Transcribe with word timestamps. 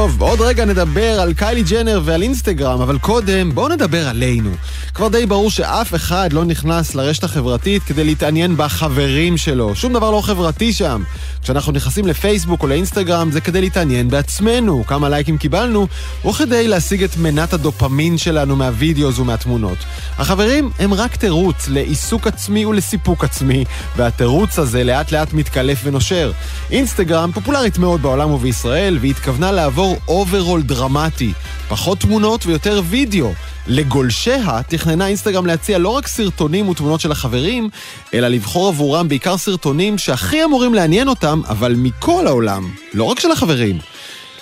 טוב, 0.00 0.22
עוד 0.22 0.40
רגע 0.40 0.64
נדבר 0.64 1.20
על 1.20 1.32
קיילי 1.32 1.62
ג'נר 1.62 2.00
ועל 2.04 2.22
אינסטגרם, 2.22 2.80
אבל 2.80 2.98
קודם 2.98 3.54
בואו 3.54 3.68
נדבר 3.68 4.08
עלינו. 4.08 4.50
כבר 4.94 5.08
די 5.08 5.26
ברור 5.26 5.50
שאף 5.50 5.94
אחד 5.94 6.32
לא 6.32 6.44
נכנס 6.44 6.94
לרשת 6.94 7.24
החברתית 7.24 7.82
כדי 7.82 8.04
להתעניין 8.04 8.56
בחברים 8.56 9.36
שלו. 9.36 9.74
שום 9.76 9.92
דבר 9.92 10.10
לא 10.10 10.20
חברתי 10.20 10.72
שם. 10.72 11.02
כשאנחנו 11.42 11.72
נכנסים 11.72 12.06
לפייסבוק 12.06 12.62
או 12.62 12.68
לאינסטגרם 12.68 13.30
זה 13.30 13.40
כדי 13.40 13.60
להתעניין 13.60 14.08
בעצמנו, 14.08 14.84
כמה 14.86 15.08
לייקים 15.08 15.38
קיבלנו, 15.38 15.86
או 16.24 16.32
כדי 16.32 16.68
להשיג 16.68 17.02
את 17.02 17.16
מנת 17.16 17.52
הדופמין 17.52 18.18
שלנו 18.18 18.56
מהווידאוז 18.56 19.18
ומהתמונות. 19.18 19.78
החברים 20.18 20.70
הם 20.78 20.94
רק 20.94 21.16
תירוץ 21.16 21.68
לעיסוק 21.68 22.26
עצמי 22.26 22.66
ולסיפוק 22.66 23.24
עצמי, 23.24 23.64
והתירוץ 23.96 24.58
הזה 24.58 24.84
לאט 24.84 25.12
לאט 25.12 25.32
מתקלף 25.32 25.80
ונושר. 25.84 26.32
אינסטגרם 26.70 27.32
פופולרית 27.32 27.78
מאוד 27.78 28.02
בעולם 28.02 28.30
ובישראל, 28.30 28.98
והיא 29.00 29.10
התכוונה 29.10 29.52
לעבור 29.52 29.96
אוברול 30.08 30.62
דרמטי. 30.62 31.32
פחות 31.68 32.00
תמונות 32.00 32.46
ויותר 32.46 32.82
וידאו. 32.88 33.32
לגולשיה 33.70 34.60
תכננה 34.68 35.06
אינסטגרם 35.06 35.46
להציע 35.46 35.78
לא 35.78 35.88
רק 35.88 36.06
סרטונים 36.06 36.68
ותמונות 36.68 37.00
של 37.00 37.12
החברים, 37.12 37.68
אלא 38.14 38.28
לבחור 38.28 38.68
עבורם 38.68 39.08
בעיקר 39.08 39.36
סרטונים 39.36 39.98
שהכי 39.98 40.44
אמורים 40.44 40.74
לעניין 40.74 41.08
אותם, 41.08 41.40
אבל 41.48 41.74
מכל 41.76 42.26
העולם, 42.26 42.70
לא 42.94 43.04
רק 43.04 43.20
של 43.20 43.30
החברים. 43.30 43.78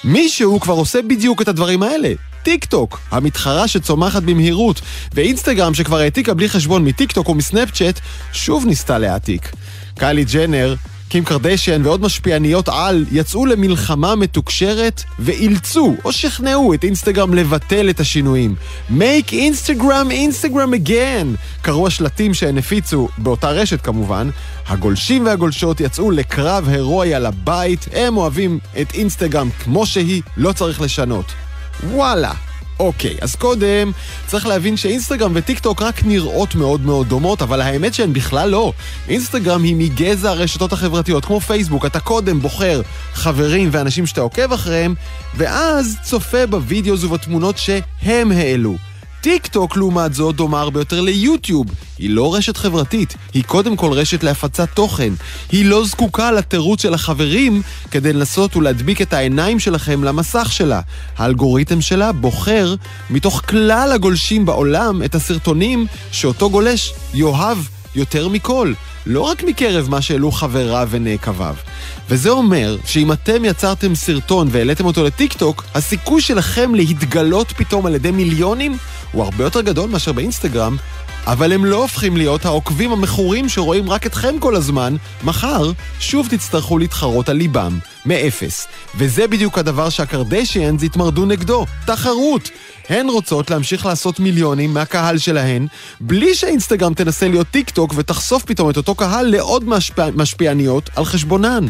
מישהו 0.05 0.61
כבר 0.61 0.75
עושה 0.75 1.03
בדיוק 1.03 1.43
את 1.43 1.49
הדברים 1.49 1.83
האלה. 1.83 2.13
טיק 2.43 2.65
טוק, 2.65 3.01
המתחרה 3.11 3.69
שצומחת 3.69 4.23
במהירות, 4.23 4.81
ואינסטגרם 5.15 5.75
שכבר 5.75 5.99
העתיקה 5.99 6.35
בלי 6.35 6.49
חשבון 6.49 6.85
מטיק 6.85 7.13
טוק 7.13 7.29
ומסנאפצ'אט, 7.29 8.01
שוב 8.33 8.67
ניסתה 8.67 8.99
להעתיק. 8.99 9.53
קיילי 9.99 10.25
ג'נר 10.25 10.75
קים 11.09 11.25
קרדשיאן 11.25 11.87
ועוד 11.87 12.01
משפיעניות 12.01 12.69
על 12.69 13.05
יצאו 13.13 13.47
למלחמה 13.47 14.15
מתוקשרת 14.15 15.03
ואילצו 15.19 15.95
או 16.05 16.13
שכנעו 16.13 16.75
את 16.75 16.85
אינסטגרם 16.85 17.35
לבטל 17.35 17.91
את 17.91 18.01
השינויים. 18.01 18.55
Make 18.91 19.31
Instagram 19.31 20.11
Instagram 20.11 20.87
again! 20.87 21.27
קראו 21.63 21.87
השלטים 21.87 22.35
שהן 22.35 22.59
הפיצו, 22.59 23.09
באותה 23.19 23.51
רשת 23.51 23.81
כמובן. 23.81 24.31
הגולשים 24.69 25.27
והגולשות 25.27 25.81
יצאו 25.81 26.11
לקרב 26.11 26.69
הירואי 26.69 27.15
על 27.15 27.27
הבית, 27.27 27.89
הם 27.93 28.17
אוהבים 28.17 28.59
את 28.81 28.95
אינסטגרם 28.95 29.49
כמו 29.65 29.87
שהיא, 29.87 30.23
לא 30.37 30.53
צריך 30.53 30.81
לשנות. 30.81 31.33
וואלה. 31.85 32.48
אוקיי, 32.81 33.17
אז 33.21 33.35
קודם 33.35 33.93
צריך 34.27 34.47
להבין 34.47 34.77
שאינסטגרם 34.77 35.33
וטיק 35.35 35.59
טוק 35.59 35.83
רק 35.83 36.05
נראות 36.05 36.55
מאוד 36.55 36.81
מאוד 36.81 37.09
דומות, 37.09 37.43
אבל 37.43 37.61
האמת 37.61 37.95
שהן 37.95 38.13
בכלל 38.13 38.51
לא. 38.51 38.73
אינסטגרם 39.09 39.63
היא 39.63 39.77
מגזע 39.77 40.31
הרשתות 40.31 40.73
החברתיות, 40.73 41.25
כמו 41.25 41.41
פייסבוק, 41.41 41.87
אתה 41.87 42.01
קודם 42.01 42.41
בוחר 42.41 42.81
חברים 43.13 43.69
ואנשים 43.73 44.07
שאתה 44.07 44.21
עוקב 44.21 44.53
אחריהם, 44.53 44.95
ואז 45.37 45.97
צופה 46.03 46.47
בווידאו 46.47 47.01
ובתמונות 47.01 47.59
שהם 47.59 48.33
העלו. 48.33 48.77
טיק 49.29 49.47
טוק, 49.47 49.77
לעומת 49.77 50.15
זאת, 50.15 50.37
דומה 50.37 50.61
הרבה 50.61 50.81
יותר 50.81 51.01
ליוטיוב. 51.01 51.67
היא 51.99 52.11
לא 52.11 52.35
רשת 52.35 52.57
חברתית, 52.57 53.15
היא 53.35 53.45
קודם 53.45 53.77
כל 53.77 53.93
רשת 53.93 54.23
להפצת 54.23 54.69
תוכן. 54.75 55.13
היא 55.53 55.65
לא 55.65 55.85
זקוקה 55.85 56.33
לתירוץ 56.33 56.83
של 56.83 56.95
החברים 56.95 57.63
כדי 57.91 58.13
לנסות 58.13 58.57
ולהדביק 58.57 59.03
את 59.03 59.13
העיניים 59.13 59.59
שלכם 59.59 60.05
למסך 60.05 60.53
שלה. 60.53 60.81
האלגוריתם 61.17 61.81
שלה 61.81 62.13
בוחר 62.13 62.75
מתוך 63.11 63.43
כלל 63.49 63.93
הגולשים 63.95 64.47
בעולם 64.47 65.03
את 65.05 65.15
הסרטונים 65.15 65.87
שאותו 66.13 66.51
גולש 66.51 66.95
יאהב 67.15 67.59
יותר 67.95 68.29
מכל. 68.29 68.73
לא 69.07 69.21
רק 69.21 69.43
מקרב 69.43 69.91
מה 69.91 70.03
שהעלו 70.03 70.33
חבריו 70.33 70.89
ונעקביו. 70.91 71.55
וזה 72.09 72.31
אומר 72.31 72.77
שאם 72.85 73.13
אתם 73.13 73.45
יצרתם 73.45 73.95
סרטון 73.95 74.49
והעליתם 74.51 74.87
אותו 74.87 75.05
לטיקטוק, 75.05 75.65
הסיכוי 75.75 76.21
שלכם 76.21 76.75
להתגלות 76.75 77.53
פתאום 77.57 77.87
על 77.87 77.95
ידי 77.95 78.11
מיליונים 78.11 78.77
הוא 79.13 79.25
הרבה 79.25 79.45
יותר 79.45 79.61
גדול 79.61 79.91
מאשר 79.91 80.13
באינסטגרם, 80.13 80.77
אבל 81.27 81.53
הם 81.53 81.65
לא 81.65 81.77
הופכים 81.77 82.17
להיות 82.17 82.45
העוקבים 82.45 82.93
המכורים 82.93 83.49
שרואים 83.49 83.91
רק 83.91 84.07
אתכם 84.07 84.39
כל 84.39 84.57
הזמן, 84.57 84.97
מחר 85.25 85.73
שוב 86.01 86.29
תצטרכו 86.31 86.79
להתחרות 86.79 87.29
על 87.29 87.37
ליבם, 87.37 87.79
מאפס. 88.07 88.69
וזה 88.95 89.27
בדיוק 89.27 89.59
הדבר 89.59 89.89
שהקרדשיאנס 89.89 90.83
התמרדו 90.83 91.27
נגדו, 91.27 91.67
תחרות. 91.87 92.51
הן 92.89 93.09
רוצות 93.09 93.51
להמשיך 93.51 93.87
לעשות 93.87 94.21
מיליונים 94.21 94.75
מהקהל 94.75 95.19
שלהן, 95.19 95.67
בלי 96.01 96.35
שהאינסטגרם 96.35 96.95
תנסה 96.95 97.29
להיות 97.29 97.47
טיק 97.47 97.71
טוק 97.71 97.95
ותחשוף 97.97 98.45
פתאום 98.45 98.71
את 98.71 98.77
אותו 98.77 98.95
קהל 98.95 99.27
לעוד 99.27 99.69
משפיע... 99.69 100.07
משפיעניות 100.15 100.91
על 100.97 101.05
חשבונן. 101.05 101.67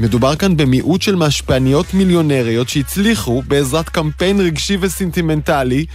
מדובר 0.00 0.36
כאן 0.36 0.56
במיעוט 0.56 1.02
של 1.02 1.16
משפיעניות 1.16 1.94
מיליונריות 1.94 2.68
שהצליחו 2.68 3.42
בעזרת 3.46 3.88
קמפיין 3.88 4.40
רגשי 4.40 4.76
וסנטימנטלי 4.80 5.86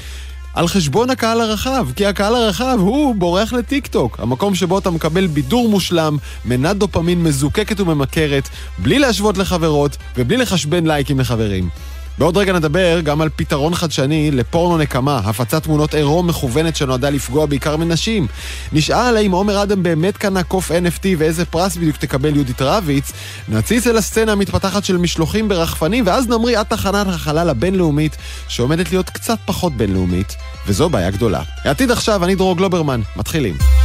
על 0.55 0.67
חשבון 0.67 1.09
הקהל 1.09 1.41
הרחב, 1.41 1.87
כי 1.95 2.05
הקהל 2.05 2.35
הרחב 2.35 2.77
הוא 2.79 3.15
בורח 3.15 3.53
לטיק 3.53 3.87
טוק, 3.87 4.19
המקום 4.19 4.55
שבו 4.55 4.79
אתה 4.79 4.89
מקבל 4.89 5.27
בידור 5.27 5.69
מושלם, 5.69 6.17
מנת 6.45 6.77
דופמין 6.77 7.23
מזוקקת 7.23 7.79
וממכרת, 7.79 8.49
בלי 8.77 8.99
להשוות 8.99 9.37
לחברות 9.37 9.97
ובלי 10.17 10.37
לחשבן 10.37 10.87
לייקים 10.87 11.19
לחברים. 11.19 11.69
בעוד 12.17 12.37
רגע 12.37 12.53
נדבר 12.53 12.99
גם 13.03 13.21
על 13.21 13.29
פתרון 13.35 13.75
חדשני 13.75 14.31
לפורנו 14.31 14.77
נקמה, 14.77 15.17
הפצת 15.17 15.63
תמונות 15.63 15.93
עירום 15.93 16.27
מכוונת 16.27 16.75
שנועדה 16.75 17.09
לפגוע 17.09 17.45
בעיקר 17.45 17.77
מנשים. 17.77 18.27
נשאל 18.73 19.17
האם 19.17 19.31
עומר 19.31 19.63
אדם 19.63 19.83
באמת 19.83 20.17
קנה 20.17 20.43
קוף 20.43 20.71
NFT 20.71 21.05
ואיזה 21.17 21.45
פרס 21.45 21.75
בדיוק 21.75 21.97
תקבל 21.97 22.35
יהודית 22.35 22.61
רביץ, 22.61 23.11
נציץ 23.49 23.87
אל 23.87 23.97
הסצנה 23.97 24.31
המתפתחת 24.31 24.85
של 24.85 24.97
משלוחים 24.97 25.47
ברחפנים, 25.47 26.03
ואז 26.07 26.27
נמריא 26.27 26.59
עד 26.59 26.65
תחנת 26.65 27.07
החלל 27.07 27.49
הבינלאומית, 27.49 28.17
שעומדת 28.47 28.91
להיות 28.91 29.09
קצת 29.09 29.37
פחות 29.45 29.73
בינלאומית, 29.73 30.35
וזו 30.67 30.89
בעיה 30.89 31.11
גדולה. 31.11 31.41
העתיד 31.63 31.91
עכשיו, 31.91 32.23
אני 32.23 32.35
דרור 32.35 32.57
גלוברמן, 32.57 33.01
מתחילים. 33.15 33.84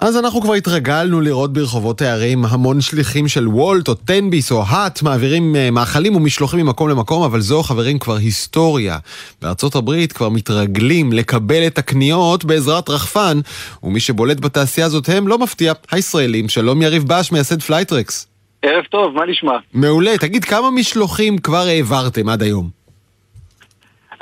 אז 0.00 0.16
אנחנו 0.16 0.40
כבר 0.40 0.54
התרגלנו 0.54 1.20
לראות 1.20 1.52
ברחובות 1.52 2.00
הערים 2.02 2.44
המון 2.44 2.80
שליחים 2.80 3.28
של 3.28 3.48
וולט 3.48 3.88
או 3.88 3.94
טנביס 3.94 4.52
או 4.52 4.62
Haat 4.66 5.02
מעבירים 5.02 5.56
אה, 5.56 5.70
מאכלים 5.70 6.16
ומשלוחים 6.16 6.60
ממקום 6.60 6.88
למקום, 6.88 7.22
אבל 7.22 7.40
זו 7.40 7.62
חברים 7.62 7.98
כבר 7.98 8.16
היסטוריה. 8.16 8.98
בארצות 9.42 9.74
הברית 9.74 10.12
כבר 10.12 10.28
מתרגלים 10.28 11.12
לקבל 11.12 11.66
את 11.66 11.78
הקניות 11.78 12.44
בעזרת 12.44 12.88
רחפן, 12.88 13.38
ומי 13.82 14.00
שבולט 14.00 14.40
בתעשייה 14.40 14.86
הזאת 14.86 15.08
הם, 15.08 15.28
לא 15.28 15.38
מפתיע, 15.38 15.72
הישראלים. 15.92 16.48
שלום 16.48 16.82
יריב 16.82 17.02
בש, 17.06 17.32
מייסד 17.32 17.62
Flytrex. 17.62 18.28
ערב 18.62 18.84
טוב, 18.84 19.14
מה 19.14 19.26
נשמע? 19.26 19.56
מעולה, 19.74 20.18
תגיד 20.18 20.44
כמה 20.44 20.70
משלוחים 20.70 21.38
כבר 21.38 21.64
העברתם 21.66 22.28
עד 22.28 22.42
היום? 22.42 22.68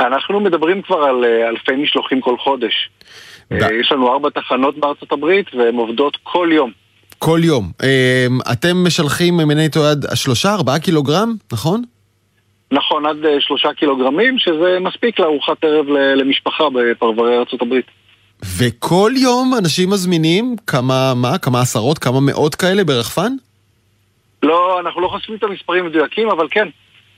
אנחנו 0.00 0.40
מדברים 0.40 0.82
כבר 0.82 0.98
על 1.02 1.24
אה, 1.24 1.48
אלפי 1.48 1.76
משלוחים 1.76 2.20
כל 2.20 2.36
חודש. 2.38 2.90
אה, 3.52 3.56
יש 3.80 3.92
לנו 3.92 4.12
ארבע 4.12 4.28
תחנות 4.30 4.78
בארצות 4.78 5.12
הברית 5.12 5.54
והן 5.54 5.74
עובדות 5.74 6.16
כל 6.22 6.48
יום. 6.52 6.70
כל 7.18 7.40
יום. 7.42 7.70
אה, 7.82 8.26
אתם 8.52 8.76
משלחים, 8.86 9.40
אם 9.40 9.50
אינני 9.50 9.68
טועה, 9.68 9.90
עד 9.90 10.06
שלושה, 10.14 10.54
ארבעה 10.54 10.78
קילוגרם, 10.78 11.34
נכון? 11.52 11.82
נכון, 12.72 13.06
עד 13.06 13.24
אה, 13.24 13.40
שלושה 13.40 13.68
קילוגרמים, 13.72 14.38
שזה 14.38 14.78
מספיק 14.80 15.20
לארוחת 15.20 15.64
ערב 15.64 15.86
למשפחה 16.16 16.64
בפרברי 16.74 17.38
ארצות 17.38 17.62
הברית. 17.62 17.86
וכל 18.58 19.12
יום 19.16 19.54
אנשים 19.58 19.90
מזמינים 19.90 20.56
כמה, 20.66 21.14
מה, 21.16 21.38
כמה 21.38 21.60
עשרות, 21.60 21.98
כמה 21.98 22.20
מאות 22.20 22.54
כאלה 22.54 22.84
ברחפן? 22.84 23.32
לא, 24.42 24.80
אנחנו 24.80 25.00
לא 25.00 25.08
חושפים 25.08 25.34
את 25.34 25.42
המספרים 25.42 25.86
מדויקים, 25.86 26.30
אבל 26.30 26.46
כן. 26.50 26.68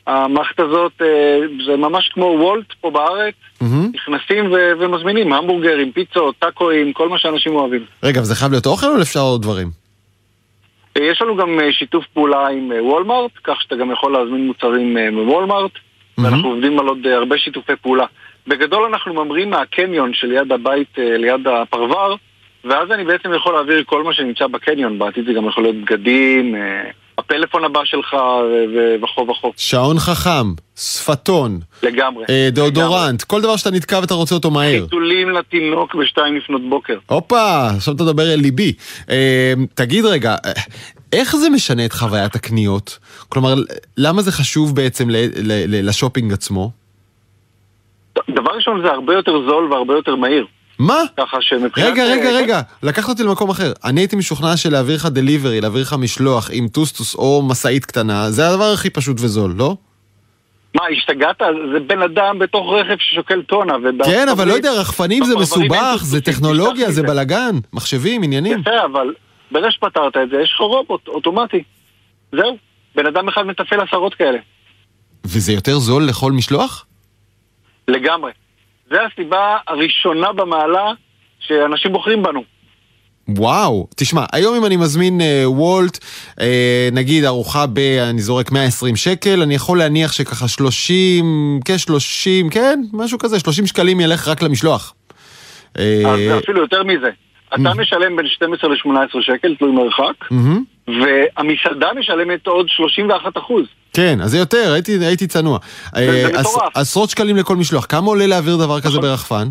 המערכת 0.06 0.60
הזאת 0.60 0.92
אה, 1.02 1.38
זה 1.66 1.76
ממש 1.76 2.10
כמו 2.14 2.24
וולט 2.24 2.72
פה 2.80 2.90
בארץ, 2.90 3.34
mm-hmm. 3.62 3.64
נכנסים 3.94 4.52
ו- 4.52 4.72
ומזמינים 4.78 5.32
המבורגרים, 5.32 5.92
פיצות, 5.92 6.34
טאקואים, 6.38 6.92
כל 6.92 7.08
מה 7.08 7.18
שאנשים 7.18 7.54
אוהבים. 7.54 7.84
רגע, 8.02 8.20
וזה 8.20 8.34
חייב 8.34 8.50
להיות 8.50 8.66
אוכל 8.66 8.86
או 8.86 9.02
אפשר 9.02 9.20
עוד 9.20 9.42
דברים? 9.42 9.68
אה, 10.96 11.02
יש 11.02 11.22
לנו 11.22 11.36
גם 11.36 11.60
אה, 11.60 11.72
שיתוף 11.72 12.04
פעולה 12.14 12.48
עם 12.48 12.72
וולמארט, 12.80 13.30
כך 13.44 13.62
שאתה 13.62 13.76
גם 13.76 13.90
יכול 13.90 14.12
להזמין 14.12 14.46
מוצרים 14.46 14.96
מוולמארט, 15.12 15.70
mm-hmm. 15.74 16.22
ואנחנו 16.22 16.48
עובדים 16.48 16.78
על 16.78 16.86
עוד 16.86 17.06
הרבה 17.06 17.38
שיתופי 17.38 17.76
פעולה. 17.82 18.04
בגדול 18.46 18.84
אנחנו 18.84 19.14
ממרים 19.14 19.50
מהקניון 19.50 20.14
שליד 20.14 20.52
הבית, 20.52 20.98
ליד 20.98 21.46
הפרבר, 21.46 22.14
ואז 22.64 22.90
אני 22.90 23.04
בעצם 23.04 23.34
יכול 23.34 23.54
להעביר 23.54 23.82
כל 23.86 24.02
מה 24.02 24.14
שנמצא 24.14 24.46
בקניון, 24.46 24.98
בעתיד 24.98 25.24
זה 25.26 25.32
גם 25.32 25.48
יכול 25.48 25.62
להיות 25.62 25.76
בגדים, 25.76 26.54
הפלאפון 27.24 27.64
הבא 27.64 27.80
שלך 27.84 28.16
וכו' 29.02 29.26
וכו'. 29.30 29.52
שעון 29.56 29.98
חכם, 29.98 30.52
שפתון. 30.76 31.60
לגמרי. 31.82 32.24
אה, 32.30 32.48
דאודורנט, 32.52 33.22
כל 33.22 33.40
דבר 33.42 33.56
שאתה 33.56 33.70
נתקע 33.70 33.98
ואתה 34.00 34.14
רוצה 34.14 34.34
אותו 34.34 34.50
מהר. 34.50 34.82
חיתולים 34.84 35.30
לתינוק 35.30 35.94
בשתיים 35.94 36.36
לפנות 36.36 36.62
בוקר. 36.68 36.98
הופה, 37.06 37.66
עכשיו 37.76 37.94
אתה 37.94 38.02
מדבר 38.02 38.22
אל 38.34 38.40
ליבי. 38.40 38.72
אה, 39.10 39.52
תגיד 39.74 40.04
רגע, 40.04 40.36
אה, 40.44 40.52
איך 41.12 41.36
זה 41.36 41.50
משנה 41.50 41.84
את 41.84 41.92
חוויית 41.92 42.34
הקניות? 42.34 42.98
כלומר, 43.28 43.54
למה 43.96 44.22
זה 44.22 44.32
חשוב 44.32 44.76
בעצם 44.76 45.10
ל- 45.10 45.16
ל- 45.16 45.64
ל- 45.76 45.88
לשופינג 45.88 46.32
עצמו? 46.32 46.70
דבר 48.30 48.50
ראשון 48.56 48.82
זה 48.84 48.92
הרבה 48.92 49.14
יותר 49.14 49.32
זול 49.46 49.72
והרבה 49.72 49.94
יותר 49.94 50.16
מהיר. 50.16 50.46
מה? 50.80 51.02
ככה 51.16 51.36
שמבחינת... 51.40 51.86
רגע, 51.86 52.04
רגע, 52.04 52.30
אה, 52.30 52.36
רגע, 52.36 52.60
לקחת 52.82 53.08
אותי 53.08 53.22
למקום 53.22 53.50
אחר. 53.50 53.72
אני 53.84 54.00
הייתי 54.00 54.16
משוכנע 54.16 54.56
שלהעביר 54.56 54.96
לך 54.96 55.06
דליברי, 55.06 55.60
להעביר 55.60 55.82
לך 55.82 55.92
משלוח 55.98 56.50
עם 56.52 56.68
טוסטוס 56.68 57.14
או 57.14 57.42
משאית 57.48 57.84
קטנה, 57.84 58.30
זה 58.30 58.48
הדבר 58.48 58.72
הכי 58.74 58.90
פשוט 58.90 59.16
וזול, 59.20 59.54
לא? 59.56 59.76
מה, 60.74 60.82
השתגעת? 60.92 61.42
זה 61.72 61.80
בן 61.80 62.02
אדם 62.02 62.38
בתוך 62.38 62.72
רכב 62.72 62.96
ששוקל 62.98 63.42
טונה. 63.42 63.74
כן, 64.04 64.28
אבל 64.28 64.48
לא 64.48 64.52
יודע, 64.52 64.72
רחפנים 64.72 65.24
זה 65.24 65.36
מסובך, 65.36 65.96
זה 66.02 66.20
טכנולוגיה, 66.20 66.90
זה. 66.90 67.02
בלאגן, 67.02 67.54
מחשבים, 67.72 68.22
עניינים. 68.22 68.60
יפה, 68.60 68.84
אבל 68.84 69.14
ברגע 69.50 69.70
שפתרת 69.70 70.16
את 70.16 70.30
זה, 70.30 70.36
יש 70.42 70.52
לך 70.54 70.60
רובוט 70.60 71.08
אוטומטי. 71.08 71.62
זהו. 72.32 72.56
בן 72.94 73.06
אדם 73.06 73.28
אחד 73.28 73.42
מתפעל 73.42 73.80
עשרות 73.80 74.14
כאלה. 74.14 74.38
וזה 75.24 75.52
יותר 75.52 75.78
זול 75.78 76.04
לכל 76.08 76.32
משלוח? 76.32 76.86
לגמרי. 77.88 78.30
זה 78.90 78.96
הסיבה 79.12 79.56
הראשונה 79.66 80.32
במעלה 80.32 80.92
שאנשים 81.40 81.92
בוחרים 81.92 82.22
בנו. 82.22 82.42
וואו, 83.28 83.86
תשמע, 83.96 84.24
היום 84.32 84.56
אם 84.56 84.64
אני 84.66 84.76
מזמין 84.76 85.20
אה, 85.20 85.44
וולט, 85.46 85.98
אה, 86.40 86.88
נגיד 86.92 87.24
ארוחה 87.24 87.66
ב... 87.66 87.78
אני 88.10 88.20
זורק 88.20 88.52
120 88.52 88.96
שקל, 88.96 89.42
אני 89.42 89.54
יכול 89.54 89.78
להניח 89.78 90.12
שככה 90.12 90.48
30, 90.48 91.60
כ-30, 91.64 92.50
כן, 92.50 92.80
משהו 92.92 93.18
כזה, 93.18 93.40
30 93.40 93.66
שקלים 93.66 94.00
ילך 94.00 94.28
רק 94.28 94.42
למשלוח. 94.42 94.94
אה, 95.78 96.02
אז 96.06 96.42
אפילו 96.44 96.60
יותר 96.60 96.84
מזה. 96.84 97.10
אתה 97.54 97.74
משלם 97.74 98.16
בין 98.16 98.26
12 98.26 98.70
ל-18 98.70 99.20
שקל, 99.20 99.54
תלוי 99.54 99.72
מרחק, 99.72 100.30
מהמם. 100.30 100.64
והמסעדה 101.02 101.88
משלמת 101.98 102.46
עוד 102.46 102.66
31 102.68 103.36
אחוז. 103.38 103.64
כן, 103.92 104.18
אז 104.22 104.30
זה 104.30 104.38
יותר, 104.38 104.72
הייתי, 104.72 104.98
הייתי 105.06 105.26
צנוע. 105.26 105.58
אה, 105.96 106.26
עש- 106.26 106.46
מטורף. 106.46 106.76
עשרות 106.76 107.10
שקלים 107.10 107.36
לכל 107.36 107.56
משלוח. 107.56 107.86
כמה 107.88 108.06
עולה 108.06 108.26
להעביר 108.26 108.56
דבר 108.56 108.80
כזה 108.80 108.88
נכון. 108.88 109.00
ברחפן? 109.02 109.48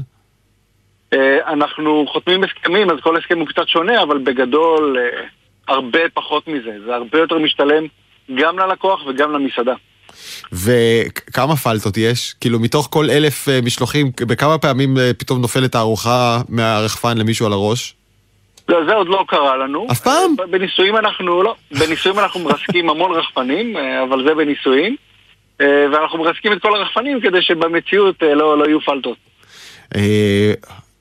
אה, 1.13 1.37
אנחנו 1.53 2.05
חותמים 2.13 2.43
הסכמים, 2.43 2.89
אז 2.89 2.97
כל 3.01 3.17
הסכם 3.17 3.39
הוא 3.39 3.47
קצת 3.47 3.67
שונה, 3.67 4.03
אבל 4.03 4.17
בגדול 4.17 4.97
אה, 4.99 5.21
הרבה 5.67 5.99
פחות 6.13 6.47
מזה. 6.47 6.71
זה 6.85 6.95
הרבה 6.95 7.19
יותר 7.19 7.37
משתלם 7.37 7.83
גם 8.35 8.59
ללקוח 8.59 8.99
וגם 9.07 9.31
למסעדה. 9.31 9.73
וכמה 10.51 11.55
פלטות 11.55 11.97
יש? 11.97 12.35
כאילו, 12.41 12.59
מתוך 12.59 12.87
כל 12.91 13.09
אלף 13.09 13.49
אה, 13.49 13.59
משלוחים, 13.63 14.11
בכמה 14.21 14.57
פעמים 14.57 14.97
אה, 14.97 15.11
פתאום 15.17 15.41
נופלת 15.41 15.75
הארוחה 15.75 16.41
מהרחפן 16.49 17.17
למישהו 17.17 17.45
על 17.45 17.53
הראש? 17.53 17.95
לא, 18.69 18.85
זה 18.85 18.93
עוד 18.93 19.07
לא 19.07 19.25
קרה 19.27 19.57
לנו. 19.57 19.87
אף 19.91 19.99
פעם? 19.99 20.35
בניסויים 20.49 20.95
אנחנו, 20.95 21.43
לא. 21.43 21.55
בניסויים 21.71 22.19
אנחנו 22.19 22.39
מרסקים 22.39 22.89
המון 22.89 23.11
רחפנים, 23.11 23.77
אה, 23.77 24.03
אבל 24.03 24.23
זה 24.27 24.35
בניסויים. 24.35 24.95
אה, 25.61 25.85
ואנחנו 25.91 26.17
מרסקים 26.19 26.53
את 26.53 26.61
כל 26.61 26.75
הרחפנים 26.75 27.21
כדי 27.21 27.41
שבמציאות 27.41 28.23
אה, 28.23 28.35
לא, 28.35 28.57
לא 28.57 28.65
יהיו 28.65 28.81
פלטות. 28.81 29.17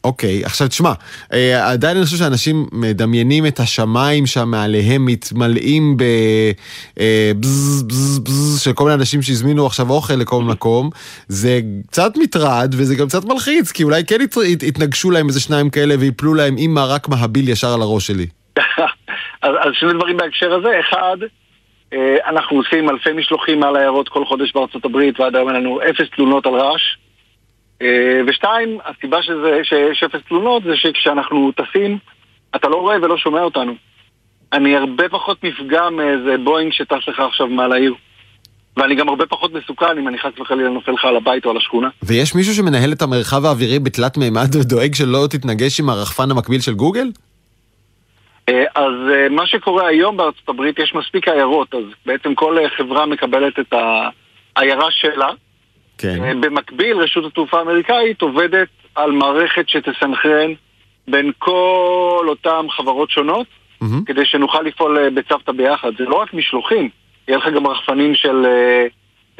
אה, 0.04 0.10
אוקיי, 0.10 0.44
עכשיו 0.44 0.68
תשמע, 0.68 0.92
אה, 1.32 1.70
עדיין 1.70 1.96
אני 1.96 2.04
חושב 2.04 2.16
שאנשים 2.16 2.66
מדמיינים 2.72 3.46
את 3.46 3.60
השמיים 3.60 4.26
שם 4.26 4.48
מעליהם 4.50 5.06
מתמלאים 5.06 5.96
בבז 5.96 7.82
בז 7.82 8.18
בז 8.18 8.60
של 8.64 8.72
כל 8.72 8.84
מיני 8.84 8.94
אנשים 8.94 9.22
שהזמינו 9.22 9.66
עכשיו 9.66 9.90
אוכל 9.90 10.14
לכל 10.14 10.42
מקום. 10.42 10.90
זה 11.28 11.60
קצת 11.90 12.16
מטרד 12.16 12.74
וזה 12.78 12.94
גם 12.94 13.06
קצת 13.06 13.24
מלחיץ, 13.24 13.72
כי 13.72 13.82
אולי 13.84 14.04
כן 14.04 14.20
ית- 14.20 14.36
ית- 14.46 14.62
יתנגשו 14.62 15.10
להם 15.10 15.28
איזה 15.28 15.40
שניים 15.40 15.70
כאלה 15.70 15.94
ויפלו 15.98 16.34
להם 16.34 16.54
עם 16.58 16.74
מרק 16.74 17.08
מהביל 17.08 17.48
ישר 17.48 17.74
על 17.74 17.82
הראש 17.82 18.06
שלי. 18.06 18.26
אז, 19.42 19.50
אז 19.60 19.72
שני 19.80 19.92
דברים 19.92 20.16
בהקשר 20.16 20.52
הזה. 20.54 20.80
אחד, 20.80 21.16
אה, 21.92 22.16
אנחנו 22.26 22.56
עושים 22.56 22.90
אלפי 22.90 23.12
משלוחים 23.12 23.60
מעל 23.60 23.76
העיירות 23.76 24.08
כל 24.08 24.24
חודש 24.24 24.52
בארצות 24.54 24.84
הברית, 24.84 25.20
ועד 25.20 25.36
היום 25.36 25.48
אין 25.48 25.56
לנו 25.56 25.80
אפס 25.90 26.06
תלונות 26.16 26.46
על 26.46 26.52
רעש. 26.54 26.82
אה, 27.82 28.20
ושתיים, 28.26 28.78
הסיבה 28.84 29.22
שזה, 29.22 29.60
שיש 29.62 30.02
אפס 30.02 30.20
תלונות 30.28 30.62
זה 30.62 30.76
שכשאנחנו 30.76 31.52
טסים, 31.52 31.98
אתה 32.56 32.68
לא 32.68 32.76
רואה 32.76 32.96
ולא 33.02 33.16
שומע 33.16 33.42
אותנו. 33.42 33.74
אני 34.52 34.76
הרבה 34.76 35.08
פחות 35.08 35.44
נפגע 35.44 35.90
מאיזה 35.90 36.36
בואינג 36.44 36.72
שטס 36.72 37.08
לך 37.08 37.20
עכשיו 37.20 37.46
מעל 37.46 37.72
העיר. 37.72 37.94
ואני 38.76 38.94
גם 38.94 39.08
הרבה 39.08 39.26
פחות 39.26 39.52
מסוכן 39.52 39.98
אם 39.98 40.08
אני 40.08 40.18
חס 40.18 40.40
וחלילה 40.40 40.68
נופל 40.68 40.92
לך 40.92 41.04
על 41.04 41.16
הבית 41.16 41.44
או 41.44 41.50
על 41.50 41.56
השכונה. 41.56 41.88
ויש 42.02 42.34
מישהו 42.34 42.54
שמנהל 42.54 42.92
את 42.92 43.02
המרחב 43.02 43.44
האווירי 43.44 43.78
בתלת 43.78 44.16
מימד 44.16 44.56
ודואג 44.56 44.94
שלא 44.94 45.26
תתנגש 45.30 45.80
עם 45.80 45.88
הרחפן 45.88 46.30
המקביל 46.30 46.60
של 46.60 46.74
גוגל? 46.74 47.10
אה, 48.48 48.64
אז 48.74 48.92
אה, 49.14 49.28
מה 49.28 49.46
שקורה 49.46 49.86
היום 49.86 50.16
בארצות 50.16 50.48
הברית, 50.48 50.78
יש 50.78 50.94
מספיק 50.94 51.28
עיירות, 51.28 51.74
אז 51.74 51.84
בעצם 52.06 52.34
כל 52.34 52.56
חברה 52.76 53.06
מקבלת 53.06 53.58
את 53.58 53.74
העיירה 54.56 54.90
שלה. 54.90 55.28
כן. 55.98 56.24
אה, 56.24 56.34
במקביל, 56.34 56.96
רשות 56.96 57.24
התעופה 57.24 57.58
האמריקאית 57.58 58.22
עובדת 58.22 58.68
על 58.94 59.10
מערכת 59.10 59.68
שתסנכרן 59.68 60.52
בין 61.08 61.32
כל 61.38 62.26
אותן 62.28 62.66
חברות 62.70 63.10
שונות, 63.10 63.46
מהמם. 63.80 64.04
כדי 64.04 64.24
שנוכל 64.24 64.62
לפעול 64.62 64.98
אה, 64.98 65.10
בצוותא 65.10 65.52
ביחד. 65.52 65.90
זה 65.98 66.04
לא 66.04 66.14
רק 66.14 66.34
משלוחים, 66.34 66.88
יהיה 67.28 67.38
לך 67.38 67.48
גם 67.54 67.66
רחפנים 67.66 68.14
של 68.14 68.46
אה, 68.46 68.86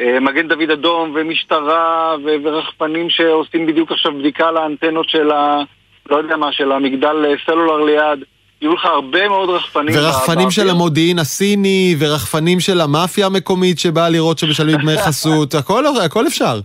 אה, 0.00 0.20
מגן 0.20 0.48
דוד 0.48 0.70
אדום 0.70 1.12
ומשטרה 1.14 2.16
ו- 2.24 2.36
ורחפנים 2.42 3.10
שעושים 3.10 3.66
בדיוק 3.66 3.92
עכשיו 3.92 4.12
בדיקה 4.18 4.50
לאנטנות 4.50 5.08
של 5.08 5.30
ה... 5.30 5.62
לא 6.10 6.16
יודע 6.16 6.36
מה, 6.36 6.52
של 6.52 6.72
המגדל 6.72 7.34
סלולר 7.46 7.84
ליד. 7.84 8.24
יהיו 8.62 8.74
לך 8.74 8.84
הרבה 8.84 9.28
מאוד 9.28 9.50
רחפנים. 9.50 9.94
ורחפנים. 9.98 10.50
של 10.50 10.70
המודיעין 10.70 11.18
הסיני, 11.18 11.96
ורחפנים 11.98 12.60
של 12.60 12.80
המאפיה 12.80 13.26
המקומית 13.26 13.78
שבאה 13.78 14.08
לראות 14.08 14.38
שמשלמים 14.38 14.76
דמי 14.76 14.98
חסות, 15.06 15.54
הכל, 15.54 15.84
הכל 16.04 16.26
אפשר. 16.26 16.60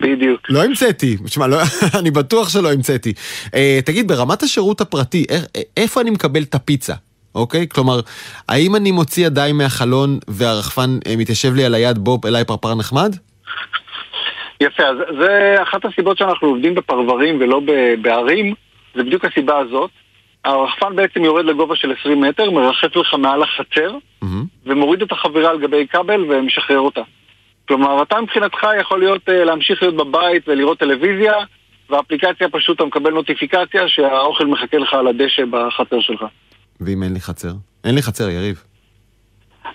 בדיוק. 0.00 0.40
לא 0.48 0.64
המצאתי, 0.64 1.16
תשמע, 1.26 1.46
לא, 1.46 1.56
אני 2.00 2.10
בטוח 2.10 2.48
שלא 2.48 2.72
המצאתי. 2.72 3.12
אה, 3.54 3.78
תגיד, 3.84 4.08
ברמת 4.08 4.42
השירות 4.42 4.80
הפרטי, 4.80 5.24
איך, 5.28 5.44
איפה 5.76 6.00
אני 6.00 6.10
מקבל 6.10 6.42
את 6.42 6.54
הפיצה? 6.54 6.94
אוקיי? 7.34 7.68
כלומר, 7.68 8.00
האם 8.48 8.76
אני 8.76 8.90
מוציא 8.90 9.26
ידיים 9.26 9.58
מהחלון 9.58 10.18
והרחפן 10.28 10.98
אה, 11.06 11.14
מתיישב 11.16 11.54
לי 11.54 11.64
על 11.64 11.74
היד, 11.74 11.98
בוא 11.98 12.18
אליי 12.26 12.44
פרפר 12.44 12.74
נחמד? 12.74 13.16
יפה, 14.60 14.82
אז 14.82 14.96
זה 15.20 15.54
אחת 15.62 15.84
הסיבות 15.84 16.18
שאנחנו 16.18 16.48
עובדים 16.48 16.74
בפרברים 16.74 17.38
ולא 17.40 17.60
בערים, 18.02 18.54
זה 18.94 19.04
בדיוק 19.04 19.24
הסיבה 19.24 19.58
הזאת. 19.58 19.90
הרחפן 20.44 20.96
בעצם 20.96 21.24
יורד 21.24 21.44
לגובה 21.44 21.76
של 21.76 21.92
20 22.00 22.20
מטר, 22.20 22.50
מרחף 22.50 22.96
לך 22.96 23.14
מעל 23.14 23.42
החצר, 23.42 23.96
מהמם. 24.22 24.44
ומוריד 24.66 25.02
את 25.02 25.12
החבירה 25.12 25.50
על 25.50 25.60
גבי 25.60 25.86
כבל 25.86 26.24
ומשחרר 26.28 26.78
אותה. 26.78 27.02
כלומר, 27.68 28.02
אתה 28.02 28.20
מבחינתך 28.20 28.66
יכול 28.80 28.98
להיות, 28.98 29.28
אה, 29.28 29.44
להמשיך 29.44 29.82
להיות 29.82 29.96
בבית 29.96 30.48
ולראות 30.48 30.78
טלוויזיה, 30.78 31.34
והאפליקציה 31.90 32.48
פשוט, 32.48 32.76
אתה 32.76 32.84
מקבל 32.84 33.10
נוטיפיקציה 33.10 33.88
שהאוכל 33.88 34.46
מחכה 34.46 34.78
לך 34.78 34.94
על 34.94 35.06
הדשא 35.06 35.42
בחצר 35.50 36.00
שלך. 36.00 36.24
ואם 36.80 37.02
אין 37.02 37.12
לי 37.12 37.20
חצר? 37.20 37.52
אין 37.84 37.94
לי 37.94 38.02
חצר, 38.02 38.30
יריב. 38.30 38.62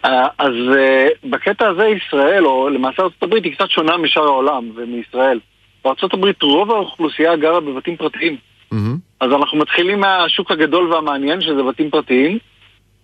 אה, 0.05 0.27
אז 0.37 0.53
אה, 0.77 1.07
בקטע 1.23 1.67
הזה 1.67 1.85
ישראל, 1.85 2.45
או 2.45 2.69
למעשה 2.69 3.01
ארה"ב, 3.01 3.33
היא 3.33 3.55
קצת 3.55 3.69
שונה 3.69 3.97
משאר 3.97 4.23
העולם 4.23 4.71
ומישראל. 4.75 5.39
בארה"ב 5.83 6.25
רוב 6.41 6.71
האוכלוסייה 6.71 7.35
גרה 7.35 7.59
בבתים 7.59 7.97
פרטיים. 7.97 8.37
מהמם. 8.71 8.97
אז 9.19 9.31
אנחנו 9.31 9.57
מתחילים 9.57 9.99
מהשוק 9.99 10.51
הגדול 10.51 10.93
והמעניין, 10.93 11.41
שזה 11.41 11.63
בתים 11.69 11.89
פרטיים, 11.89 12.37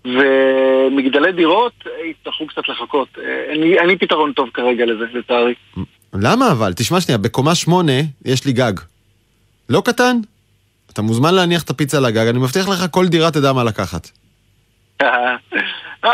ומגדלי 0.05 1.31
דירות 1.31 1.73
אה, 1.87 2.05
יצטרכו 2.05 2.47
קצת 2.47 2.69
לחכות. 2.69 3.07
אין 3.49 3.63
אין 3.63 3.87
לי 3.87 3.97
פתרון 3.97 4.33
טוב 4.33 4.49
כרגע 4.53 4.85
לזה, 4.85 5.05
לצערי. 5.13 5.53
למה 6.13 6.51
אבל? 6.51 6.73
תשמע 6.73 7.01
שנייה, 7.01 7.17
בקומה 7.17 7.55
שמונה 7.55 7.93
יש 8.25 8.45
לי 8.45 8.53
גג. 8.53 8.73
לא 9.69 9.81
קטן? 9.85 10.17
אתה 10.93 11.01
מוזמן 11.01 11.33
להניח 11.33 11.63
את 11.63 11.69
הפיצה 11.69 11.97
על 11.97 12.05
הגג, 12.05 12.27
אני 12.27 12.39
מבטיח 12.39 12.69
לך 12.69 12.85
כל 12.91 13.07
דירה 13.07 13.31
תדע 13.31 13.53
מה 13.53 13.63
לקחת. 13.63 14.09
אה, 15.01 15.35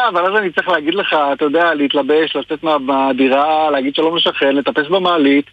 אבל 0.10 0.26
אז 0.26 0.42
אני 0.42 0.52
צריך 0.52 0.68
להגיד 0.68 0.96
לך, 0.96 1.16
אתה 1.34 1.46
יודע, 1.46 1.74
להתלבש, 1.74 2.36
לצאת 2.36 2.64
מה- 2.64 2.78
מהדירה, 2.78 3.72
להגיד 3.72 3.96
שלום 3.96 4.18
לשכן, 4.18 4.56
לטפס 4.56 4.88
במעלית. 4.90 5.46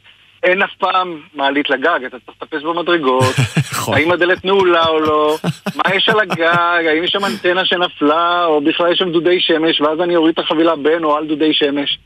אין 0.45 0.63
אף 0.63 0.71
פעם 0.79 1.21
מעלית 1.35 1.71
לגג, 1.71 1.99
אתה 2.07 2.17
צריך 2.27 2.39
לטפס 2.43 2.63
במדרגות. 2.63 3.35
נכון. 3.73 3.95
האם 3.95 4.11
הדלת 4.13 4.45
נעולה 4.45 4.87
או 4.87 5.01
לא, 5.01 5.37
מה 5.77 5.97
יש 5.97 6.09
על 6.09 6.21
הגג, 6.21 6.45
האם 6.89 7.05
יש 7.05 7.11
שם 7.11 7.25
אנטנה 7.25 7.65
שנפלה, 7.65 8.45
או 8.45 8.61
בכלל 8.61 8.93
יש 8.93 8.99
שם 8.99 9.11
דודי 9.13 9.41
שמש, 9.41 9.81
ואז 9.81 10.01
אני 10.01 10.17
אוריד 10.17 10.33
את 10.39 10.45
החבילה 10.45 10.77
בין 10.77 11.05
או 11.05 11.17
על 11.17 11.27
דודי 11.27 11.55
שמש. 11.55 11.99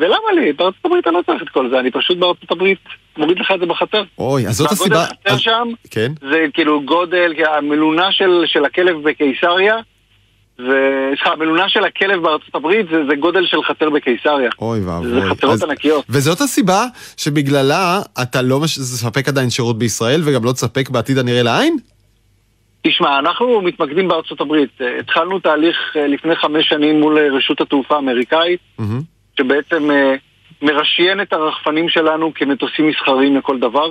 ולמה 0.00 0.32
לי? 0.34 0.52
בארצות 0.52 0.84
הברית 0.84 1.06
אני 1.06 1.14
לא 1.16 1.22
צריך 1.26 1.42
את 1.42 1.48
כל 1.48 1.70
זה, 1.70 1.78
אני 1.80 1.90
פשוט 1.90 2.18
בארצות 2.18 2.50
הברית 2.50 2.78
מוריד 3.18 3.38
לך 3.38 3.50
את 3.54 3.60
זה 3.60 3.66
בחצר. 3.66 4.02
אוי, 4.18 4.46
אז 4.46 4.56
זאת 4.56 4.70
הסיבה... 4.72 5.02
החצר 5.02 5.16
אז- 5.24 5.40
שם 5.40 5.68
כן? 5.90 6.12
זה 6.30 6.46
כאילו 6.54 6.82
גודל, 6.82 7.32
המלונה 7.56 8.12
של, 8.12 8.42
של 8.46 8.64
הכלב 8.64 8.96
בקיסריה, 9.02 9.76
זה, 10.58 11.10
סליחה, 11.16 11.32
המלונה 11.32 11.68
של 11.68 11.84
הכלב 11.84 12.22
בארצות 12.22 12.54
הברית 12.54 12.86
זה, 12.90 12.96
זה 13.08 13.16
גודל 13.16 13.46
של 13.46 13.62
חצר 13.62 13.90
בקיסריה. 13.90 14.50
אוי 14.58 14.80
ואבוי. 14.80 15.08
זה 15.10 15.20
חצרות 15.30 15.52
אז- 15.52 15.62
ענקיות. 15.62 16.04
וזאת 16.08 16.40
הסיבה 16.40 16.84
שבגללה 17.16 18.00
אתה 18.22 18.42
לא 18.42 18.60
תספק 18.64 19.28
עדיין 19.28 19.50
שירות 19.50 19.78
בישראל 19.78 20.20
וגם 20.24 20.44
לא 20.44 20.52
תספק 20.52 20.90
בעתיד 20.90 21.18
הנראה 21.18 21.42
לעין? 21.42 21.76
תשמע, 22.86 23.18
אנחנו 23.18 23.60
מתמקדים 23.62 24.08
בארצות 24.08 24.40
הברית. 24.40 24.70
אה, 24.80 24.98
התחלנו 24.98 25.38
תהליך 25.38 25.76
אה, 25.96 26.06
לפני 26.06 26.36
חמש 26.36 26.68
שנים 26.68 27.00
מול 27.00 27.18
אה, 27.18 27.28
רשות 27.36 27.60
התעופה 27.60 27.94
האמריקאית, 27.96 28.60
מהמם. 28.78 29.00
שבעצם 29.38 29.88
מרשיין 30.62 31.20
את 31.20 31.32
הרחפנים 31.32 31.88
שלנו 31.88 32.32
כמטוסים 32.34 32.88
מסחריים 32.88 33.36
לכל 33.36 33.58
דבר. 33.58 33.90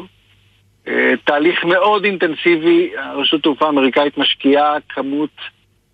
תהליך 1.25 1.63
מאוד 1.65 2.03
אינטנסיבי, 2.06 2.91
הרשות 2.98 3.41
תעופה 3.44 3.65
האמריקאית 3.65 4.18
משקיעה 4.18 4.74
כמות 4.89 5.30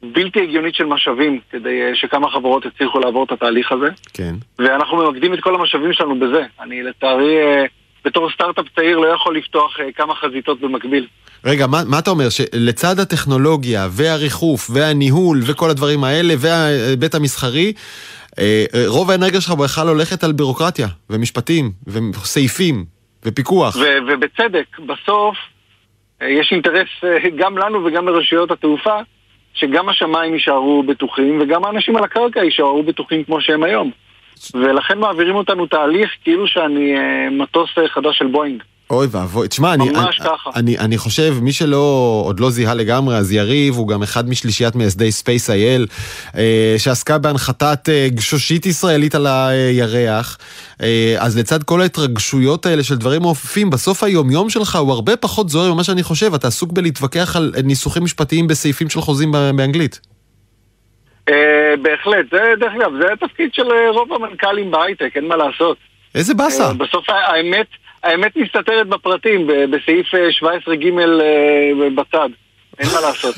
בלתי 0.03 0.41
הגיונית 0.41 0.75
של 0.75 0.85
משאבים 0.85 1.39
כדי 1.51 1.79
שכמה 1.93 2.31
חברות 2.31 2.65
יצליחו 2.65 2.99
לעבור 2.99 3.23
את 3.23 3.31
התהליך 3.31 3.71
הזה. 3.71 3.87
כן. 4.13 4.35
ואנחנו 4.59 4.97
ממקדים 4.97 5.33
את 5.33 5.39
כל 5.39 5.55
המשאבים 5.55 5.93
שלנו 5.93 6.19
בזה. 6.19 6.43
אני 6.61 6.83
לצערי, 6.83 7.37
בתור 8.05 8.29
סטארט-אפ 8.31 8.65
צעיר 8.75 8.97
לא 8.97 9.07
יכול 9.07 9.37
לפתוח 9.37 9.77
כמה 9.95 10.15
חזיתות 10.15 10.59
במקביל. 10.61 11.07
רגע, 11.45 11.67
מה, 11.67 11.81
מה 11.85 11.99
אתה 11.99 12.09
אומר? 12.09 12.29
שלצד 12.29 12.99
הטכנולוגיה 12.99 13.87
והריחוף 13.91 14.69
והניהול 14.73 15.39
וכל 15.47 15.69
הדברים 15.69 16.03
האלה 16.03 16.33
וההיבט 16.37 17.15
המסחרי, 17.15 17.73
רוב 18.87 19.11
האנרגיה 19.11 19.41
שלך 19.41 19.51
בכלל 19.51 19.87
הולכת 19.87 20.23
על 20.23 20.31
בירוקרטיה 20.31 20.87
ומשפטים 21.09 21.71
וסעיפים 21.87 22.85
ופיקוח. 23.25 23.75
ו- 23.75 23.97
ובצדק, 24.07 24.79
בסוף 24.79 25.37
יש 26.21 26.49
אינטרס 26.51 26.89
גם 27.37 27.57
לנו 27.57 27.85
וגם 27.85 28.07
לרשויות 28.07 28.51
התעופה 28.51 28.99
שגם 29.57 29.89
השמיים 29.89 30.33
יישארו 30.33 30.83
בטוחים 30.83 31.39
וגם 31.41 31.65
האנשים 31.65 31.97
על 31.97 32.03
הקרקע 32.03 32.43
יישארו 32.43 32.83
בטוחים 32.83 33.23
כמו 33.23 33.41
שהם 33.41 33.63
היום. 33.63 33.91
ולכן 34.53 34.99
מעבירים 34.99 35.35
אותנו 35.35 35.65
תהליך 35.65 36.11
כאילו 36.23 36.47
שאני 36.47 36.95
מטוס 37.31 37.69
חדש 37.87 38.17
של 38.17 38.27
בואינג. 38.27 38.63
אוי 38.89 39.07
ואבוי, 39.11 39.47
תשמע, 39.47 39.73
אני, 39.73 39.89
אני, 39.89 39.97
אני, 40.55 40.77
אני 40.77 40.97
חושב, 40.97 41.33
מי 41.41 41.51
שלא, 41.51 42.21
עוד 42.25 42.39
לא 42.39 42.49
זיהה 42.49 42.73
לגמרי, 42.73 43.15
אז 43.15 43.31
יריב 43.31 43.75
הוא 43.75 43.87
גם 43.87 44.03
אחד 44.03 44.29
משלישיית 44.29 44.75
מייסדי 44.75 45.09
Space.il, 45.23 45.91
אה, 46.37 46.75
שעסקה 46.77 47.17
בהנחתת 47.17 47.89
אה, 47.89 48.07
גשושית 48.09 48.65
ישראלית 48.65 49.15
על 49.15 49.27
הירח. 49.27 50.37
אה, 50.81 51.15
אז 51.19 51.37
לצד 51.37 51.63
כל 51.63 51.81
ההתרגשויות 51.81 52.65
האלה 52.65 52.83
של 52.83 52.95
דברים 52.95 53.21
מעופפים, 53.21 53.69
בסוף 53.69 54.03
היומיום 54.03 54.49
שלך 54.49 54.75
הוא 54.75 54.91
הרבה 54.91 55.15
פחות 55.15 55.49
זוהר 55.49 55.73
ממה 55.73 55.83
שאני 55.83 56.03
חושב, 56.03 56.33
אתה 56.33 56.47
עסוק 56.47 56.71
בלהתווכח 56.71 57.35
על 57.35 57.53
ניסוחים 57.63 58.03
משפטיים 58.03 58.47
בסעיפים 58.47 58.89
של 58.89 59.01
חוזים 59.01 59.31
באנגלית. 59.31 59.99
בהחלט, 61.81 62.25
זה 62.31 62.53
דרך 62.59 62.73
אגב, 62.81 62.91
זה 63.01 63.13
התפקיד 63.13 63.53
של 63.53 63.67
רוב 63.93 64.13
המנכ"לים 64.13 64.71
בהייטק, 64.71 65.11
אין 65.15 65.27
מה 65.27 65.35
לעשות. 65.35 65.77
איזה 66.15 66.33
באסה. 66.33 66.73
בסוף 66.73 67.05
האמת... 67.09 67.67
האמת 68.03 68.37
מסתתרת 68.37 68.87
בפרטים, 68.87 69.47
בסעיף 69.47 70.07
17ג 70.43 70.85
אה, 70.99 71.89
בצד. 71.95 72.29
אין 72.79 72.87
מה 72.93 73.01
לעשות. 73.01 73.35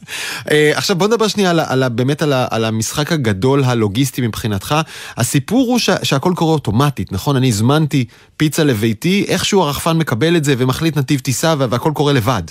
אה, 0.50 0.70
עכשיו 0.74 0.96
בוא 0.96 1.06
נדבר 1.06 1.28
שנייה 1.28 1.50
על, 1.50 1.60
על, 1.68 1.88
באמת 1.88 2.22
על, 2.22 2.32
על 2.50 2.64
המשחק 2.64 3.12
הגדול 3.12 3.60
הלוגיסטי 3.64 4.26
מבחינתך. 4.26 4.74
הסיפור 5.16 5.66
הוא 5.66 5.78
ש, 5.78 5.90
שהכל 6.02 6.32
קורה 6.34 6.52
אוטומטית, 6.52 7.12
נכון? 7.12 7.36
אני 7.36 7.48
הזמנתי 7.48 8.04
פיצה 8.36 8.64
לביתי, 8.64 9.24
איכשהו 9.28 9.62
הרחפן 9.62 9.98
מקבל 9.98 10.36
את 10.36 10.44
זה 10.44 10.54
ומחליט 10.58 10.96
נתיב 10.96 11.20
טיסה 11.20 11.54
והכל 11.70 11.90
קורה 11.94 12.12
לבד. 12.12 12.42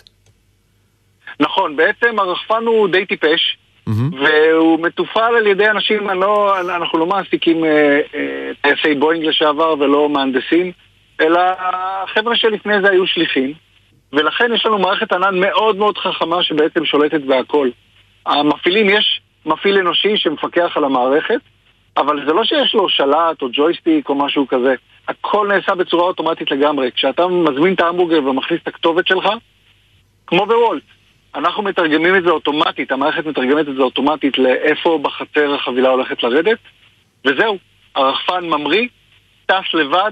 נכון, 1.39 1.75
בעצם 1.75 2.19
הרחפן 2.19 2.63
הוא 2.65 2.87
די 2.87 3.05
טיפש. 3.05 3.57
Mm-hmm. 3.89 4.15
והוא 4.21 4.79
מתופעל 4.79 5.35
על 5.35 5.47
ידי 5.47 5.69
אנשים, 5.69 6.09
לא, 6.09 6.59
אנחנו 6.59 6.99
לא 6.99 7.05
מעסיקים 7.05 7.65
אה, 7.65 7.99
אה, 8.15 8.51
טייסי 8.61 8.99
בואינג 8.99 9.25
לשעבר 9.25 9.75
ולא 9.79 10.09
מהנדסים. 10.09 10.71
אלא 11.21 11.41
החבר'ה 11.59 12.35
שלפני 12.35 12.81
זה 12.81 12.89
היו 12.89 13.07
שליחים, 13.07 13.53
ולכן 14.13 14.53
יש 14.55 14.65
לנו 14.65 14.79
מערכת 14.79 15.13
ענן 15.13 15.39
מאוד 15.39 15.75
מאוד 15.75 15.97
חכמה 15.97 16.43
שבעצם 16.43 16.85
שולטת 16.85 17.21
בהכל. 17.21 17.69
המפעילים, 18.25 18.89
יש 18.89 19.21
מפעיל 19.45 19.77
אנושי 19.77 20.17
שמפקח 20.17 20.77
על 20.77 20.83
המערכת, 20.83 21.39
אבל 21.97 22.25
זה 22.25 22.33
לא 22.33 22.43
שיש 22.43 22.73
לו 22.73 22.89
שלט 22.89 23.41
או 23.41 23.47
ג'ויסטיק 23.51 24.09
או 24.09 24.15
משהו 24.15 24.47
כזה. 24.47 24.75
הכל 25.07 25.47
נעשה 25.47 25.75
בצורה 25.75 26.03
אוטומטית 26.03 26.51
לגמרי. 26.51 26.91
כשאתה 26.91 27.27
מזמין 27.27 27.73
את 27.73 27.79
ההמבורגר 27.79 28.29
ומכניס 28.29 28.61
את 28.63 28.67
הכתובת 28.67 29.07
שלך, 29.07 29.29
כמו 30.27 30.45
בוולט, 30.45 30.83
אנחנו 31.35 31.63
מתרגמים 31.63 32.15
את 32.15 32.23
זה 32.23 32.29
אוטומטית, 32.29 32.91
המערכת 32.91 33.25
מתרגמת 33.25 33.69
את 33.69 33.75
זה 33.75 33.81
אוטומטית 33.81 34.37
לאיפה 34.37 34.99
בחצר 35.01 35.53
החבילה 35.53 35.89
הולכת 35.89 36.23
לרדת, 36.23 36.57
וזהו. 37.25 37.57
הרחפן 37.95 38.45
ממריא, 38.45 38.87
טס 39.45 39.73
לבד, 39.73 40.11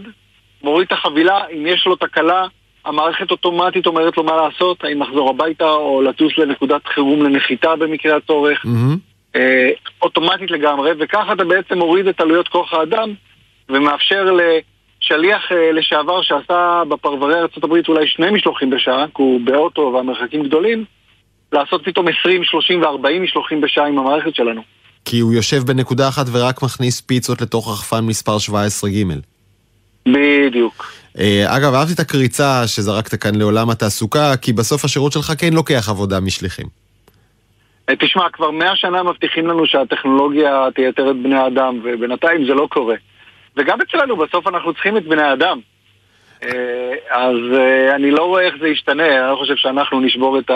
מוריד 0.63 0.87
את 0.87 0.91
החבילה, 0.91 1.47
אם 1.53 1.67
יש 1.67 1.85
לו 1.85 1.95
תקלה, 1.95 2.45
המערכת 2.85 3.31
אוטומטית 3.31 3.87
אומרת 3.87 4.17
לו 4.17 4.23
מה 4.23 4.35
לעשות, 4.35 4.83
האם 4.83 5.01
לחזור 5.01 5.29
הביתה 5.29 5.69
או 5.69 6.01
לטוס 6.01 6.37
לנקודת 6.37 6.81
חירום 6.85 7.23
לנחיתה 7.23 7.75
במקרה 7.75 8.17
הצורך. 8.17 8.65
Mm-hmm. 8.65 9.09
אה, 9.35 9.69
אוטומטית 10.01 10.51
לגמרי, 10.51 10.91
וככה 10.99 11.33
אתה 11.33 11.43
בעצם 11.43 11.77
מוריד 11.77 12.07
את 12.07 12.21
עלויות 12.21 12.47
כוח 12.47 12.73
האדם 12.73 13.13
ומאפשר 13.69 14.25
לשליח 14.31 15.51
אה, 15.51 15.71
לשעבר 15.71 16.21
שעשה 16.21 16.83
בפרברי 16.89 17.35
ארה"ב 17.35 17.89
אולי 17.89 18.07
שני 18.07 18.31
משלוחים 18.31 18.69
בשעה, 18.69 19.05
כי 19.05 19.21
הוא 19.21 19.41
באוטו 19.43 19.91
והמרחקים 19.95 20.43
גדולים, 20.43 20.85
לעשות 21.51 21.85
פתאום 21.85 22.07
20, 22.19 22.43
30 22.43 22.81
ו-40 22.81 23.19
משלוחים 23.21 23.61
בשעה 23.61 23.87
עם 23.87 23.99
המערכת 23.99 24.35
שלנו. 24.35 24.61
כי 25.05 25.19
הוא 25.19 25.33
יושב 25.33 25.57
בנקודה 25.57 26.07
אחת 26.07 26.25
ורק 26.31 26.63
מכניס 26.63 27.01
פיצות 27.01 27.41
לתוך 27.41 27.67
רחפן 27.67 28.05
מספר 28.05 28.37
17ג'. 28.37 29.38
בדיוק. 30.13 30.99
אה, 31.19 31.57
אגב, 31.57 31.73
אהבתי 31.73 31.93
את 31.93 31.99
הקריצה 31.99 32.67
שזרקת 32.67 33.15
כאן 33.15 33.35
לעולם 33.35 33.69
התעסוקה, 33.69 34.37
כי 34.41 34.53
בסוף 34.53 34.85
השירות 34.85 35.11
שלך 35.11 35.33
כן 35.37 35.53
לוקח 35.53 35.89
עבודה 35.89 36.19
משליחים. 36.19 36.65
אה, 37.89 37.95
תשמע, 37.95 38.29
כבר 38.33 38.51
מאה 38.51 38.75
שנה 38.75 39.03
מבטיחים 39.03 39.47
לנו 39.47 39.65
שהטכנולוגיה 39.65 40.67
תייתר 40.75 41.11
את 41.11 41.15
בני 41.23 41.35
האדם, 41.35 41.79
ובינתיים 41.83 42.45
זה 42.47 42.53
לא 42.53 42.67
קורה. 42.71 42.95
וגם 43.57 43.77
אצלנו, 43.81 44.17
בסוף 44.17 44.47
אנחנו 44.47 44.73
צריכים 44.73 44.97
את 44.97 45.07
בני 45.07 45.21
האדם. 45.21 45.59
אה, 46.43 46.49
אז 47.09 47.35
אני 47.95 48.11
לא 48.11 48.23
רואה 48.23 48.43
איך 48.43 48.53
זה 48.61 48.67
ישתנה, 48.67 49.03
אני 49.03 49.31
לא 49.31 49.35
חושב 49.35 49.55
שאנחנו 49.55 49.99
נשבור 49.99 50.39
את 50.39 50.51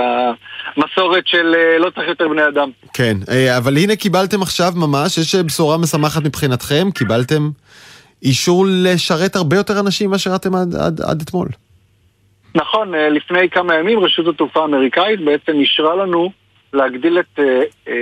המסורת 0.78 1.28
של 1.28 1.56
לא 1.80 1.90
צריך 1.90 2.08
יותר 2.08 2.28
בני 2.28 2.48
אדם. 2.48 2.70
כן, 2.94 3.18
אבל 3.58 3.78
הנה 3.78 3.96
קיבלתם 3.96 4.42
עכשיו 4.42 4.72
ממש, 4.76 5.18
יש 5.18 5.36
בשורה 5.36 5.78
משמחת 5.78 6.24
מבחינתכם, 6.26 6.92
קיבלתם 6.92 7.50
אישור 8.24 8.66
לשרת 8.70 9.36
הרבה 9.36 9.56
יותר 9.56 9.80
אנשים 9.80 10.10
מאשר 10.10 10.36
אתם 10.36 10.56
עד, 10.56 10.76
עד, 10.76 11.02
עד 11.02 11.22
אתמול. 11.22 11.48
נכון, 12.56 12.96
אה, 12.96 13.10
לפני 13.10 13.50
כמה 13.50 13.76
ימים 13.76 14.00
רשות 14.00 14.28
התעופה 14.28 14.62
האמריקאית 14.62 15.20
בעצם 15.26 15.52
אישרה 15.52 15.96
לנו 15.96 16.32
להגדיל 16.74 17.20
את 17.20 17.40
אה, 17.40 17.62
אה, 17.88 17.94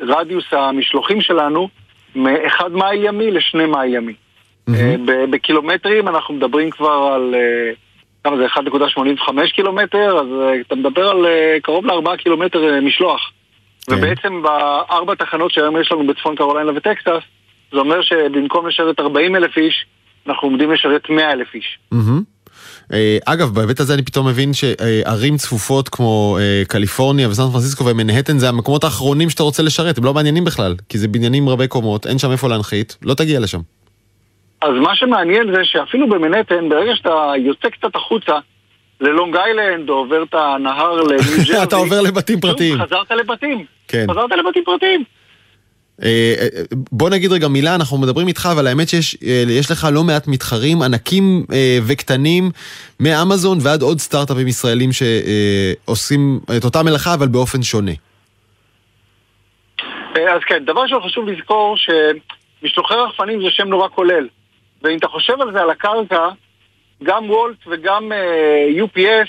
רדיוס 0.00 0.44
המשלוחים 0.52 1.20
שלנו 1.20 1.68
מאחד 2.14 2.72
מייל 2.72 3.04
ימי 3.04 3.30
לשני 3.30 3.66
מייל 3.66 3.94
ימי. 3.94 4.12
Mm-hmm. 4.12 4.72
אה, 5.08 5.24
בקילומטרים 5.30 6.08
אנחנו 6.08 6.34
מדברים 6.34 6.70
כבר 6.70 7.12
על, 7.14 7.34
אה, 7.34 7.72
כמה 8.24 8.36
זה, 8.36 8.46
1.85 8.46 9.52
קילומטר, 9.54 10.18
אז 10.18 10.26
אה, 10.42 10.60
אתה 10.60 10.74
מדבר 10.74 11.08
על 11.08 11.26
אה, 11.26 11.56
קרוב 11.62 11.86
לארבעה 11.86 12.16
קילומטר 12.16 12.74
אה, 12.74 12.80
משלוח. 12.80 13.30
כן. 13.86 13.94
ובעצם 13.94 14.42
בארבע 14.42 15.14
תחנות 15.14 15.50
שהיום 15.50 15.80
יש 15.80 15.92
לנו 15.92 16.06
בצפון 16.06 16.36
קרוליינה 16.36 16.72
וטקסס, 16.74 17.22
זה 17.72 17.78
אומר 17.78 18.02
שבמקום 18.02 18.68
לשרת 18.68 19.00
40 19.00 19.36
אלף 19.36 19.56
איש, 19.56 19.86
אנחנו 20.26 20.48
עומדים 20.48 20.72
לשרת 20.72 21.10
100 21.10 21.32
אלף 21.32 21.54
איש. 21.54 21.78
אגב, 23.24 23.54
בהיבט 23.54 23.80
הזה 23.80 23.94
אני 23.94 24.02
פתאום 24.02 24.28
מבין 24.28 24.52
שערים 24.52 25.36
צפופות 25.36 25.88
כמו 25.88 26.38
אה, 26.40 26.62
קליפורניה 26.68 27.28
וסן 27.28 27.42
פרנסיסקו 27.52 27.86
ומנהטן 27.86 28.38
זה 28.38 28.48
המקומות 28.48 28.84
האחרונים 28.84 29.30
שאתה 29.30 29.42
רוצה 29.42 29.62
לשרת, 29.62 29.98
הם 29.98 30.04
לא 30.04 30.14
מעניינים 30.14 30.44
בכלל, 30.44 30.74
כי 30.88 30.98
זה 30.98 31.08
בניינים 31.08 31.48
רבי 31.48 31.68
קומות, 31.68 32.06
אין 32.06 32.18
שם 32.18 32.30
איפה 32.30 32.48
להנחית, 32.48 32.96
לא 33.02 33.14
תגיע 33.14 33.40
לשם. 33.40 33.60
אז 34.62 34.70
מה 34.82 34.96
שמעניין 34.96 35.54
זה 35.54 35.64
שאפילו 35.64 36.08
במנהטן, 36.08 36.68
ברגע 36.68 36.96
שאתה 36.96 37.32
יוצא 37.38 37.68
קצת 37.68 37.96
החוצה, 37.96 38.32
ללונג 39.00 39.36
איילנד, 39.36 39.88
או 39.88 39.94
עובר 39.94 40.22
את 40.22 40.34
הנהר 40.34 40.94
לניו 40.94 41.18
ג'רזי, 41.48 41.62
אתה 41.62 41.76
עובר 41.76 42.00
לבתים 42.00 42.40
פרטיים. 42.40 42.78
חזרת 42.82 43.10
לבתים. 43.10 43.64
כן. 43.88 44.06
חזרת 44.10 44.30
לבתים 44.32 44.62
פרטיים. 44.64 45.04
אה, 46.04 46.34
אה, 46.40 46.48
בוא 46.92 47.10
נגיד 47.10 47.32
רגע 47.32 47.48
מילה, 47.48 47.74
אנחנו 47.74 47.98
מדברים 47.98 48.28
איתך, 48.28 48.48
אבל 48.52 48.66
האמת 48.66 48.88
שיש 48.88 49.16
אה, 49.26 49.44
לך 49.70 49.88
לא 49.92 50.04
מעט 50.04 50.28
מתחרים 50.28 50.82
ענקים 50.82 51.44
וקטנים, 51.86 52.50
מאמזון 53.00 53.58
ועד 53.62 53.82
עוד 53.82 53.98
סטארט-אפים 53.98 54.48
ישראלים 54.48 54.90
שעושים 54.92 56.40
את 56.56 56.64
אותה 56.64 56.82
מלאכה, 56.82 57.14
אבל 57.14 57.28
באופן 57.28 57.62
שונה. 57.62 57.92
אז 60.14 60.40
כן, 60.46 60.64
דבר 60.64 60.86
שחשוב 60.86 61.28
לזכור 61.28 61.76
שמשלוחי 61.76 62.94
רחפנים 62.94 63.42
זה 63.42 63.50
שם 63.50 63.68
נורא 63.68 63.88
כולל. 63.88 64.28
ואם 64.82 64.96
אתה 64.98 65.08
חושב 65.08 65.40
על 65.40 65.52
זה 65.52 65.60
על 65.60 65.70
הקרקע, 65.70 66.28
גם 67.02 67.30
וולט 67.30 67.56
וגם 67.66 68.12
uh, 68.12 68.82
UPS 68.82 69.28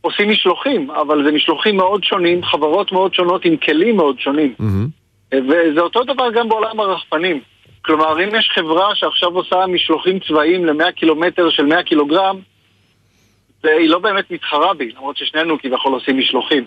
עושים 0.00 0.30
משלוחים, 0.30 0.90
אבל 0.90 1.24
זה 1.24 1.32
משלוחים 1.32 1.76
מאוד 1.76 2.04
שונים, 2.04 2.44
חברות 2.44 2.92
מאוד 2.92 3.14
שונות 3.14 3.44
עם 3.44 3.56
כלים 3.56 3.96
מאוד 3.96 4.20
שונים. 4.20 4.54
Mm-hmm. 4.60 5.05
וזה 5.34 5.80
אותו 5.80 6.04
דבר 6.04 6.30
גם 6.30 6.48
בעולם 6.48 6.80
הרחפנים. 6.80 7.40
כלומר, 7.82 8.24
אם 8.24 8.34
יש 8.34 8.50
חברה 8.54 8.94
שעכשיו 8.94 9.28
עושה 9.28 9.66
משלוחים 9.66 10.18
צבאיים 10.20 10.66
ל-100 10.66 10.92
קילומטר 10.92 11.50
של 11.50 11.66
100 11.66 11.82
קילוגרם, 11.82 12.38
היא 13.64 13.88
לא 13.88 13.98
באמת 13.98 14.30
מתחרה 14.30 14.74
בי, 14.74 14.92
למרות 14.96 15.16
ששנינו 15.16 15.58
כביכול 15.58 15.92
עושים 15.92 16.18
משלוחים. 16.18 16.64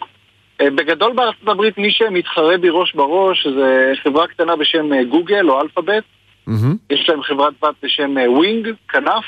אה, 0.61 0.69
בגדול 0.69 1.13
בארצות 1.13 1.47
הברית 1.47 1.77
מי 1.77 1.91
שמתחרה 1.91 2.57
בי 2.57 2.69
ראש 2.69 2.93
בראש 2.93 3.47
זה 3.47 3.93
חברה 4.03 4.27
קטנה 4.27 4.55
בשם 4.55 4.93
אה, 4.93 5.03
גוגל 5.03 5.49
או 5.49 5.61
אלפאבית. 5.61 6.03
Mm-hmm. 6.49 6.51
יש 6.89 7.09
להם 7.09 7.23
חברת 7.23 7.53
בת 7.61 7.75
בשם 7.83 8.15
ווינג, 8.27 8.67
אה, 8.67 8.73
כנף. 8.89 9.25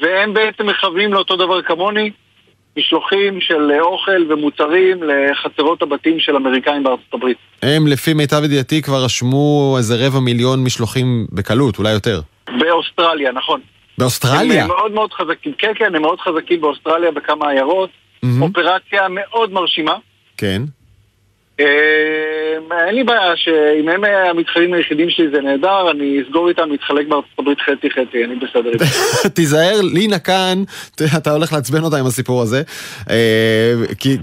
והם 0.00 0.34
בעצם 0.34 0.66
מכוונים 0.66 1.12
לאותו 1.12 1.36
דבר 1.36 1.62
כמוני, 1.62 2.10
משלוחים 2.78 3.40
של 3.40 3.70
אוכל 3.80 4.32
ומוצרים 4.32 5.00
לחצרות 5.02 5.82
הבתים 5.82 6.20
של 6.20 6.36
אמריקאים 6.36 6.82
בארצות 6.82 7.14
הברית. 7.14 7.36
הם, 7.62 7.86
לפי 7.86 8.14
מיטב 8.14 8.44
ידיעתי, 8.44 8.82
כבר 8.82 9.04
רשמו 9.04 9.74
איזה 9.78 10.06
רבע 10.06 10.20
מיליון 10.20 10.64
משלוחים 10.64 11.26
בקלות, 11.32 11.78
אולי 11.78 11.92
יותר. 11.92 12.20
באוסטרליה, 12.58 13.32
נכון. 13.32 13.60
באוסטרליה? 13.98 14.62
הם 14.62 14.68
מאוד 14.68 14.92
מאוד 14.92 15.12
חזקים, 15.12 15.52
כן, 15.58 15.72
כן, 15.74 15.94
הם 15.94 16.02
מאוד 16.02 16.20
חזקים 16.20 16.60
באוסטרליה 16.60 17.10
בכמה 17.10 17.50
עיירות. 17.50 17.90
Mm-hmm. 17.90 18.42
אופרציה 18.42 19.08
מאוד 19.10 19.52
מרשימה. 19.52 19.96
כן. 20.36 20.62
אה, 21.60 21.66
אין 22.86 22.94
לי 22.94 23.04
בעיה 23.04 23.36
שאם 23.36 23.88
הם 23.88 24.04
המתחרים 24.04 24.74
היחידים 24.74 25.10
שלי 25.10 25.26
זה 25.34 25.40
נהדר, 25.40 25.90
אני 25.90 26.22
אסגור 26.22 26.48
איתם, 26.48 26.74
אתחלק 26.74 27.06
בארצות 27.08 27.38
הברית 27.38 27.58
חצי 27.60 27.90
חצי, 27.90 28.24
אני 28.24 28.34
בסדר 28.36 28.72
איתם. 28.72 28.84
תיזהר, 29.34 29.80
לינה 29.82 30.18
כאן, 30.18 30.62
אתה 31.16 31.30
הולך 31.30 31.52
לעצבן 31.52 31.82
אותה 31.82 31.96
עם 31.96 32.06
הסיפור 32.06 32.42
הזה, 32.42 32.62
אה, 33.10 33.74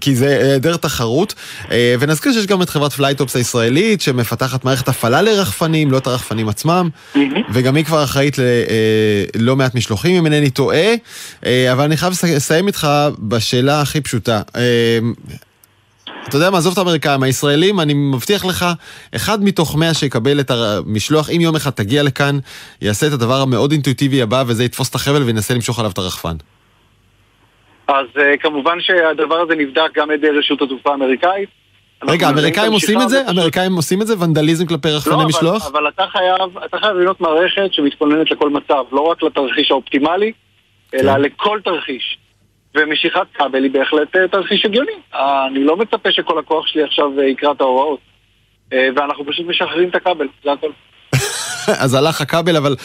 כי 0.02 0.16
זה 0.16 0.28
היעדר 0.28 0.78
תחרות. 0.78 1.34
אה, 1.72 1.96
ונזכיר 2.00 2.32
שיש 2.34 2.48
גם 2.48 2.62
את 2.62 2.70
חברת 2.70 2.92
FlytOps 2.92 3.36
הישראלית, 3.36 4.02
שמפתחת 4.02 4.66
מערכת 4.66 4.88
הפעלה 4.88 5.22
לרחפנים, 5.22 5.92
לא 5.92 5.98
את 5.98 6.08
הרחפנים 6.08 6.50
עצמם, 6.50 6.90
וגם 7.54 7.76
היא 7.76 7.86
כבר 7.86 8.04
אחראית 8.04 8.36
ללא 9.36 9.56
מעט 9.56 9.76
משלוחים, 9.76 10.16
אם 10.16 10.26
אינני 10.26 10.50
טועה, 10.50 10.94
אבל 11.72 11.84
אני 11.84 11.98
חייב 11.98 12.14
לסיים 12.36 12.68
איתך 12.68 12.88
בשאלה 13.20 13.82
הכי 13.82 14.02
פשוטה. 14.02 14.42
אתה 16.28 16.38
יודע 16.38 16.50
מה, 16.50 16.58
עזוב 16.58 16.74
את 16.74 16.78
האמריקאים, 16.78 17.24
הישראלים, 17.24 17.80
אני 17.80 17.94
מבטיח 17.94 18.46
לך, 18.46 18.66
אחד 19.16 19.44
מתוך 19.44 19.76
מאה 19.76 19.94
שיקבל 19.94 20.40
את 20.40 20.52
המשלוח, 20.52 21.30
אם 21.30 21.42
יום 21.42 21.56
אחד 21.56 21.70
תגיע 21.70 22.04
לכאן, 22.04 22.38
יעשה 22.82 23.08
את 23.08 23.12
הדבר 23.12 23.42
המאוד 23.42 23.72
אינטואיטיבי 23.72 24.22
הבא, 24.22 24.44
וזה 24.48 24.64
יתפוס 24.64 24.90
את 24.90 24.96
החבל 24.96 25.24
וינסה 25.24 25.54
למשוך 25.54 25.80
עליו 25.80 25.92
את 25.92 25.98
הרחפן. 25.98 26.36
אז 27.88 28.06
uh, 28.16 28.20
כמובן 28.40 28.78
שהדבר 28.82 29.36
הזה 29.36 29.56
נבדק 29.56 29.96
גם 29.96 30.10
על 30.10 30.16
ידי 30.16 30.30
רשות 30.30 30.62
התעופה 30.62 30.92
האמריקאית. 30.92 31.50
רגע, 32.04 32.28
האמריקאים 32.28 32.72
עושים 32.72 33.02
את 33.02 33.10
זה? 33.10 33.28
האמריקאים 33.28 33.76
עושים 33.76 34.02
את 34.02 34.08
זה? 34.08 34.20
ונדליזם 34.20 34.66
כלפי 34.66 34.90
רחפני 34.90 35.14
לא, 35.14 35.26
משלוח? 35.26 35.68
אבל, 35.68 35.78
אבל 35.78 35.88
אתה 35.88 36.04
חייב, 36.12 36.58
אתה 36.66 36.78
חייב 36.78 36.96
לבנות 36.96 37.22
מערכת 37.22 37.74
שמתכוננת 37.74 38.32
לכל 38.32 38.50
מצב, 38.50 38.84
לא 38.92 39.02
רק 39.02 39.24
לתרחיש 39.24 39.72
האופטימלי, 39.72 40.32
אלא 40.94 41.14
כן. 41.14 41.22
לכל 41.22 41.60
תרחיש. 41.64 42.18
ומשיכת 42.76 43.28
כבל 43.34 43.64
היא 43.64 43.72
בהחלט 43.72 44.16
אה, 44.16 44.28
תרחיש 44.28 44.66
הגיוני. 44.66 44.92
אני 45.14 45.64
לא 45.64 45.78
מצפה 45.78 46.12
שכל 46.12 46.40
הכוח 46.40 46.68
שלי 46.68 46.84
עכשיו 46.84 47.20
אה, 47.20 47.26
יקרא 47.26 47.52
את 47.52 47.62
ההוראות. 47.62 48.00
אה, 48.74 48.88
ואנחנו 48.96 49.26
פשוט 49.26 49.46
משחררים 49.48 49.90
את 49.90 49.96
הכבל, 49.96 50.28
זה 50.44 50.52
הכל. 50.52 50.72
אז 51.84 51.94
הלך 51.94 52.22
הכבל, 52.22 52.58
אבל 52.58 52.76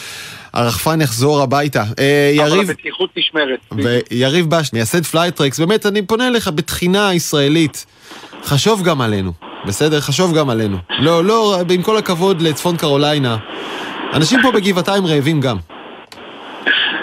הרחפן 0.53 1.01
יחזור 1.01 1.41
הביתה. 1.41 1.83
יריב... 2.35 2.53
אבל 2.53 2.71
הבטיחות 2.71 3.09
נשמרת. 3.17 3.59
ויריב 4.11 4.45
בש, 4.49 4.73
מייסד 4.73 5.05
Flytrex, 5.05 5.59
באמת, 5.59 5.85
אני 5.85 6.05
פונה 6.05 6.27
אליך 6.27 6.47
בתחינה 6.47 7.13
ישראלית. 7.13 7.85
חשוב 8.43 8.83
גם 8.83 9.01
עלינו, 9.01 9.31
בסדר? 9.65 10.01
חשוב 10.01 10.37
גם 10.37 10.49
עלינו. 10.49 10.77
לא, 10.99 11.23
לא, 11.23 11.57
עם 11.73 11.81
כל 11.81 11.97
הכבוד 11.97 12.41
לצפון 12.41 12.77
קרוליינה. 12.77 13.37
אנשים 14.13 14.39
פה 14.41 14.51
בגבעתיים 14.51 15.05
רעבים 15.05 15.41
גם. 15.41 15.57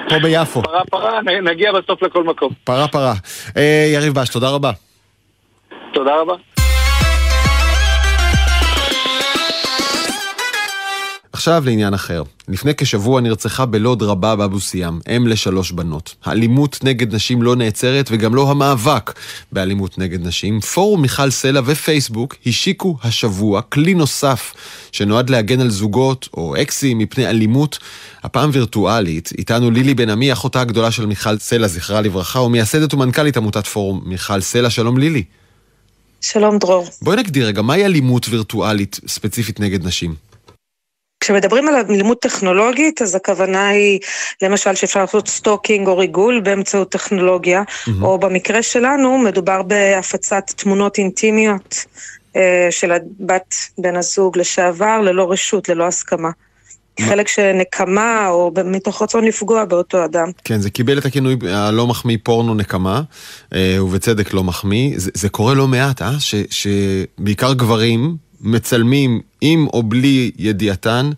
פה 0.08 0.18
ביפו. 0.18 0.62
פרה 0.62 0.84
פרה, 0.90 1.20
נגיע 1.42 1.72
בסוף 1.72 2.02
לכל 2.02 2.24
מקום. 2.24 2.52
פרה 2.64 2.88
פרה. 2.88 3.14
אה, 3.56 3.90
יריב 3.94 4.14
בש, 4.14 4.28
תודה 4.28 4.50
רבה. 4.50 4.70
תודה 5.92 6.20
רבה. 6.20 6.34
עכשיו 11.34 11.62
לעניין 11.66 11.94
אחר. 11.94 12.22
לפני 12.48 12.74
כשבוע 12.74 13.20
נרצחה 13.20 13.66
בלוד 13.66 14.02
רבה 14.02 14.36
באבו 14.36 14.60
סיאם, 14.60 14.98
אם 15.16 15.26
לשלוש 15.26 15.72
בנות. 15.72 16.14
האלימות 16.24 16.78
נגד 16.82 17.14
נשים 17.14 17.42
לא 17.42 17.56
נעצרת 17.56 18.08
וגם 18.10 18.34
לא 18.34 18.50
המאבק 18.50 19.12
באלימות 19.52 19.98
נגד 19.98 20.26
נשים. 20.26 20.60
פורום 20.60 21.02
מיכל 21.02 21.30
סלע 21.30 21.60
ופייסבוק 21.64 22.36
השיקו 22.46 22.96
השבוע 23.02 23.62
כלי 23.62 23.94
נוסף 23.94 24.54
שנועד 24.92 25.30
להגן 25.30 25.60
על 25.60 25.70
זוגות 25.70 26.28
או 26.36 26.54
אקסים 26.62 26.98
מפני 26.98 27.26
אלימות, 27.26 27.78
הפעם 28.22 28.50
וירטואלית. 28.52 29.32
איתנו 29.38 29.70
לילי 29.70 29.94
בן 29.94 30.10
עמי, 30.10 30.32
אחותה 30.32 30.60
הגדולה 30.60 30.90
של 30.90 31.06
מיכל 31.06 31.38
סלע, 31.38 31.68
זכרה 31.68 32.00
לברכה, 32.00 32.40
ומייסדת 32.40 32.94
ומנכ"לית 32.94 33.36
עמותת 33.36 33.66
פורום 33.66 34.02
מיכל 34.04 34.40
סלע. 34.40 34.70
שלום 34.70 34.98
לילי. 34.98 35.24
שלום 36.20 36.58
דרור. 36.58 36.86
בואי 37.02 37.16
נגדיר 37.16 37.46
רגע, 37.46 37.62
מהי 37.62 37.84
אלימות 37.84 38.26
וירטואלית 38.28 39.00
ספציפית 39.06 39.60
נגד 39.60 39.86
נשים? 39.86 40.33
כשמדברים 41.24 41.68
על 41.68 41.74
אלימות 41.90 42.20
טכנולוגית, 42.20 43.02
אז 43.02 43.14
הכוונה 43.14 43.68
היא, 43.68 44.00
למשל, 44.42 44.74
שאפשר 44.74 45.00
לעשות 45.00 45.28
stalking 45.28 45.88
או 45.88 45.98
ריגול 45.98 46.40
באמצעות 46.40 46.92
טכנולוגיה, 46.92 47.62
mm-hmm. 47.62 47.90
או 48.02 48.18
במקרה 48.18 48.62
שלנו, 48.62 49.18
מדובר 49.18 49.62
בהפצת 49.62 50.44
תמונות 50.56 50.98
אינטימיות 50.98 51.84
אה, 52.36 52.68
של 52.70 52.92
הבת 52.92 53.54
בן 53.78 53.96
הזוג 53.96 54.38
לשעבר, 54.38 55.00
ללא 55.00 55.32
רשות, 55.32 55.68
ללא 55.68 55.86
הסכמה. 55.86 56.30
חלק 57.00 57.28
שנקמה, 57.28 58.28
או 58.28 58.52
מתוך 58.64 59.02
רצון 59.02 59.24
לפגוע 59.24 59.64
באותו 59.64 60.04
אדם. 60.04 60.30
כן, 60.44 60.60
זה 60.60 60.70
קיבל 60.70 60.98
את 60.98 61.04
הכינוי 61.04 61.36
הלא 61.50 61.86
מחמיא 61.86 62.18
פורנו 62.22 62.54
נקמה, 62.54 63.02
אה, 63.54 63.84
ובצדק 63.84 64.34
לא 64.34 64.44
מחמיא. 64.44 64.92
זה, 64.96 65.10
זה 65.14 65.28
קורה 65.28 65.54
לא 65.54 65.68
מעט, 65.68 66.02
אה? 66.02 66.20
ש, 66.20 66.34
שבעיקר 66.50 67.52
גברים 67.52 68.16
מצלמים 68.44 69.20
עם 69.40 69.66
או 69.72 69.82
בלי 69.82 70.30
ידיעתן 70.38 71.10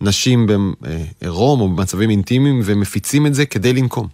נשים 0.00 0.46
בעירום 0.46 1.60
או 1.60 1.68
במצבים 1.68 2.10
אינטימיים 2.10 2.60
ומפיצים 2.64 3.26
את 3.26 3.34
זה 3.34 3.46
כדי 3.46 3.72
לנקום. 3.72 4.06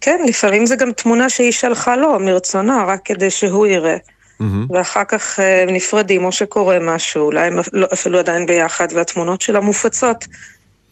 כן, 0.00 0.20
לפעמים 0.28 0.66
זה 0.66 0.76
גם 0.76 0.92
תמונה 0.92 1.30
שהיא 1.30 1.52
שלחה 1.52 1.96
לו 1.96 2.20
מרצונה, 2.20 2.84
רק 2.86 3.00
כדי 3.04 3.30
שהוא 3.30 3.66
יראה. 3.66 3.96
Mm-hmm. 3.96 4.44
ואחר 4.70 5.04
כך 5.08 5.40
אה, 5.40 5.64
נפרדים 5.68 6.24
או 6.24 6.32
שקורה 6.32 6.78
משהו, 6.80 7.24
אולי 7.24 7.46
הם 7.46 7.58
לא, 7.72 7.86
אפילו 7.92 8.18
עדיין 8.18 8.46
ביחד, 8.46 8.88
והתמונות 8.94 9.40
שלה 9.40 9.60
מופצות 9.60 10.24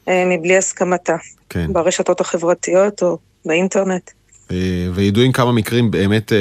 אה, 0.08 0.24
מבלי 0.26 0.56
הסכמתה. 0.56 1.16
כן. 1.48 1.72
ברשתות 1.72 2.20
החברתיות 2.20 3.02
או 3.02 3.18
באינטרנט. 3.44 4.10
אה, 4.50 4.56
וידועים 4.94 5.32
כמה 5.32 5.52
מקרים 5.52 5.90
באמת 5.90 6.32
אה, 6.32 6.38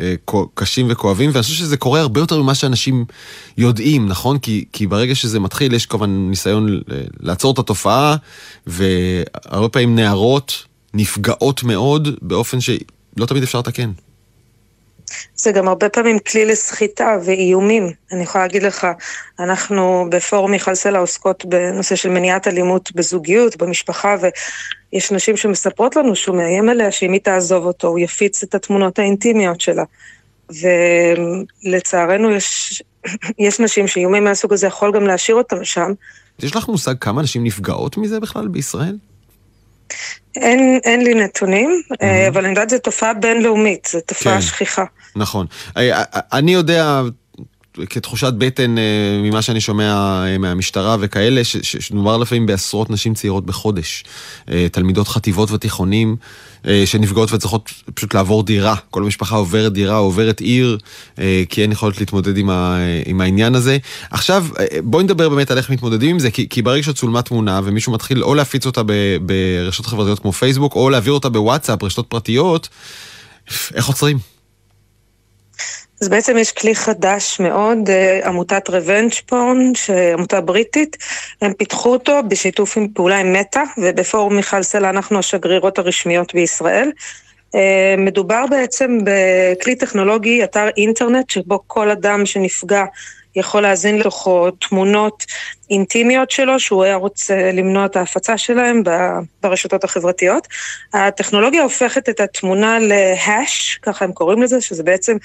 אה, 0.00 0.14
קשים 0.54 0.86
וכואבים, 0.90 1.30
ואני 1.32 1.42
חושב 1.42 1.54
שזה 1.54 1.76
קורה 1.76 2.00
הרבה 2.00 2.20
יותר 2.20 2.42
ממה 2.42 2.54
שאנשים 2.54 3.04
יודעים, 3.58 4.08
נכון? 4.08 4.38
כי, 4.38 4.64
כי 4.72 4.86
ברגע 4.86 5.14
שזה 5.14 5.40
מתחיל, 5.40 5.74
יש 5.74 5.86
כמובן 5.86 6.10
ניסיון 6.10 6.80
לעצור 7.20 7.52
את 7.52 7.58
התופעה, 7.58 8.16
והרבה 8.66 9.68
פעמים 9.68 9.96
נערות 9.96 10.64
נפגעות 10.94 11.62
מאוד 11.62 12.08
באופן 12.22 12.60
שלא 12.60 13.26
תמיד 13.26 13.42
אפשר 13.42 13.58
לתקן. 13.58 13.90
זה 15.36 15.52
גם 15.52 15.68
הרבה 15.68 15.88
פעמים 15.88 16.18
כלי 16.18 16.44
לסחיטה 16.44 17.18
ואיומים. 17.24 17.90
אני 18.12 18.22
יכולה 18.22 18.44
להגיד 18.44 18.62
לך, 18.62 18.86
אנחנו 19.38 20.06
בפורום 20.10 20.50
מיכל 20.50 20.74
סלע 20.74 20.98
עוסקות 20.98 21.44
בנושא 21.44 21.96
של 21.96 22.08
מניעת 22.08 22.48
אלימות 22.48 22.92
בזוגיות, 22.92 23.56
במשפחה, 23.56 24.16
ויש 24.92 25.12
נשים 25.12 25.36
שמספרות 25.36 25.96
לנו 25.96 26.16
שהוא 26.16 26.36
מאיים 26.36 26.68
עליה 26.68 26.92
שאם 26.92 27.12
היא 27.12 27.20
תעזוב 27.20 27.64
אותו, 27.64 27.88
הוא 27.88 27.98
יפיץ 27.98 28.42
את 28.42 28.54
התמונות 28.54 28.98
האינטימיות 28.98 29.60
שלה. 29.60 29.84
ולצערנו 31.64 32.30
יש, 32.30 32.82
יש 33.38 33.60
נשים 33.60 33.88
שאיומים 33.88 34.24
מהסוג 34.24 34.52
הזה 34.52 34.66
יכול 34.66 34.92
גם 34.92 35.06
להשאיר 35.06 35.36
אותם 35.36 35.64
שם. 35.64 35.92
יש 36.38 36.56
לך 36.56 36.68
מושג 36.68 36.94
כמה 37.00 37.22
נשים 37.22 37.44
נפגעות 37.44 37.96
מזה 37.96 38.20
בכלל 38.20 38.48
בישראל? 38.48 38.96
אין, 40.36 40.80
אין 40.84 41.04
לי 41.04 41.14
נתונים, 41.14 41.82
mm-hmm. 41.92 42.04
אבל 42.28 42.40
אני 42.40 42.48
יודעת 42.48 42.70
שזו 42.70 42.78
תופעה 42.78 43.14
בינלאומית, 43.14 43.88
זו 43.92 43.98
תופעה 44.06 44.34
כן, 44.34 44.40
שכיחה. 44.40 44.84
נכון. 45.16 45.46
אה, 45.76 46.02
אני 46.32 46.54
יודע, 46.54 47.02
כתחושת 47.90 48.32
בטן 48.38 48.74
ממה 49.22 49.42
שאני 49.42 49.60
שומע 49.60 50.22
מהמשטרה 50.38 50.96
וכאלה, 51.00 51.44
שמדובר 51.44 52.16
לפעמים 52.16 52.46
בעשרות 52.46 52.90
נשים 52.90 53.14
צעירות 53.14 53.46
בחודש. 53.46 54.04
תלמידות 54.72 55.08
חטיבות 55.08 55.50
ותיכונים 55.50 56.16
שנפגעות 56.84 57.32
וצריכות 57.32 57.72
פשוט 57.94 58.14
לעבור 58.14 58.42
דירה. 58.42 58.74
כל 58.90 59.02
המשפחה 59.02 59.36
עוברת 59.36 59.72
דירה, 59.72 59.96
עוברת 59.96 60.40
עיר, 60.40 60.78
כי 61.48 61.62
אין 61.62 61.72
יכולת 61.72 62.00
להתמודד 62.00 62.36
עם, 62.36 62.50
ה, 62.50 62.78
עם 63.06 63.20
העניין 63.20 63.54
הזה. 63.54 63.78
עכשיו, 64.10 64.46
בואי 64.84 65.04
נדבר 65.04 65.28
באמת 65.28 65.50
על 65.50 65.58
איך 65.58 65.70
מתמודדים 65.70 66.10
עם 66.10 66.18
זה, 66.18 66.30
כי, 66.30 66.48
כי 66.48 66.62
ברגע 66.62 66.82
שצולמה 66.82 67.22
תמונה 67.22 67.60
ומישהו 67.64 67.92
מתחיל 67.92 68.22
או 68.22 68.34
להפיץ 68.34 68.66
אותה 68.66 68.82
ברשתות 69.22 69.86
חברתיות 69.86 70.18
כמו 70.18 70.32
פייסבוק, 70.32 70.74
או 70.74 70.90
להעביר 70.90 71.12
אותה 71.12 71.28
בוואטסאפ, 71.28 71.82
רשתות 71.82 72.06
פרטיות, 72.06 72.68
איך 73.74 73.86
עוצרים? 73.86 74.37
אז 76.00 76.08
בעצם 76.08 76.36
יש 76.36 76.52
כלי 76.52 76.74
חדש 76.74 77.40
מאוד, 77.40 77.90
אה, 77.90 78.20
עמותת 78.24 78.70
רבנג' 78.70 79.12
פורן, 79.26 79.72
עמותה 80.14 80.40
בריטית, 80.40 80.96
הם 81.42 81.52
פיתחו 81.52 81.92
אותו 81.92 82.20
בשיתוף 82.28 82.76
עם 82.76 82.88
פעולה 82.94 83.18
עם 83.18 83.32
מטא, 83.32 83.62
ובפורום 83.78 84.36
מיכל 84.36 84.62
סלע 84.62 84.90
אנחנו 84.90 85.18
השגרירות 85.18 85.78
הרשמיות 85.78 86.34
בישראל. 86.34 86.90
אה, 87.54 87.94
מדובר 87.98 88.44
בעצם 88.50 88.98
בכלי 89.04 89.76
טכנולוגי, 89.76 90.44
אתר 90.44 90.68
אינטרנט, 90.76 91.30
שבו 91.30 91.60
כל 91.66 91.90
אדם 91.90 92.26
שנפגע 92.26 92.84
יכול 93.38 93.62
להזין 93.62 93.98
לתוכו 93.98 94.50
תמונות 94.50 95.24
אינטימיות 95.70 96.30
שלו, 96.30 96.60
שהוא 96.60 96.84
היה 96.84 96.96
רוצה 96.96 97.52
למנוע 97.52 97.86
את 97.86 97.96
ההפצה 97.96 98.38
שלהם 98.38 98.82
ברשתות 99.42 99.84
החברתיות. 99.84 100.48
הטכנולוגיה 100.94 101.62
הופכת 101.62 102.08
את 102.08 102.20
התמונה 102.20 102.78
להאש, 102.78 103.78
ככה 103.82 104.04
הם 104.04 104.12
קוראים 104.12 104.42
לזה, 104.42 104.60
שזה 104.60 104.82
בעצם 104.82 105.16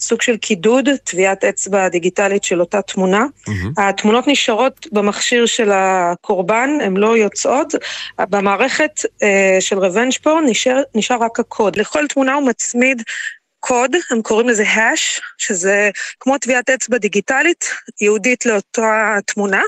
סוג 0.00 0.22
של 0.22 0.36
קידוד, 0.36 0.88
טביעת 1.04 1.44
אצבע 1.44 1.88
דיגיטלית 1.88 2.44
של 2.44 2.60
אותה 2.60 2.82
תמונה. 2.82 3.24
Mm-hmm. 3.24 3.52
התמונות 3.76 4.28
נשארות 4.28 4.86
במכשיר 4.92 5.46
של 5.46 5.70
הקורבן, 5.72 6.70
הן 6.82 6.96
לא 6.96 7.16
יוצאות. 7.16 7.74
במערכת 8.18 9.00
אה, 9.22 9.56
של 9.60 9.78
רבנג' 9.78 10.12
פורן 10.22 10.44
נשאר, 10.46 10.82
נשאר 10.94 11.16
רק 11.20 11.40
הקוד. 11.40 11.76
לכל 11.76 12.06
תמונה 12.06 12.34
הוא 12.34 12.46
מצמיד 12.48 13.02
קוד, 13.64 13.96
הם 14.10 14.22
קוראים 14.22 14.48
לזה 14.48 14.64
האש, 14.66 15.20
שזה 15.38 15.90
כמו 16.20 16.38
טביעת 16.38 16.70
אצבע 16.70 16.98
דיגיטלית, 16.98 17.64
ייעודית 18.00 18.46
לאותה 18.46 19.16
תמונה. 19.26 19.62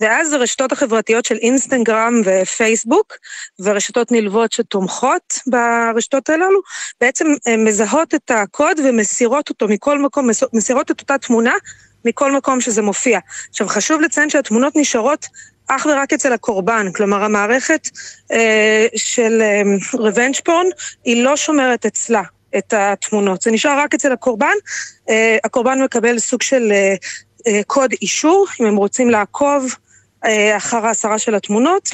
ואז 0.00 0.32
הרשתות 0.32 0.72
החברתיות 0.72 1.24
של 1.24 1.36
אינסטגרם 1.36 2.14
ופייסבוק, 2.24 3.16
ורשתות 3.60 4.12
נלוות 4.12 4.52
שתומכות 4.52 5.38
ברשתות 5.46 6.28
הללו, 6.28 6.60
בעצם 7.00 7.26
מזהות 7.58 8.14
את 8.14 8.30
הקוד 8.30 8.80
ומסירות 8.84 9.48
אותו 9.48 9.68
מכל 9.68 9.98
מקום, 9.98 10.28
מסירות 10.52 10.90
את 10.90 11.00
אותה 11.00 11.18
תמונה 11.18 11.54
מכל 12.04 12.32
מקום 12.32 12.60
שזה 12.60 12.82
מופיע. 12.82 13.18
עכשיו, 13.50 13.68
חשוב 13.68 14.00
לציין 14.00 14.30
שהתמונות 14.30 14.76
נשארות 14.76 15.26
אך 15.68 15.86
ורק 15.86 16.12
אצל 16.12 16.32
הקורבן, 16.32 16.92
כלומר 16.92 17.24
המערכת 17.24 17.88
אה, 18.32 18.86
של 18.96 19.42
אה, 19.42 19.62
revenge 19.94 20.40
porn 20.48 20.66
היא 21.04 21.24
לא 21.24 21.36
שומרת 21.36 21.86
אצלה 21.86 22.22
את 22.56 22.74
התמונות, 22.76 23.42
זה 23.42 23.50
נשאר 23.50 23.78
רק 23.78 23.94
אצל 23.94 24.12
הקורבן, 24.12 24.46
אה, 25.08 25.36
הקורבן 25.44 25.82
מקבל 25.82 26.18
סוג 26.18 26.42
של 26.42 26.72
אה, 26.72 26.94
אה, 27.46 27.60
קוד 27.66 27.90
אישור, 28.02 28.46
אם 28.60 28.66
הם 28.66 28.76
רוצים 28.76 29.10
לעקוב 29.10 29.74
אחר 30.56 30.86
ההסרה 30.86 31.18
של 31.18 31.34
התמונות, 31.34 31.90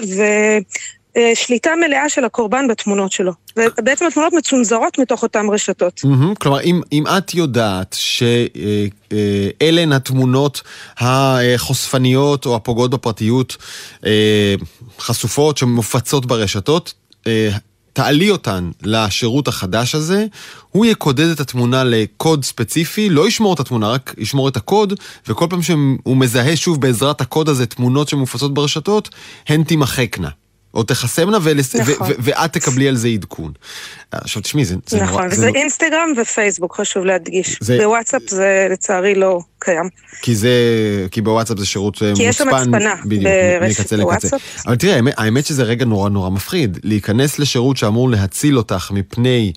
ושליטה 1.17 1.71
מלאה 1.87 2.09
של 2.09 2.25
הקורבן 2.25 2.69
בתמונות 2.69 3.13
שלו. 3.13 3.33
ובעצם 3.57 4.07
התמונות 4.07 4.33
מצונזרות 4.33 4.99
מתוך 4.99 5.23
אותן 5.23 5.47
רשתות. 5.53 6.01
Mm-hmm, 6.05 6.35
כלומר, 6.41 6.61
אם, 6.61 6.81
אם 6.93 7.05
את 7.19 7.35
יודעת 7.35 7.97
שאלה 7.99 9.81
הן 9.83 9.93
התמונות 9.93 10.63
החושפניות 10.99 12.47
או 12.47 12.57
הפוגעות 12.57 12.91
בפרטיות 12.91 13.57
חשופות 14.99 15.57
שמופצות 15.59 16.27
ברשתות, 16.27 16.95
תעלי 17.95 18.31
אותן 18.31 18.71
לשירות 18.83 19.49
החדש 19.49 19.95
הזה, 19.95 20.27
הוא 20.71 20.87
יקודד 20.87 21.27
את 21.27 21.41
התמונה 21.41 21.85
לקוד 21.85 22.45
ספציפי, 22.45 23.11
לא 23.11 23.29
ישמור 23.29 23.55
את 23.55 23.61
התמונה, 23.61 23.89
רק 23.89 24.15
ישמור 24.19 24.49
את 24.49 24.57
הקוד, 24.57 24.93
וכל 25.29 25.47
פעם 25.51 25.63
שהוא 25.63 26.17
מזהה 26.17 26.57
שוב 26.57 26.81
בעזרת 26.81 27.21
הקוד 27.21 27.49
הזה 27.49 27.67
תמונות 27.67 28.09
שמופצות 28.09 28.55
ברשתות, 28.55 29.09
הן 29.49 29.65
תימחקנה. 29.65 30.29
או 30.75 30.83
תחסמנה 30.83 31.39
ולס... 31.43 31.77
נכון. 31.77 32.11
ואת 32.19 32.53
תקבלי 32.53 32.89
על 32.89 32.97
זה 32.97 33.09
עדכון. 33.09 33.53
עכשיו 34.13 34.43
תשמעי, 34.43 34.65
זה, 34.65 34.77
זה 34.87 35.03
נכון, 35.03 35.23
נורא... 35.23 35.27
וזה 35.27 35.41
זה... 35.41 35.49
אינסטגרם 35.55 36.09
ופייסבוק, 36.17 36.77
חשוב 36.81 37.05
להדגיש. 37.05 37.57
זה... 37.61 37.79
בוואטסאפ 37.83 38.23
זה 38.29 38.67
לצערי 38.71 39.15
לא 39.15 39.41
קיים. 39.59 39.89
כי 40.23 40.35
זה, 40.35 40.51
כי 41.11 41.21
בוואטסאפ 41.21 41.59
זה 41.59 41.67
שירות 41.67 42.03
מוצפן. 42.03 42.15
כי 42.15 42.23
יש 42.23 42.37
שם 42.37 42.49
הצפנה 42.49 42.95
ברשת 43.61 43.93
בוואטסאפ. 43.93 44.41
אבל 44.67 44.77
תראי, 44.77 44.93
האמת, 44.93 45.15
האמת 45.17 45.47
שזה 45.47 45.63
רגע 45.63 45.85
נורא 45.85 46.09
נורא 46.09 46.31
מפחיד. 46.31 46.79
להיכנס 46.83 47.39
לשירות 47.39 47.77
שאמור 47.77 48.11
להציל 48.11 48.59
אותך 48.59 48.91
מפני 48.95 49.53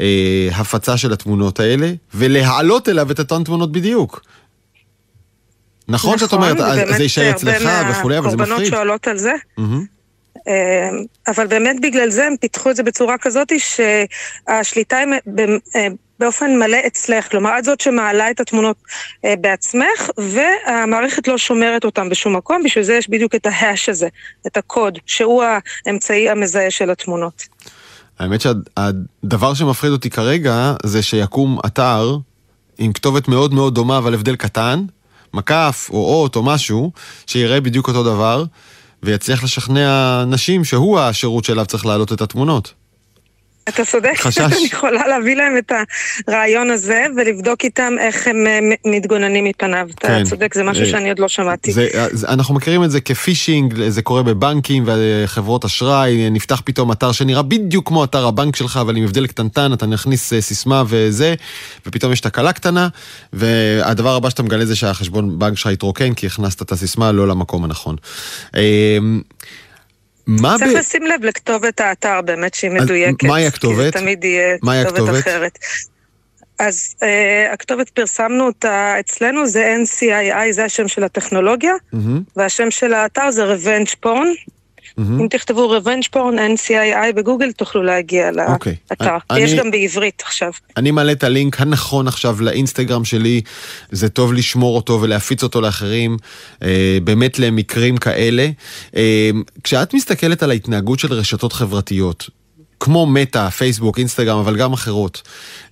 אה, 0.00 0.48
הפצה 0.52 0.96
של 0.96 1.12
התמונות 1.12 1.60
האלה, 1.60 1.92
ולהעלות 2.14 2.88
אליו 2.88 3.10
את 3.10 3.18
אותן 3.18 3.44
תמונות 3.44 3.72
בדיוק. 3.72 4.22
נכון, 5.88 6.10
נכון 6.14 6.18
שאת 6.18 6.32
אומרת, 6.32 6.56
זה 6.96 7.02
יישאר 7.02 7.30
אצלך 7.30 7.68
וכולי, 7.90 8.18
אבל 8.18 8.30
זה 8.30 8.36
מפחיד. 8.36 8.48
קורבנות 8.48 8.70
שואלות 8.70 9.06
על 9.06 9.18
זה. 9.18 9.32
Mm-hmm. 9.58 9.62
אמ, 10.46 11.04
אבל 11.28 11.46
באמת 11.46 11.76
בגלל 11.82 12.10
זה 12.10 12.26
הם 12.26 12.36
פיתחו 12.40 12.70
את 12.70 12.76
זה 12.76 12.82
בצורה 12.82 13.18
כזאת 13.18 13.52
שהשליטה 13.58 14.98
היא 14.98 15.06
אה, 15.76 15.86
באופן 16.18 16.58
מלא 16.58 16.78
אצלך, 16.86 17.30
כלומר 17.30 17.58
את 17.58 17.64
זאת 17.64 17.80
שמעלה 17.80 18.30
את 18.30 18.40
התמונות 18.40 18.76
אה, 19.24 19.34
בעצמך 19.40 20.10
והמערכת 20.18 21.28
לא 21.28 21.38
שומרת 21.38 21.84
אותן 21.84 22.08
בשום 22.08 22.36
מקום, 22.36 22.62
בשביל 22.64 22.84
זה 22.84 22.94
יש 22.94 23.10
בדיוק 23.10 23.34
את 23.34 23.46
ההאש 23.46 23.88
הזה, 23.88 24.08
את 24.46 24.56
הקוד, 24.56 24.98
שהוא 25.06 25.44
האמצעי 25.86 26.30
המזהה 26.30 26.70
של 26.70 26.90
התמונות. 26.90 27.46
האמת 28.18 28.40
שהדבר 28.40 29.54
שמפחיד 29.54 29.90
אותי 29.90 30.10
כרגע 30.10 30.74
זה 30.82 31.02
שיקום 31.02 31.58
אתר 31.66 32.16
עם 32.78 32.92
כתובת 32.92 33.28
מאוד 33.28 33.54
מאוד 33.54 33.74
דומה 33.74 33.98
אבל 33.98 34.14
הבדל 34.14 34.36
קטן, 34.36 34.84
מקף 35.34 35.88
או 35.92 36.22
אות 36.22 36.36
או 36.36 36.42
משהו, 36.42 36.92
שיראה 37.26 37.60
בדיוק 37.60 37.88
אותו 37.88 38.02
דבר. 38.02 38.44
ויצליח 39.02 39.44
לשכנע 39.44 40.24
נשים 40.26 40.64
שהוא 40.64 40.98
השירות 40.98 41.44
שאליו 41.44 41.66
צריך 41.66 41.86
להעלות 41.86 42.12
את 42.12 42.20
התמונות. 42.20 42.74
אתה 43.68 43.84
צודק, 43.84 44.12
חשש. 44.16 44.38
אני 44.38 44.68
יכולה 44.72 45.08
להביא 45.08 45.36
להם 45.36 45.58
את 45.58 45.72
הרעיון 46.28 46.70
הזה 46.70 47.06
ולבדוק 47.16 47.64
איתם 47.64 47.92
איך 48.00 48.26
הם 48.26 48.46
אה, 48.46 48.58
מתגוננים 48.84 49.44
מפניו. 49.44 49.88
כן. 49.96 50.20
אתה 50.20 50.30
צודק, 50.30 50.54
זה 50.54 50.62
משהו 50.62 50.84
אה, 50.84 50.88
שאני 50.88 51.08
עוד 51.08 51.18
לא 51.18 51.28
שמעתי. 51.28 51.72
זה, 51.72 51.88
זה, 52.10 52.28
אנחנו 52.28 52.54
מכירים 52.54 52.84
את 52.84 52.90
זה 52.90 53.00
כפישינג, 53.00 53.88
זה 53.88 54.02
קורה 54.02 54.22
בבנקים 54.22 54.84
וחברות 54.86 55.64
אשראי, 55.64 56.30
נפתח 56.30 56.62
פתאום 56.64 56.92
אתר 56.92 57.12
שנראה 57.12 57.42
בדיוק 57.42 57.88
כמו 57.88 58.04
אתר 58.04 58.26
הבנק 58.26 58.56
שלך, 58.56 58.76
אבל 58.76 58.96
עם 58.96 59.04
הבדל 59.04 59.26
קטנטן, 59.26 59.72
אתה 59.72 59.86
נכניס 59.86 60.32
אה, 60.32 60.40
סיסמה 60.40 60.82
וזה, 60.86 61.34
ופתאום 61.86 62.12
יש 62.12 62.20
תקלה 62.20 62.52
קטנה, 62.52 62.88
והדבר 63.32 64.14
הבא 64.14 64.30
שאתה 64.30 64.42
מגלה 64.42 64.64
זה 64.64 64.76
שהחשבון 64.76 65.38
בנק 65.38 65.58
שלך 65.58 65.66
התרוקן, 65.66 66.14
כי 66.14 66.26
הכנסת 66.26 66.62
את 66.62 66.72
הסיסמה 66.72 67.12
לא 67.12 67.28
למקום 67.28 67.64
הנכון. 67.64 67.96
מה 70.26 70.54
צריך 70.58 70.72
ב... 70.72 70.76
לשים 70.76 71.02
לב 71.02 71.24
לכתובת 71.24 71.80
האתר 71.80 72.20
באמת 72.24 72.54
שהיא 72.54 72.70
מדויקת. 72.70 73.24
מהי 73.24 73.46
הכתובת? 73.46 73.76
כי 73.76 73.84
זה 73.84 73.90
תמיד 73.90 74.24
יהיה 74.24 74.56
כתובת? 74.84 75.20
אחרת. 75.20 75.58
אז 76.58 76.94
uh, 76.98 77.52
הכתובת 77.52 77.90
פרסמנו 77.90 78.46
אותה 78.46 78.94
אצלנו, 79.00 79.46
זה 79.46 79.76
NCII, 79.82 80.52
זה 80.52 80.64
השם 80.64 80.88
של 80.88 81.04
הטכנולוגיה, 81.04 81.72
mm-hmm. 81.74 81.98
והשם 82.36 82.70
של 82.70 82.92
האתר 82.92 83.30
זה 83.30 83.54
Revenge 83.54 83.94
Porn. 84.06 84.52
Mm-hmm. 84.98 85.20
אם 85.20 85.26
תכתבו 85.30 85.76
revenge 85.76 86.08
porn 86.16 86.38
NCII 86.38 87.12
בגוגל 87.16 87.52
תוכלו 87.52 87.82
להגיע 87.82 88.30
אוקיי. 88.48 88.76
לאתר. 88.90 89.16
Okay. 89.32 89.38
יש 89.38 89.54
גם 89.54 89.70
בעברית 89.70 90.22
עכשיו. 90.26 90.52
אני 90.76 90.90
מעלה 90.90 91.12
את 91.12 91.24
הלינק 91.24 91.60
הנכון 91.60 92.08
עכשיו 92.08 92.42
לאינסטגרם 92.42 93.04
שלי, 93.04 93.40
זה 93.90 94.08
טוב 94.08 94.32
לשמור 94.32 94.76
אותו 94.76 94.98
ולהפיץ 95.02 95.42
אותו 95.42 95.60
לאחרים, 95.60 96.16
אה, 96.62 96.98
באמת 97.04 97.38
למקרים 97.38 97.96
כאלה. 97.96 98.48
אה, 98.96 99.30
כשאת 99.64 99.94
מסתכלת 99.94 100.42
על 100.42 100.50
ההתנהגות 100.50 100.98
של 100.98 101.12
רשתות 101.12 101.52
חברתיות, 101.52 102.30
כמו 102.80 103.06
מטא, 103.06 103.50
פייסבוק, 103.50 103.98
אינסטגרם, 103.98 104.38
אבל 104.38 104.56
גם 104.56 104.72
אחרות. 104.72 105.22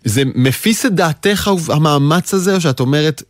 זה 0.04 0.22
מפיס 0.34 0.86
את 0.86 0.94
דעתך 0.94 1.50
המאמץ 1.68 2.34
הזה, 2.34 2.54
או 2.54 2.60
שאת 2.60 2.80
אומרת, 2.80 3.22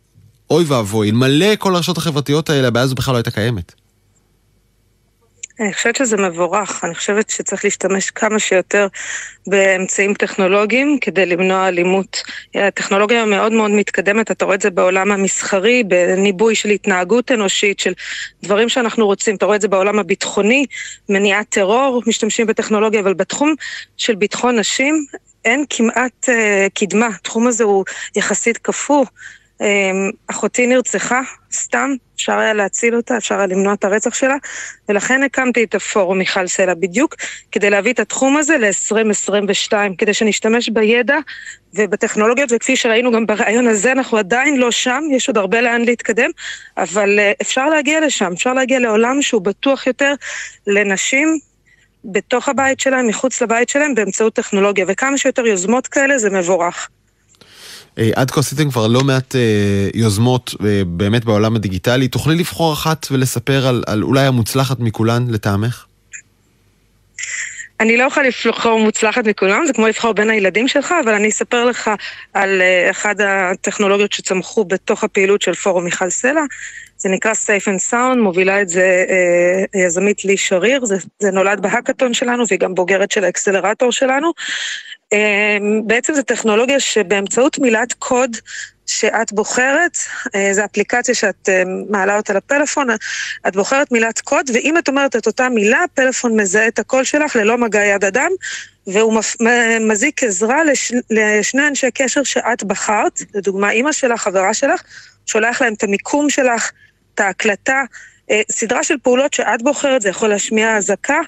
אוי 0.49 0.63
ואבוי, 0.67 1.09
אלמלא 1.09 1.55
כל 1.59 1.75
הרשתות 1.75 1.97
החברתיות 1.97 2.49
האלה, 2.49 2.67
הבעיה 2.67 2.83
הזו 2.83 2.95
בכלל 2.95 3.11
לא 3.11 3.17
הייתה 3.17 3.31
קיימת. 3.31 3.80
אני 5.61 5.73
חושבת 5.73 5.95
שזה 5.95 6.17
מבורך, 6.17 6.83
אני 6.83 6.95
חושבת 6.95 7.29
שצריך 7.29 7.65
להשתמש 7.65 8.09
כמה 8.09 8.39
שיותר 8.39 8.87
באמצעים 9.47 10.13
טכנולוגיים 10.13 10.97
כדי 11.01 11.25
למנוע 11.25 11.67
אלימות. 11.67 12.23
הטכנולוגיה 12.55 13.25
מאוד 13.25 13.51
מאוד 13.51 13.71
מתקדמת, 13.71 14.31
אתה 14.31 14.45
רואה 14.45 14.55
את 14.55 14.61
זה 14.61 14.69
בעולם 14.69 15.11
המסחרי, 15.11 15.83
בניבוי 15.83 16.55
של 16.55 16.69
התנהגות 16.69 17.31
אנושית, 17.31 17.79
של 17.79 17.93
דברים 18.43 18.69
שאנחנו 18.69 19.05
רוצים, 19.05 19.35
אתה 19.35 19.45
רואה 19.45 19.55
את 19.55 19.61
זה 19.61 19.67
בעולם 19.67 19.99
הביטחוני, 19.99 20.65
מניעת 21.09 21.49
טרור, 21.49 22.03
משתמשים 22.07 22.47
בטכנולוגיה, 22.47 22.99
אבל 22.99 23.13
בתחום 23.13 23.53
של 23.97 24.15
ביטחון 24.15 24.59
נשים 24.59 25.05
אין 25.45 25.65
כמעט 25.69 26.29
uh, 26.29 26.69
קדמה, 26.73 27.07
התחום 27.07 27.47
הזה 27.47 27.63
הוא 27.63 27.85
יחסית 28.15 28.57
קפוא. 28.57 29.05
אמ, 29.61 30.09
אחותי 30.27 30.67
נרצחה, 30.67 31.21
סתם, 31.53 31.91
אפשר 32.15 32.37
היה 32.37 32.53
להציל 32.53 32.95
אותה, 32.95 33.17
אפשר 33.17 33.35
היה 33.35 33.45
למנוע 33.45 33.73
את 33.73 33.83
הרצח 33.83 34.13
שלה, 34.13 34.35
ולכן 34.89 35.23
הקמתי 35.23 35.63
את 35.63 35.75
הפורום 35.75 36.17
מיכל 36.17 36.47
סלע 36.47 36.73
בדיוק, 36.73 37.15
כדי 37.51 37.69
להביא 37.69 37.93
את 37.93 37.99
התחום 37.99 38.37
הזה 38.37 38.57
ל-2022, 38.57 39.73
כדי 39.97 40.13
שנשתמש 40.13 40.69
בידע 40.69 41.17
ובטכנולוגיות, 41.73 42.51
וכפי 42.51 42.75
שראינו 42.75 43.11
גם 43.11 43.25
ברעיון 43.25 43.67
הזה, 43.67 43.91
אנחנו 43.91 44.17
עדיין 44.17 44.57
לא 44.57 44.71
שם, 44.71 45.03
יש 45.11 45.27
עוד 45.27 45.37
הרבה 45.37 45.61
לאן 45.61 45.81
להתקדם, 45.81 46.29
אבל 46.77 47.19
אה, 47.19 47.31
אפשר 47.41 47.69
להגיע 47.69 47.99
לשם, 48.05 48.31
אפשר 48.33 48.53
להגיע 48.53 48.79
לעולם 48.79 49.21
שהוא 49.21 49.41
בטוח 49.41 49.87
יותר 49.87 50.13
לנשים, 50.67 51.39
בתוך 52.05 52.49
הבית 52.49 52.79
שלהם, 52.79 53.07
מחוץ 53.07 53.41
לבית 53.41 53.69
שלהם, 53.69 53.95
באמצעות 53.95 54.33
טכנולוגיה, 54.33 54.85
וכמה 54.87 55.17
שיותר 55.17 55.45
יוזמות 55.45 55.87
כאלה 55.87 56.17
זה 56.17 56.29
מבורך. 56.29 56.89
אה, 57.97 58.09
עד 58.15 58.31
כה 58.31 58.39
עשיתם 58.39 58.69
כבר 58.71 58.87
לא 58.87 59.01
מעט 59.03 59.35
אה, 59.35 59.89
יוזמות 59.93 60.55
אה, 60.65 60.81
באמת 60.85 61.25
בעולם 61.25 61.55
הדיגיטלי. 61.55 62.07
תוכלי 62.07 62.35
לבחור 62.35 62.73
אחת 62.73 63.07
ולספר 63.11 63.67
על, 63.67 63.83
על 63.87 64.03
אולי 64.03 64.25
המוצלחת 64.25 64.79
מכולן 64.79 65.25
לטעמך? 65.29 65.85
אני 67.79 67.97
לא 67.97 68.03
יכולה 68.03 68.27
לבחור 68.27 68.79
מוצלחת 68.79 69.27
מכולם, 69.27 69.65
זה 69.65 69.73
כמו 69.73 69.87
לבחור 69.87 70.13
בין 70.13 70.29
הילדים 70.29 70.67
שלך, 70.67 70.93
אבל 71.03 71.13
אני 71.13 71.29
אספר 71.29 71.65
לך 71.65 71.91
על 72.33 72.61
אחת 72.91 73.15
הטכנולוגיות 73.19 74.13
שצמחו 74.13 74.65
בתוך 74.65 75.03
הפעילות 75.03 75.41
של 75.41 75.53
פורום 75.53 75.83
מיכל 75.83 76.09
סלע. 76.09 76.41
זה 77.01 77.09
נקרא 77.09 77.31
Safe 77.31 77.67
and 77.67 77.91
Sound, 77.91 78.17
מובילה 78.17 78.61
את 78.61 78.69
זה 78.69 79.05
uh, 79.07 79.77
יזמית 79.77 80.25
לי 80.25 80.37
שריר, 80.37 80.85
זה, 80.85 80.95
זה 81.19 81.31
נולד 81.31 81.61
בהאקתון 81.61 82.13
שלנו 82.13 82.43
והיא 82.47 82.59
גם 82.59 82.75
בוגרת 82.75 83.11
של 83.11 83.23
האקסלרטור 83.23 83.91
שלנו. 83.91 84.31
Uh, 85.13 85.17
בעצם 85.85 86.13
זו 86.13 86.23
טכנולוגיה 86.23 86.79
שבאמצעות 86.79 87.59
מילת 87.59 87.93
קוד 87.93 88.37
שאת 88.91 89.33
בוחרת, 89.33 89.97
אה, 90.35 90.53
זו 90.53 90.65
אפליקציה 90.65 91.15
שאת 91.15 91.49
אה, 91.49 91.63
מעלה 91.89 92.17
אותה 92.17 92.33
לפלאפון, 92.33 92.87
את 93.47 93.55
בוחרת 93.55 93.91
מילת 93.91 94.19
קוד, 94.19 94.49
ואם 94.53 94.77
את 94.77 94.87
אומרת 94.87 95.15
את 95.15 95.27
אותה 95.27 95.49
מילה, 95.49 95.83
הפלאפון 95.83 96.39
מזהה 96.39 96.67
את 96.67 96.79
הקול 96.79 97.03
שלך 97.03 97.35
ללא 97.35 97.57
מגע 97.57 97.85
יד 97.85 98.05
אדם, 98.05 98.31
והוא 98.87 99.21
מזיק 99.81 100.23
עזרה 100.23 100.63
לש, 100.63 100.93
לשני 101.09 101.67
אנשי 101.67 101.91
קשר 101.91 102.23
שאת 102.23 102.63
בחרת, 102.63 103.21
לדוגמה 103.35 103.71
אימא 103.71 103.91
שלך, 103.91 104.21
חברה 104.21 104.53
שלך, 104.53 104.81
שולח 105.25 105.61
להם 105.61 105.73
את 105.73 105.83
המיקום 105.83 106.29
שלך, 106.29 106.71
את 107.15 107.19
ההקלטה, 107.19 107.83
אה, 108.31 108.41
סדרה 108.51 108.83
של 108.83 108.95
פעולות 109.03 109.33
שאת 109.33 109.61
בוחרת, 109.61 110.01
זה 110.01 110.09
יכול 110.09 110.29
להשמיע 110.29 110.77
אזעקה. 110.77 111.19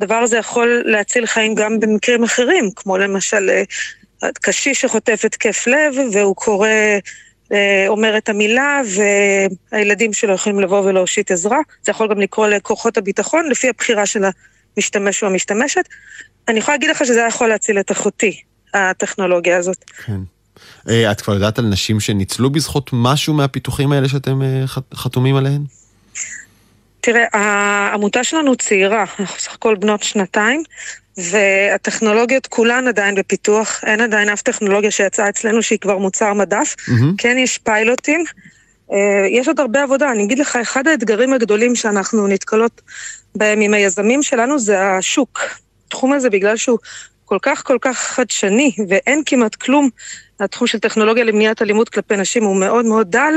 הדבר 0.00 0.14
הזה 0.14 0.36
יכול 0.38 0.82
להציל 0.84 1.26
חיים 1.26 1.54
גם 1.54 1.80
במקרים 1.80 2.24
אחרים, 2.24 2.70
כמו 2.76 2.98
למשל 2.98 3.50
קשיש 4.30 4.80
שחוטף 4.80 5.24
התקף 5.24 5.66
לב, 5.66 5.94
והוא 6.12 6.36
קורא, 6.36 6.68
אה, 7.52 7.84
אומר 7.88 8.16
את 8.16 8.28
המילה, 8.28 8.80
והילדים 9.72 10.12
שלו 10.12 10.34
יכולים 10.34 10.60
לבוא 10.60 10.80
ולהושיט 10.80 11.30
עזרה. 11.30 11.58
זה 11.84 11.90
יכול 11.90 12.08
גם 12.08 12.20
לקרוא 12.20 12.48
לכוחות 12.48 12.98
הביטחון, 12.98 13.48
לפי 13.48 13.68
הבחירה 13.68 14.06
של 14.06 14.24
המשתמש 14.76 15.22
או 15.22 15.28
המשתמשת. 15.28 15.88
אני 16.48 16.58
יכולה 16.58 16.76
להגיד 16.76 16.90
לך 16.90 17.06
שזה 17.06 17.26
יכול 17.28 17.48
להציל 17.48 17.80
את 17.80 17.92
אחותי, 17.92 18.40
הטכנולוגיה 18.74 19.56
הזאת. 19.56 19.84
כן. 20.06 20.20
אה, 20.88 21.12
את 21.12 21.20
כבר 21.20 21.34
יודעת 21.34 21.58
על 21.58 21.64
נשים 21.64 22.00
שניצלו 22.00 22.50
בזכות 22.50 22.90
משהו 22.92 23.34
מהפיתוחים 23.34 23.92
האלה 23.92 24.08
שאתם 24.08 24.42
אה, 24.42 24.64
חתומים 24.94 25.36
עליהן? 25.36 25.64
תראה, 27.02 27.24
העמותה 27.32 28.24
שלנו 28.24 28.56
צעירה, 28.56 29.00
אנחנו 29.00 29.26
סך 29.38 29.54
הכל 29.54 29.74
בנות 29.74 30.02
שנתיים, 30.02 30.62
והטכנולוגיות 31.16 32.46
כולן 32.46 32.88
עדיין 32.88 33.14
בפיתוח, 33.14 33.80
אין 33.86 34.00
עדיין 34.00 34.28
אף 34.28 34.42
טכנולוגיה 34.42 34.90
שיצאה 34.90 35.28
אצלנו 35.28 35.62
שהיא 35.62 35.78
כבר 35.78 35.98
מוצר 35.98 36.32
מדף. 36.32 36.74
Mm-hmm. 36.78 37.14
כן 37.18 37.38
יש 37.38 37.58
פיילוטים, 37.58 38.24
אה, 38.92 39.26
יש 39.30 39.48
עוד 39.48 39.60
הרבה 39.60 39.82
עבודה. 39.82 40.10
אני 40.10 40.24
אגיד 40.24 40.38
לך, 40.38 40.56
אחד 40.56 40.88
האתגרים 40.88 41.32
הגדולים 41.32 41.74
שאנחנו 41.74 42.26
נתקלות 42.26 42.82
בהם 43.34 43.60
עם 43.60 43.74
היזמים 43.74 44.22
שלנו 44.22 44.58
זה 44.58 44.82
השוק. 44.82 45.40
התחום 45.86 46.12
הזה, 46.12 46.30
בגלל 46.30 46.56
שהוא 46.56 46.78
כל 47.32 47.38
כך 47.42 47.62
כל 47.66 47.78
כך 47.80 47.98
חדשני, 47.98 48.72
ואין 48.88 49.22
כמעט 49.26 49.54
כלום 49.54 49.88
התחום 50.40 50.66
של 50.66 50.78
טכנולוגיה 50.78 51.24
למניעת 51.24 51.62
אלימות 51.62 51.88
כלפי 51.88 52.16
נשים 52.16 52.44
הוא 52.44 52.56
מאוד 52.56 52.84
מאוד 52.84 53.10
דל, 53.10 53.34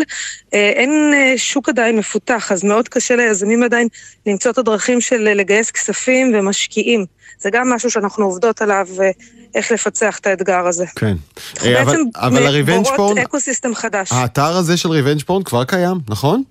אה, 0.54 0.70
אין 0.76 1.12
אה, 1.14 1.34
שוק 1.38 1.70
עדיין 1.70 1.98
מפותח, 1.98 2.52
אז 2.52 2.64
מאוד 2.64 2.88
קשה 2.90 3.16
ליזמים 3.16 3.64
עדיין 3.64 3.88
למצוא 4.26 4.52
את 4.52 4.58
הדרכים 4.58 5.02
של 5.02 5.18
לגייס 5.18 5.72
כספים 5.72 6.32
ומשקיעים. 6.36 7.06
זה 7.40 7.50
גם 7.50 7.70
משהו 7.70 7.92
שאנחנו 7.92 8.26
עובדות 8.26 8.62
עליו, 8.62 8.88
אה, 9.02 9.12
איך 9.56 9.72
לפצח 9.72 10.20
את 10.20 10.28
האתגר 10.28 10.68
הזה. 10.68 10.86
כן. 10.96 11.16
אבל, 11.82 11.98
אבל 12.16 12.46
ה 12.46 12.86
revenge 12.96 13.18
porn... 13.18 13.40
ecosystem 13.40 13.76
חדש. 13.76 14.12
האתר 14.12 14.58
הזה 14.58 14.78
של 14.78 14.90
revenge 14.90 15.24
porn 15.24 15.44
כבר 15.44 15.64
קיים, 15.64 15.98
נכון? 16.10 16.44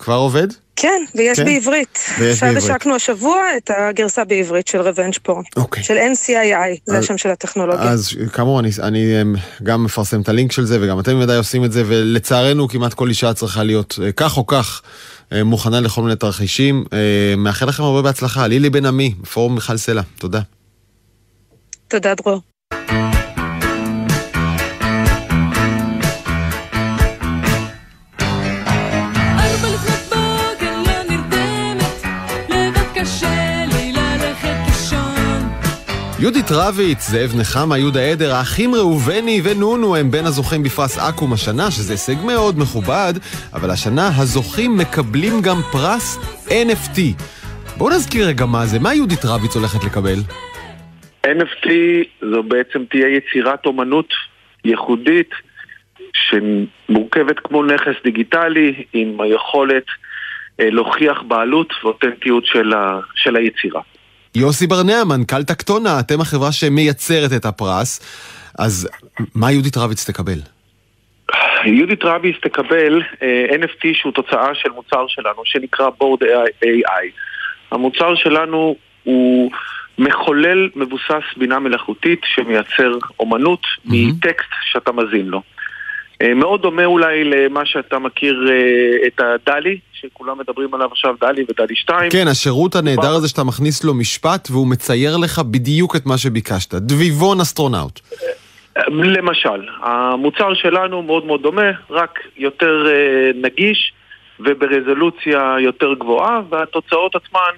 כבר 0.00 0.14
עובד? 0.14 0.46
כן, 0.76 1.02
ויש 1.14 1.38
כן? 1.38 1.44
בעברית. 1.44 1.98
ויש 2.18 2.42
בעברית. 2.42 2.56
עכשיו 2.56 2.74
השקנו 2.74 2.94
השבוע 2.94 3.36
את 3.56 3.70
הגרסה 3.78 4.24
בעברית 4.24 4.68
של 4.68 4.80
revenge 4.80 5.14
porn. 5.22 5.42
אוקיי. 5.56 5.82
של 5.82 5.96
NCII, 5.96 6.80
זה 6.86 6.96
אז, 6.96 7.04
השם 7.04 7.18
של 7.18 7.28
הטכנולוגיה. 7.28 7.90
אז 7.90 8.10
כאמור, 8.32 8.60
אני, 8.60 8.70
אני 8.82 9.22
אמ, 9.22 9.34
גם 9.62 9.84
מפרסם 9.84 10.20
את 10.20 10.28
הלינק 10.28 10.52
של 10.52 10.64
זה, 10.64 10.78
וגם 10.80 11.00
אתם 11.00 11.18
ודאי 11.20 11.36
עושים 11.36 11.64
את 11.64 11.72
זה, 11.72 11.82
ולצערנו 11.86 12.68
כמעט 12.68 12.94
כל 12.94 13.08
אישה 13.08 13.34
צריכה 13.34 13.62
להיות 13.62 13.98
אה, 14.02 14.12
כך 14.12 14.36
או 14.36 14.46
כך. 14.46 14.82
אה, 15.32 15.44
מוכנה 15.44 15.80
לכל 15.80 16.02
מיני 16.02 16.16
תרחישים. 16.16 16.84
אה, 16.92 17.34
מאחל 17.36 17.66
לכם 17.66 17.82
הרבה 17.82 18.02
בהצלחה. 18.02 18.46
לילי 18.46 18.70
בן 18.70 18.86
עמי, 18.86 19.14
פורום 19.32 19.54
מיכל 19.54 19.76
סלע. 19.76 20.02
תודה. 20.18 20.40
תודה, 21.88 22.14
דרור. 22.14 22.49
יהודית 36.22 36.50
רביץ, 36.50 37.00
זאב 37.10 37.40
נחמה, 37.40 37.78
יהודה 37.78 38.00
עדר, 38.00 38.32
האחים 38.34 38.74
ראובני 38.74 39.40
ונונו 39.44 39.96
הם 39.96 40.10
בין 40.10 40.24
הזוכים 40.26 40.62
בפרס 40.62 40.98
אקו"ם 40.98 41.32
השנה, 41.32 41.70
שזה 41.70 41.92
הישג 41.92 42.26
מאוד 42.26 42.58
מכובד, 42.58 43.12
אבל 43.52 43.70
השנה 43.70 44.08
הזוכים 44.18 44.76
מקבלים 44.76 45.32
גם 45.42 45.56
פרס 45.72 46.06
NFT. 46.48 46.98
בואו 47.78 47.90
נזכיר 47.90 48.26
רגע 48.26 48.46
מה 48.46 48.66
זה, 48.66 48.78
מה 48.78 48.94
יהודית 48.94 49.24
רביץ 49.24 49.56
הולכת 49.56 49.84
לקבל? 49.84 50.18
NFT 51.26 51.68
זו 52.30 52.42
בעצם 52.42 52.84
תהיה 52.90 53.08
יצירת 53.16 53.66
אומנות 53.66 54.08
ייחודית 54.64 55.30
שמורכבת 56.12 57.38
כמו 57.44 57.62
נכס 57.62 57.96
דיגיטלי 58.04 58.84
עם 58.92 59.20
היכולת 59.20 59.86
אה, 60.60 60.70
להוכיח 60.70 61.22
בעלות 61.22 61.72
ואותנטיות 61.84 62.46
של, 62.46 62.72
ה, 62.72 63.00
של 63.14 63.36
היצירה. 63.36 63.80
יוסי 64.34 64.66
ברנע, 64.66 65.04
מנכ"ל 65.04 65.42
טקטונה, 65.42 66.00
אתם 66.00 66.20
החברה 66.20 66.52
שמייצרת 66.52 67.32
את 67.36 67.44
הפרס, 67.44 68.00
אז 68.58 68.88
מה 69.34 69.52
יהודית 69.52 69.76
רביץ 69.76 70.10
תקבל? 70.10 70.38
יהודית 71.64 72.04
רביץ 72.04 72.36
תקבל 72.42 73.00
uh, 73.00 73.04
אה, 73.22 73.46
NFT 73.62 73.88
שהוא 73.94 74.12
תוצאה 74.12 74.54
של 74.54 74.68
מוצר 74.70 75.04
שלנו 75.08 75.42
שנקרא 75.44 75.90
בורד 75.98 76.22
AI. 76.64 77.06
המוצר 77.70 78.14
שלנו 78.14 78.76
הוא 79.04 79.50
מחולל 79.98 80.68
מבוסס 80.76 81.22
בינה 81.36 81.58
מלאכותית 81.58 82.20
שמייצר 82.24 82.98
אומנות 83.20 83.62
mm-hmm. 83.62 83.90
מטקסט 83.92 84.48
שאתה 84.62 84.92
מזין 84.92 85.26
לו. 85.26 85.42
אה, 86.22 86.34
מאוד 86.34 86.62
דומה 86.62 86.84
אולי 86.84 87.24
למה 87.24 87.66
שאתה 87.66 87.98
מכיר 87.98 88.48
אה, 88.50 89.06
את 89.06 89.20
הדלי, 89.20 89.78
שכולם 89.92 90.38
מדברים 90.38 90.74
עליו 90.74 90.88
עכשיו, 90.92 91.14
דלי 91.20 91.44
ודלי 91.48 91.76
2. 91.76 92.10
כן, 92.10 92.28
השירות 92.28 92.74
הנהדר 92.74 93.14
הזה 93.14 93.28
שאתה 93.28 93.44
מכניס 93.44 93.84
לו 93.84 93.94
משפט 93.94 94.48
והוא 94.50 94.66
מצייר 94.66 95.16
לך 95.16 95.38
בדיוק 95.38 95.96
את 95.96 96.06
מה 96.06 96.18
שביקשת. 96.18 96.74
דביבון 96.74 97.40
אסטרונאוט. 97.40 98.00
אה, 98.76 98.82
למשל, 98.88 99.68
המוצר 99.82 100.54
שלנו 100.54 101.02
מאוד 101.02 101.26
מאוד 101.26 101.42
דומה, 101.42 101.70
רק 101.90 102.18
יותר 102.36 102.86
נגיש 103.34 103.92
וברזולוציה 104.40 105.56
יותר 105.60 105.94
גבוהה, 105.94 106.40
והתוצאות 106.50 107.16
עצמן 107.16 107.52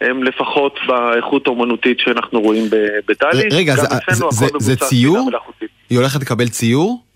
הן 0.00 0.22
לפחות 0.22 0.78
באיכות 0.86 1.46
האומנותית 1.46 1.98
שאנחנו 2.00 2.40
רואים 2.40 2.64
בדלי. 3.08 3.48
רגע, 3.52 3.74
זה, 3.76 3.86
זה, 4.10 4.24
זה, 4.30 4.46
זה 4.58 4.76
ציור? 4.76 5.30
היא 5.90 5.98
הולכת 5.98 6.20
לקבל 6.20 6.48
ציור? 6.48 7.09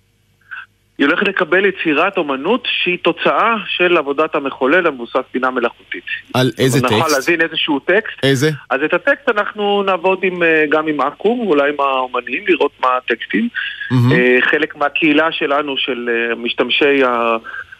היא 0.98 1.06
הולכת 1.06 1.28
לקבל 1.28 1.64
יצירת 1.64 2.16
אומנות 2.16 2.68
שהיא 2.82 2.98
תוצאה 3.02 3.54
של 3.66 3.96
עבודת 3.96 4.34
המחולל 4.34 4.86
המבוסס 4.86 5.22
בינה 5.34 5.50
מלאכותית. 5.50 6.04
על 6.34 6.50
איזה 6.58 6.80
טקסט? 6.80 6.92
נוכל 6.92 7.12
להזין 7.12 7.40
איזשהו 7.40 7.78
טקסט. 7.78 8.18
איזה? 8.22 8.50
אז 8.70 8.80
את 8.84 8.94
הטקסט 8.94 9.28
אנחנו 9.28 9.82
נעבוד 9.82 10.18
עם, 10.22 10.42
אה, 10.42 10.64
גם 10.68 10.88
עם 10.88 11.00
אקו"ם, 11.00 11.40
ואולי 11.40 11.70
עם 11.70 11.80
האומנים, 11.80 12.44
לראות 12.48 12.72
מה 12.80 12.88
הטקסטים. 12.96 13.48
Mm-hmm. 13.92 14.50
חלק 14.50 14.76
מהקהילה 14.76 15.32
שלנו, 15.32 15.76
של 15.76 16.08
אה, 16.08 16.34
משתמשי 16.34 17.02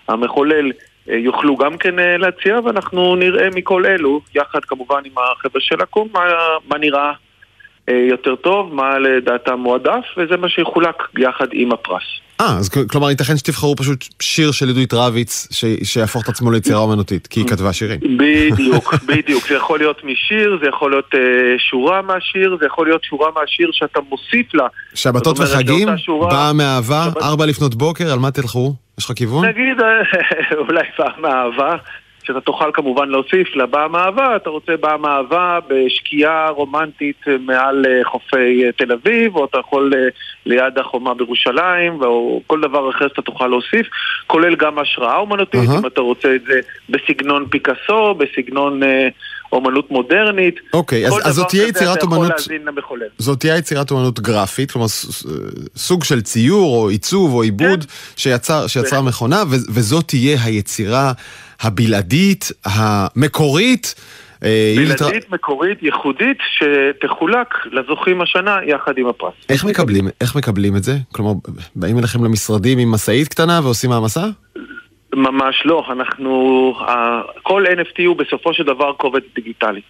המחולל, 0.09 0.72
יוכלו 1.07 1.57
גם 1.57 1.79
כן 1.79 1.94
להציע, 2.18 2.61
ואנחנו 2.64 3.16
נראה 3.16 3.48
מכל 3.55 3.87
אלו, 3.87 4.20
יחד 4.35 4.64
כמובן 4.64 5.00
עם 5.05 5.12
החבר'ה 5.18 5.61
של 5.61 5.83
אקו"ם, 5.83 6.09
מה, 6.12 6.20
מה 6.68 6.79
נראה 6.79 7.12
יותר 7.88 8.35
טוב, 8.37 8.75
מה 8.75 8.99
לדעתם 8.99 9.59
מועדף, 9.59 10.05
וזה 10.16 10.37
מה 10.37 10.49
שיחולק 10.49 10.97
יחד 11.18 11.47
עם 11.53 11.73
הפרס. 11.73 12.03
אה, 12.40 12.57
אז 12.59 12.68
כלומר 12.68 13.11
ייתכן 13.11 13.37
שתבחרו 13.37 13.77
פשוט 13.77 14.05
שיר 14.20 14.53
של 14.53 14.68
עדות 14.68 14.94
רביץ 14.94 15.49
ש... 15.51 15.64
שיהפוך 15.83 16.25
את 16.25 16.29
עצמו 16.29 16.51
ליצירה 16.51 16.79
אומנותית, 16.79 17.27
כי 17.27 17.40
היא 17.40 17.49
כתבה 17.49 17.73
שירים. 17.73 18.01
בדיוק, 18.01 18.94
בדיוק. 19.09 19.49
זה 19.49 19.55
יכול 19.55 19.79
להיות 19.79 20.05
משיר, 20.05 20.59
זה 20.62 20.68
יכול 20.68 20.90
להיות 20.90 21.14
uh, 21.14 21.18
שורה 21.70 22.03
מהשיר, 22.03 22.57
זה 22.61 22.66
יכול 22.66 22.87
להיות 22.87 23.05
שורה 23.05 23.31
מהשיר 23.37 23.70
שאתה 23.73 24.01
מוסיף 24.09 24.55
לה. 24.55 24.66
שבתות 24.94 25.38
וחגים, 25.40 25.88
באה 26.31 26.53
מאהבה, 26.53 27.05
שבת... 27.05 27.23
ארבע 27.23 27.47
לפנות 27.47 27.75
בוקר, 27.75 28.12
על 28.12 28.18
מה 28.18 28.31
תלכו? 28.31 28.75
יש 28.99 29.05
לך 29.05 29.12
כיוון? 29.16 29.44
נגיד, 29.47 29.81
אה, 29.81 30.57
אולי 30.68 30.85
באה 30.99 31.12
מאהבה. 31.18 31.77
שאתה 32.27 32.41
תוכל 32.41 32.71
כמובן 32.75 33.09
להוסיף 33.09 33.57
לבאה 33.57 33.89
מאהבה, 33.89 34.37
אתה 34.37 34.51
רוצה 34.51 34.77
באה 34.77 34.97
מאהבה 34.97 35.59
בשקיעה 35.69 36.49
רומנטית 36.49 37.25
מעל 37.41 37.87
אה, 37.89 38.05
חופי 38.05 38.65
אה, 38.65 38.73
תל 38.73 38.93
אביב, 38.93 39.37
או 39.37 39.45
אתה 39.45 39.59
יכול 39.59 39.93
אה, 39.95 40.09
ליד 40.47 40.79
החומה 40.79 41.15
בירושלים, 41.15 42.03
או 42.03 42.43
כל 42.47 42.61
דבר 42.61 42.91
אחר 42.91 43.09
שאתה 43.09 43.23
תוכל 43.23 43.47
להוסיף, 43.47 43.87
כולל 44.27 44.55
גם 44.55 44.79
השראה 44.79 45.17
אומנותית, 45.17 45.61
uh-huh. 45.61 45.81
אם 45.81 45.87
אתה 45.87 46.01
רוצה 46.01 46.35
את 46.35 46.43
זה 46.45 46.61
בסגנון 46.89 47.47
פיקאסו, 47.51 48.15
בסגנון 48.15 48.81
אומנות 49.55 49.90
מודרנית. 49.90 50.55
אוקיי, 50.73 51.07
אז, 51.07 51.14
אז 51.25 51.35
זאת 51.35 51.49
תהיה 51.49 51.69
יצירת 51.69 52.03
אומנות... 52.03 52.33
זאת 53.19 53.40
תהיה 53.40 53.57
יצירת 53.57 53.90
אומנות 53.90 54.21
גרפית, 54.21 54.71
כלומר 54.71 54.88
סוג 55.77 56.05
של 56.05 56.23
ציור 56.23 56.77
או 56.77 56.88
עיצוב 56.88 57.35
או 57.35 57.43
עיבוד 57.43 57.85
כן. 57.85 57.90
שיצר, 58.17 58.67
שיצרה 58.67 59.03
מכונה, 59.03 59.43
ו, 59.51 59.55
וזאת 59.75 60.09
תהיה 60.09 60.38
היצירה 60.45 61.12
הבלעדית, 61.61 62.53
המקורית. 62.64 63.95
אה, 64.45 64.75
בלעדית, 64.77 65.31
מקורית, 65.31 65.83
ייחודית, 65.83 66.38
שתחולק 66.59 67.49
לזוכים 67.73 68.21
השנה 68.21 68.57
יחד 68.67 68.93
עם 68.97 69.07
הפרס. 69.07 69.33
איך 69.49 69.64
מקבלים, 69.64 70.09
איך 70.21 70.37
מקבלים 70.37 70.77
את 70.77 70.85
זה? 70.85 70.97
כלומר, 71.12 71.33
באים 71.77 71.99
אליכם 71.99 72.25
למשרדים 72.25 72.79
עם 72.79 72.93
משאית 72.93 73.29
קטנה 73.29 73.61
ועושים 73.62 73.93
העמסה? 73.93 74.25
ממש 75.16 75.62
לא, 75.64 75.85
אנחנו, 75.90 76.74
כל 77.42 77.64
NFT 77.66 78.03
הוא 78.07 78.16
בסופו 78.16 78.55
של 78.55 78.62
דבר 78.62 78.92
קובץ 78.92 79.22
דיגיטלי. 79.35 79.81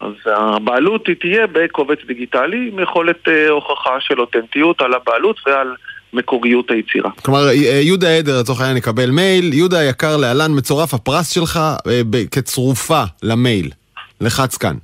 אז 0.00 0.12
הבעלות 0.26 1.06
היא 1.06 1.16
תהיה 1.20 1.46
בקובץ 1.52 1.98
דיגיטלי 2.06 2.70
עם 2.72 2.78
יכולת 2.78 3.28
אה, 3.28 3.48
הוכחה 3.48 3.96
של 4.00 4.20
אותנטיות 4.20 4.82
על 4.82 4.94
הבעלות 4.94 5.36
ועל 5.46 5.74
מקוריות 6.12 6.70
היצירה. 6.70 7.10
כלומר, 7.24 7.48
אה, 7.48 7.52
יהודה 7.82 8.16
עדר 8.16 8.40
לצורך 8.40 8.60
העניין 8.60 8.76
יקבל 8.76 9.10
מייל, 9.10 9.52
יהודה 9.52 9.78
היקר 9.78 10.16
להלן 10.16 10.50
מצורף 10.58 10.94
הפרס 10.94 11.30
שלך 11.30 11.60
אה, 11.86 12.00
כצרופה 12.30 13.02
למייל. 13.22 13.70
לחץ 14.20 14.56
כאן. 14.56 14.74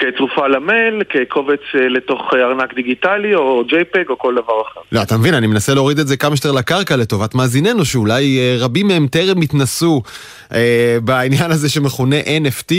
כתרופה 0.00 0.48
למייל, 0.48 1.02
כקובץ 1.08 1.60
אה, 1.74 1.88
לתוך 1.88 2.20
ארנק 2.34 2.74
דיגיטלי 2.74 3.34
או 3.34 3.62
JPEG 3.68 4.10
או 4.10 4.18
כל 4.18 4.34
דבר 4.34 4.62
אחר. 4.62 4.80
לא, 4.92 5.02
אתה 5.02 5.16
מבין, 5.16 5.34
אני 5.34 5.46
מנסה 5.46 5.74
להוריד 5.74 5.98
את 5.98 6.06
זה 6.06 6.16
כמה 6.16 6.36
שיותר 6.36 6.52
לקרקע 6.52 6.96
לטובת 6.96 7.34
מאזיננו, 7.34 7.84
שאולי 7.84 8.38
אה, 8.38 8.56
רבים 8.58 8.88
מהם 8.88 9.06
טרם 9.06 9.40
התנסו 9.40 10.02
אה, 10.52 10.98
בעניין 11.04 11.50
הזה 11.50 11.68
שמכונה 11.68 12.16
NFT, 12.20 12.72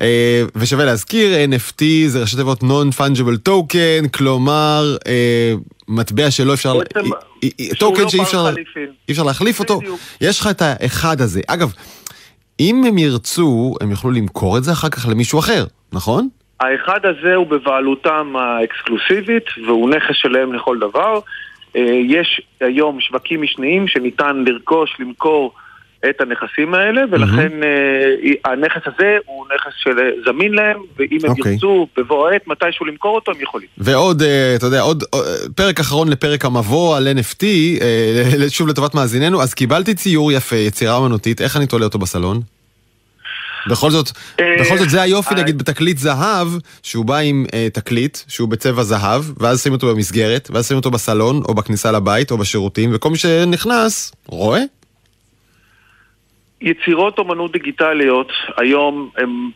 אה, 0.00 0.42
ושווה 0.56 0.84
להזכיר, 0.84 1.30
NFT 1.50 1.84
זה 2.06 2.20
ראשי 2.20 2.36
תיבות 2.36 2.62
Non-Fungible 2.62 3.48
Token, 3.48 4.08
כלומר... 4.08 4.96
אה, 5.06 5.54
מטבע 5.88 6.30
שלא 6.30 6.54
אפשר... 6.54 6.78
בעצם, 6.78 7.10
טוקן 7.78 8.02
לא 8.02 8.08
שאי 8.08 8.22
אפשר, 8.22 8.50
אפשר 9.10 9.22
להחליף 9.22 9.60
אותו. 9.60 9.80
יש 10.20 10.40
לך 10.40 10.46
את 10.46 10.62
האחד 10.62 11.20
הזה. 11.20 11.40
אגב, 11.46 11.72
אם 12.60 12.84
הם 12.84 12.98
ירצו, 12.98 13.74
הם 13.80 13.90
יוכלו 13.90 14.10
למכור 14.10 14.58
את 14.58 14.64
זה 14.64 14.72
אחר 14.72 14.88
כך 14.88 15.08
למישהו 15.08 15.38
אחר, 15.38 15.64
נכון? 15.92 16.28
האחד 16.60 17.06
הזה 17.06 17.34
הוא 17.34 17.46
בבעלותם 17.46 18.36
האקסקלוסיבית 18.36 19.44
והוא 19.66 19.90
נכס 19.90 20.14
שלהם 20.14 20.52
לכל 20.52 20.78
דבר. 20.78 21.20
אה, 21.76 22.00
יש 22.06 22.40
היום 22.60 23.00
שווקים 23.00 23.42
משניים 23.42 23.88
שניתן 23.88 24.44
לרכוש, 24.46 24.96
למכור 24.98 25.52
את 26.10 26.20
הנכסים 26.20 26.74
האלה, 26.74 27.02
ולכן 27.10 27.48
mm-hmm. 27.60 28.50
הנכס 28.50 28.80
הזה 28.86 29.16
הוא 29.26 29.46
נכס 29.54 29.72
שזמין 29.76 30.52
להם, 30.52 30.80
ואם 30.96 31.18
הם 31.24 31.30
okay. 31.30 31.38
אוקיי. 31.38 31.52
ירצו 31.52 31.86
בבוא 31.96 32.28
העת 32.28 32.48
מתישהו 32.48 32.86
למכור 32.86 33.14
אותו, 33.14 33.32
הם 33.32 33.40
יכולים. 33.40 33.68
ועוד, 33.78 34.22
אתה 34.56 34.66
יודע, 34.66 34.80
עוד 34.80 35.04
פרק 35.56 35.80
אחרון 35.80 36.08
לפרק 36.08 36.44
המבוא 36.44 36.96
על 36.96 37.08
NFT, 37.18 37.44
שוב 38.56 38.68
לטובת 38.68 38.94
מאזיננו, 38.94 39.42
אז 39.42 39.54
קיבלתי 39.54 39.94
ציור 39.94 40.32
יפה, 40.32 40.56
יצירה 40.56 40.98
אמנותית, 40.98 41.40
איך 41.40 41.56
אני 41.56 41.66
תולה 41.66 41.84
אותו 41.84 41.98
בסלון? 41.98 42.55
בכל 43.70 43.90
זאת, 43.90 44.06
אה, 44.40 44.54
בכל 44.60 44.76
זאת 44.76 44.90
זה 44.90 45.02
היופי 45.02 45.34
אה, 45.34 45.40
נגיד 45.40 45.58
בתקליט 45.58 45.96
זהב, 45.96 46.48
שהוא 46.82 47.04
בא 47.04 47.16
עם 47.16 47.44
אה, 47.54 47.66
תקליט 47.72 48.18
שהוא 48.28 48.48
בצבע 48.48 48.82
זהב, 48.82 49.22
ואז 49.42 49.62
שמים 49.62 49.74
אותו 49.74 49.94
במסגרת, 49.94 50.48
ואז 50.52 50.68
שמים 50.68 50.78
אותו 50.78 50.90
בסלון, 50.90 51.42
או 51.48 51.54
בכניסה 51.54 51.92
לבית, 51.92 52.30
או 52.30 52.38
בשירותים, 52.38 52.90
וכל 52.94 53.10
מי 53.10 53.16
שנכנס, 53.16 54.12
רואה. 54.26 54.60
יצירות 56.60 57.18
אומנות 57.18 57.52
דיגיטליות 57.52 58.32
היום 58.56 59.10
הם 59.16 59.50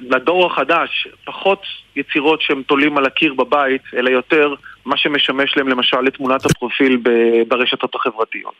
לדור 0.00 0.46
החדש, 0.46 1.08
פחות 1.24 1.62
יצירות 1.96 2.42
שהם 2.42 2.62
תולים 2.62 2.98
על 2.98 3.06
הקיר 3.06 3.34
בבית, 3.34 3.82
אלא 3.96 4.10
יותר 4.10 4.54
מה 4.84 4.96
שמשמש 4.96 5.56
להם 5.56 5.68
למשל 5.68 6.00
לתמונת 6.00 6.46
הפרופיל 6.46 7.02
ברשתות 7.48 7.94
החברתיות. 7.94 8.54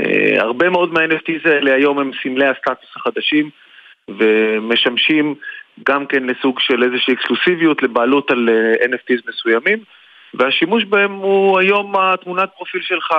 Uh, 0.00 0.40
הרבה 0.40 0.70
מאוד 0.70 0.92
מה-NFTs 0.92 1.48
האלה 1.48 1.74
היום 1.74 1.98
הם 1.98 2.10
סמלי 2.22 2.46
הסטטוס 2.46 2.90
החדשים 2.96 3.50
ומשמשים 4.08 5.34
גם 5.86 6.06
כן 6.06 6.22
לסוג 6.24 6.60
של 6.60 6.82
איזושהי 6.82 7.14
אקסקלוסיביות 7.14 7.82
לבעלות 7.82 8.30
על 8.30 8.48
אה, 8.48 8.86
NFTs 8.86 9.22
מסוימים 9.28 9.78
והשימוש 10.34 10.84
בהם 10.84 11.12
הוא 11.12 11.58
היום 11.58 11.94
התמונת 11.96 12.48
פרופיל 12.56 12.80
שלך 12.84 13.14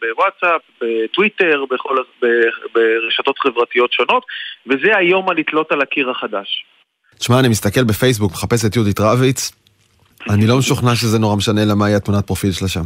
בוואטסאפ, 0.00 0.60
בטוויטר, 0.80 1.64
בכל, 1.70 1.96
ברשתות 2.74 3.38
חברתיות 3.38 3.92
שונות 3.92 4.24
וזה 4.66 4.96
היום 4.96 5.30
הלתלות 5.30 5.72
על 5.72 5.80
הקיר 5.80 6.10
החדש. 6.10 6.64
תשמע, 7.18 7.40
אני 7.40 7.48
מסתכל 7.48 7.84
בפייסבוק, 7.84 8.32
מחפש 8.32 8.64
את 8.64 8.76
יהודית 8.76 9.00
רביץ 9.00 9.52
אני 10.30 10.46
לא 10.46 10.58
משוכנע 10.58 10.94
שזה 10.94 11.18
נורא 11.18 11.36
משנה 11.36 11.64
לה 11.64 11.74
מהי 11.74 11.94
התמונת 11.94 12.26
פרופיל 12.26 12.52
שלה 12.52 12.68
שם. 12.68 12.82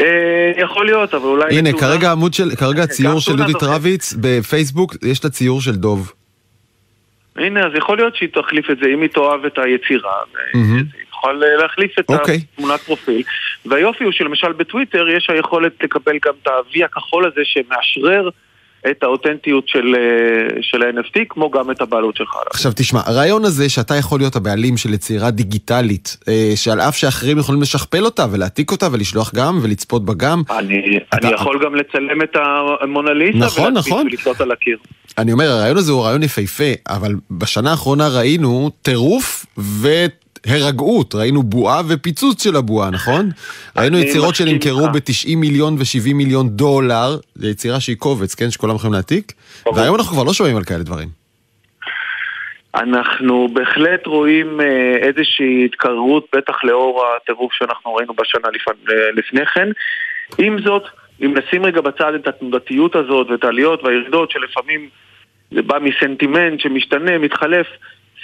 אה, 0.00 0.52
יכול 0.56 0.86
להיות, 0.86 1.14
אבל 1.14 1.24
אולי... 1.24 1.58
הנה, 1.58 1.70
כרגע 1.72 2.12
עמוד 2.12 2.34
של, 2.34 2.50
כרגע 2.56 2.82
הציור 2.82 3.20
של 3.20 3.38
יהודית 3.38 3.62
רביץ 3.62 4.14
בפייסבוק, 4.20 4.94
יש 5.02 5.18
את 5.18 5.24
הציור 5.24 5.60
של 5.60 5.72
דוב. 5.72 6.12
הנה, 7.36 7.66
אז 7.66 7.72
יכול 7.74 7.96
להיות 7.96 8.16
שהיא 8.16 8.28
תחליף 8.32 8.70
את 8.70 8.76
זה, 8.78 8.86
אם 8.94 9.00
היא 9.00 9.08
תאהב 9.08 9.44
את 9.44 9.58
היצירה, 9.58 10.14
היא 10.54 10.84
תוכל 11.10 11.32
להחליף 11.32 11.98
את 11.98 12.04
אוקיי. 12.08 12.40
התמונת 12.54 12.80
פרופיל. 12.80 13.22
והיופי 13.66 14.04
הוא 14.04 14.12
שלמשל 14.12 14.52
בטוויטר 14.52 15.08
יש 15.08 15.30
היכולת 15.30 15.72
לקבל 15.82 16.18
גם 16.24 16.32
את 16.42 16.46
ה-V 16.46 16.84
הכחול 16.84 17.26
הזה 17.26 17.40
שמאשרר 17.44 18.28
את 18.90 19.02
האותנטיות 19.02 19.68
של, 19.68 19.94
אה, 19.98 20.62
של 20.62 20.82
ה-NFT, 20.82 21.20
כמו 21.28 21.50
גם 21.50 21.70
את 21.70 21.80
הבעלות 21.80 22.16
שלך. 22.16 22.36
עכשיו 22.50 22.72
תשמע, 22.76 23.00
הרעיון 23.06 23.44
הזה 23.44 23.68
שאתה 23.68 23.96
יכול 23.96 24.20
להיות 24.20 24.36
הבעלים 24.36 24.76
של 24.76 24.94
יצירה 24.94 25.30
דיגיטלית, 25.30 26.16
אה, 26.28 26.52
שעל 26.56 26.80
אף 26.80 26.96
שאחרים 26.96 27.38
יכולים 27.38 27.62
לשכפל 27.62 28.04
אותה 28.04 28.26
ולהעתיק 28.30 28.70
אותה 28.70 28.88
ולשלוח 28.92 29.34
גם 29.34 29.58
ולצפות 29.62 30.04
בה 30.04 30.14
גם. 30.14 30.42
אני, 30.50 30.98
אתה... 31.08 31.28
אני 31.28 31.34
יכול 31.34 31.64
גם 31.64 31.74
לצלם 31.74 32.22
את 32.22 32.36
המונליסה 32.80 33.38
נכון, 33.38 33.72
נכון. 33.72 34.06
ולתלות 34.06 34.40
על 34.40 34.52
הקיר. 34.52 34.78
אני 35.18 35.32
אומר, 35.32 35.50
הרעיון 35.50 35.76
הזה 35.76 35.92
הוא 35.92 36.04
רעיון 36.04 36.22
יפהפה, 36.22 36.72
אבל 36.88 37.14
בשנה 37.30 37.70
האחרונה 37.70 38.08
ראינו 38.08 38.70
טירוף 38.82 39.46
ו... 39.58 39.88
הרגעות, 40.46 41.14
ראינו 41.14 41.42
בועה 41.42 41.82
ופיצוץ 41.88 42.44
של 42.44 42.56
הבועה, 42.56 42.90
נכון? 42.90 43.28
ראינו 43.78 43.98
יצירות 43.98 44.34
שנמכרו 44.34 44.86
ב-90 44.92 45.36
מיליון 45.36 45.74
ו-70 45.74 46.14
מיליון 46.14 46.48
דולר, 46.48 47.16
זו 47.34 47.48
יצירה 47.48 47.80
שהיא 47.80 47.96
קובץ, 47.96 48.34
כן? 48.34 48.50
שכולם 48.50 48.76
יכולים 48.76 48.94
להעתיק, 48.94 49.32
והיום 49.74 49.96
אנחנו 49.96 50.12
כבר 50.12 50.24
לא 50.24 50.32
שומעים 50.32 50.56
על 50.56 50.64
כאלה 50.64 50.82
דברים. 50.82 51.08
אנחנו 52.74 53.48
בהחלט 53.52 54.06
רואים 54.06 54.60
אה, 54.60 54.96
איזושהי 54.96 55.64
התקררות, 55.64 56.26
בטח 56.34 56.64
לאור 56.64 57.04
הטירוף 57.16 57.52
שאנחנו 57.52 57.94
ראינו 57.94 58.14
בשנה 58.14 58.48
לפני 59.14 59.46
כן. 59.46 59.68
עם 60.38 60.62
זאת, 60.64 60.82
אם 61.22 61.34
נשים 61.38 61.64
רגע 61.64 61.80
בצד 61.80 62.14
את 62.14 62.28
התנודתיות 62.28 62.96
הזאת 62.96 63.30
ואת 63.30 63.44
העליות 63.44 63.84
והירידות 63.84 64.30
שלפעמים 64.30 64.88
זה 65.50 65.62
בא 65.62 65.78
מסנטימנט 65.78 66.60
שמשתנה, 66.60 67.18
מתחלף, 67.18 67.66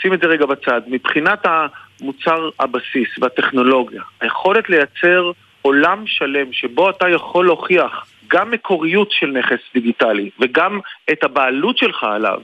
שים 0.02 0.14
את 0.14 0.20
זה 0.20 0.26
רגע 0.26 0.46
בצד. 0.46 0.80
מבחינת 0.86 1.38
המוצר 1.44 2.48
הבסיס 2.60 3.08
והטכנולוגיה, 3.20 4.02
היכולת 4.20 4.70
לייצר 4.70 5.30
עולם 5.62 6.02
שלם 6.06 6.52
שבו 6.52 6.90
אתה 6.90 7.08
יכול 7.08 7.46
להוכיח 7.46 8.06
גם 8.28 8.50
מקוריות 8.50 9.08
של 9.10 9.26
נכס 9.26 9.58
דיגיטלי 9.74 10.30
וגם 10.40 10.80
את 11.12 11.24
הבעלות 11.24 11.78
שלך 11.78 12.04
עליו 12.04 12.40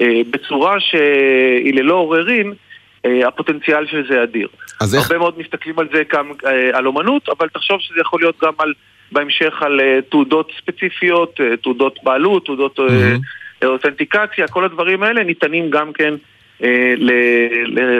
אה, 0.00 0.20
בצורה 0.30 0.80
שהיא 0.80 1.74
ללא 1.74 1.94
עוררין, 1.94 2.52
אה, 3.06 3.28
הפוטנציאל 3.28 3.86
של 3.86 4.06
זה 4.08 4.22
אדיר. 4.22 4.48
אז 4.80 4.94
איך... 4.94 5.02
הרבה 5.02 5.18
מאוד 5.18 5.38
מסתכלים 5.38 5.78
על 5.78 5.88
זה 5.92 6.02
גם 6.12 6.32
אה, 6.46 6.78
על 6.78 6.86
אומנות, 6.86 7.28
אבל 7.28 7.48
תחשוב 7.48 7.80
שזה 7.80 8.00
יכול 8.00 8.20
להיות 8.20 8.36
גם 8.42 8.52
על, 8.58 8.72
בהמשך 9.12 9.62
על 9.62 9.80
אה, 9.80 9.98
תעודות 10.10 10.52
ספציפיות, 10.58 11.40
אה, 11.40 11.56
תעודות 11.56 11.98
בעלות, 12.02 12.44
תעודות 12.44 12.78
mm-hmm. 12.78 13.66
אותנטיקציה, 13.66 14.48
כל 14.48 14.64
הדברים 14.64 15.02
האלה 15.02 15.24
ניתנים 15.24 15.70
גם 15.70 15.92
כן 15.92 16.14
אה, 16.14 16.18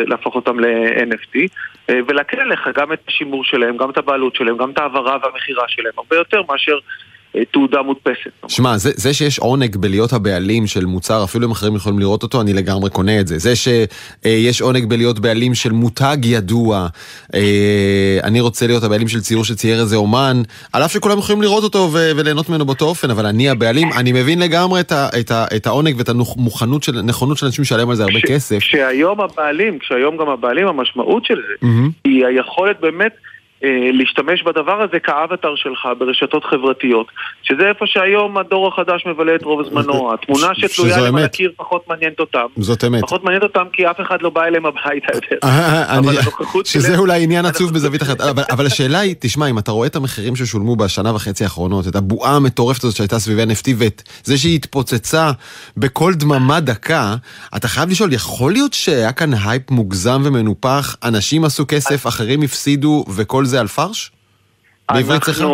להפוך 0.07 0.35
אותם 0.35 0.61
ל-NFT 0.61 1.39
אה, 1.91 2.01
ולהקל 2.09 2.41
עליך 2.41 2.69
גם 2.75 2.93
את 2.93 3.01
השימור 3.09 3.45
שלהם, 3.45 3.77
גם 3.77 3.91
את 3.91 3.99
הבעלות 3.99 4.35
שלהם, 4.35 4.57
גם 4.57 4.71
את 4.71 4.79
ההעברה 4.79 5.17
והמכירה 5.23 5.65
שלהם, 5.69 5.93
הרבה 5.97 6.17
יותר 6.17 6.43
מאשר 6.49 6.79
תעודה 7.53 7.83
מודפסת. 7.83 8.31
שמע, 8.49 8.77
זה, 8.77 8.91
זה 8.95 9.15
שיש 9.15 9.39
עונג 9.39 9.77
בלהיות 9.77 10.13
הבעלים 10.13 10.67
של 10.67 10.85
מוצר, 10.85 11.25
אפילו 11.25 11.47
אם 11.47 11.51
אחרים 11.51 11.77
יכולים 11.77 11.99
לראות 11.99 12.23
אותו, 12.23 12.41
אני 12.41 12.53
לגמרי 12.53 12.91
קונה 12.91 13.21
את 13.21 13.27
זה. 13.27 13.39
זה 13.39 13.57
שיש 13.57 14.61
עונג 14.61 14.85
בלהיות 14.85 15.19
בעלים 15.19 15.55
של 15.55 15.73
מותג 15.73 16.17
ידוע, 16.25 16.87
אה, 17.35 18.19
אני 18.25 18.41
רוצה 18.41 18.67
להיות 18.67 18.83
הבעלים 18.83 19.09
של 19.09 19.21
ציור 19.21 19.45
שצייר 19.45 19.81
איזה 19.81 19.97
אומן, 19.97 20.43
על 20.73 20.85
אף 20.85 20.93
שכולם 20.93 21.19
יכולים 21.19 21.43
לראות 21.43 21.65
אותו 21.65 21.89
וליהנות 21.93 22.49
ממנו 22.49 22.65
באותו 22.65 22.85
אופן, 22.85 23.11
אבל 23.11 23.27
אני 23.27 23.51
הבעלים, 23.51 23.89
אני 24.01 24.13
מבין 24.13 24.39
לגמרי 24.39 24.81
את, 24.81 24.93
ה, 24.93 25.09
את, 25.21 25.31
ה, 25.31 25.45
את 25.57 25.67
העונג 25.67 25.95
ואת 25.99 26.09
הנכונות 26.09 26.83
של, 26.83 27.03
נכונות 27.03 27.39
של 27.39 27.47
אנשים 27.47 27.63
לשלם 27.63 27.91
על 27.91 27.97
זה 27.97 28.03
הרבה 28.03 28.21
כסף. 28.21 28.59
כשהיום 28.59 29.21
הבעלים, 29.21 29.79
כשהיום 29.79 30.17
גם 30.17 30.29
הבעלים, 30.29 30.67
המשמעות 30.67 31.25
של 31.25 31.35
זה, 31.35 31.67
mm-hmm. 31.67 31.91
היא 32.05 32.27
היכולת 32.27 32.81
באמת 32.81 33.13
אה, 33.13 33.19
להשתמש 33.93 34.43
בדבר 34.43 34.83
הזה 34.83 34.99
כאבטר 34.99 35.55
שלך 35.57 35.89
ברשתות 35.99 36.45
חברתיות, 36.45 37.07
שזה 37.43 37.69
איפה 37.69 37.85
שהיום 37.87 38.39
הדור 38.39 38.69
החדש 38.69 39.07
מבלה 39.07 39.35
את 39.35 39.43
רוב 39.45 39.63
זמנו. 39.63 40.15
התמונה 40.15 40.47
שתלויה 40.55 41.01
להם 41.01 41.17
על 41.17 41.25
הקיר 41.25 41.53
פחות 41.57 41.89
מעניינת 41.89 42.21
אותם. 42.21 42.47
זאת 42.57 42.85
אמת. 42.85 43.03
פחות 43.03 43.25
מעניינת 43.25 43.43
אותם 43.43 43.65
כי 43.73 43.91
אף 43.91 44.01
אחד 44.01 44.23
לא 44.23 44.31
בא 44.31 44.45
אליהם 44.45 44.67
הביתה 44.67 45.15
יותר. 45.15 45.37
אה, 45.45 46.01
שזה 46.65 46.99
אולי 46.99 47.23
עניין 47.23 47.47
עצוב 47.47 47.75
בזווית 47.75 48.03
אחרת. 48.03 48.21
אבל 48.51 48.67
השאלה 48.67 48.99
היא, 48.99 49.15
תשמע, 49.21 49.47
אם 49.47 49.59
אתה 49.59 49.73
רואה 49.73 49.87
את 49.87 49.97
המחירים 49.97 50.37
ששולמו 50.37 50.77
בשנה 50.77 51.15
וחצי 51.15 51.45
האחרונות, 51.45 51.89
את 51.89 51.97
הבועה 51.97 52.37
המטורפת 52.37 52.85
הזאת 52.85 52.97
שהייתה 52.97 53.19
סביב 53.19 53.39
NFT, 53.39 53.71
ואת 53.79 54.03
זה 54.25 54.39
שהיא 54.39 54.55
התפוצצה 54.55 55.31
בכל 55.77 56.15
דממה 56.15 56.61
דקה, 56.61 57.15
אתה 57.57 57.69
חייב 57.69 57.91
לשאול, 57.91 58.13
יכול 58.13 58.53
להיות 58.53 58.73
שהיה 58.73 59.13
כאן 59.13 59.31
הייפ 59.45 59.71
מוגזם 59.71 60.23
ומנופח, 60.25 60.97
אנשים 61.05 61.45
עשו 61.45 61.65
כסף, 61.69 62.07
אחרים 62.07 62.43
הפסידו, 62.43 63.05
וכל 63.17 63.45
זה 63.45 63.54
על 63.61 63.67
crash? 63.67 64.11
בעברית 64.93 65.23
קריסה? 65.23 65.45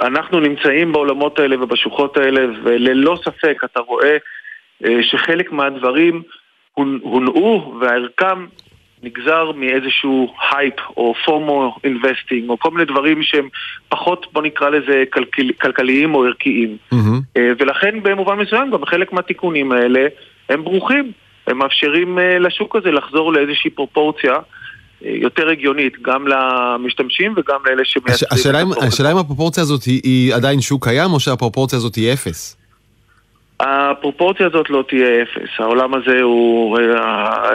אנחנו 0.00 0.40
נמצאים 0.40 0.92
בעולמות 0.92 1.38
האלה 1.38 1.62
ובשוחות 1.62 2.16
האלה, 2.16 2.40
וללא 2.64 3.18
ספק 3.24 3.60
אתה 3.64 3.80
רואה 3.80 4.16
אה, 4.84 4.98
שחלק 5.02 5.52
מהדברים 5.52 6.22
הונעו 6.74 7.78
וערכם 7.80 8.46
נגזר 9.02 9.52
מאיזשהו 9.52 10.34
הייפ 10.50 10.74
או 10.96 11.14
FOMO 11.24 11.76
investing 11.84 12.48
או 12.48 12.58
כל 12.58 12.70
מיני 12.70 12.84
דברים 12.84 13.22
שהם 13.22 13.48
פחות 13.88 14.26
בוא 14.32 14.42
נקרא 14.42 14.68
לזה 14.68 15.04
כלכל, 15.12 15.52
כלכליים 15.60 16.14
או 16.14 16.24
ערכיים 16.24 16.76
mm-hmm. 16.94 17.38
ולכן 17.58 18.02
במובן 18.02 18.38
מסוים 18.38 18.70
גם 18.70 18.84
חלק 18.84 19.12
מהתיקונים 19.12 19.72
האלה 19.72 20.06
הם 20.48 20.64
ברוכים 20.64 21.12
הם 21.46 21.58
מאפשרים 21.58 22.18
אה, 22.18 22.38
לשוק 22.38 22.76
הזה 22.76 22.90
לחזור 22.90 23.32
לאיזושהי 23.32 23.70
פרופורציה 23.70 24.34
יותר 25.02 25.48
הגיונית, 25.48 26.02
גם 26.02 26.28
למשתמשים 26.28 27.34
וגם 27.36 27.58
לאלה 27.66 27.84
שמייצרים 27.84 28.32
השאלה, 28.32 28.62
את 28.62 28.82
השאלה 28.82 29.12
אם 29.12 29.16
הפרופורציה 29.16 29.62
הזאת 29.62 29.84
היא, 29.84 30.00
היא 30.04 30.34
עדיין 30.34 30.60
שוק 30.60 30.84
קיים 30.84 31.12
או 31.12 31.20
שהפרופורציה 31.20 31.76
הזאת 31.76 31.94
היא 31.94 32.12
אפס? 32.12 32.56
הפרופורציה 33.60 34.46
הזאת 34.46 34.70
לא 34.70 34.84
תהיה 34.88 35.22
אפס, 35.22 35.48
העולם 35.58 35.94
הזה 35.94 36.22
הוא, 36.22 36.78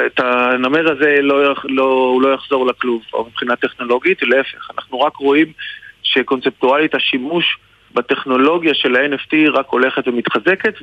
את 0.06 0.20
הנמר 0.20 0.92
הזה 0.92 1.18
לא, 1.22 1.54
לא, 1.64 1.84
הוא 1.84 2.22
לא 2.22 2.34
יחזור 2.34 2.68
לכלוב, 2.68 3.02
מבחינה 3.28 3.56
טכנולוגית, 3.56 4.22
להפך, 4.22 4.70
אנחנו 4.78 5.02
רק 5.02 5.16
רואים 5.16 5.48
שקונספטואלית 6.04 6.96
השימוש 6.96 7.58
בטכנולוגיה 7.94 8.74
של 8.74 8.96
ה-NFT 8.96 9.36
רק 9.54 9.66
הולכת 9.70 10.08
ומתחזקת 10.08 10.74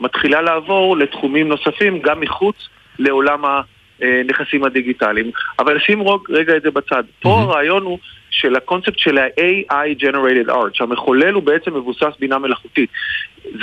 ומתחילה 0.00 0.42
לעבור 0.42 0.96
לתחומים 0.96 1.48
נוספים 1.48 1.98
גם 1.98 2.20
מחוץ 2.20 2.56
לעולם 2.98 3.44
ה... 3.44 3.60
הנכסים 4.00 4.64
הדיגיטליים. 4.64 5.30
אבל 5.58 5.78
שים 5.78 6.02
רגע 6.28 6.56
את 6.56 6.62
זה 6.62 6.70
בצד. 6.70 7.04
פה. 7.20 7.28
הרעיון 7.28 7.82
הוא 7.82 7.98
של 8.30 8.56
הקונספט 8.56 8.98
של 8.98 9.18
ה-AI 9.18 10.02
Generated 10.02 10.50
Art, 10.50 10.70
שהמחולל 10.72 11.34
הוא 11.34 11.42
בעצם 11.42 11.74
מבוסס 11.74 12.12
בינה 12.20 12.38
מלאכותית. 12.38 12.90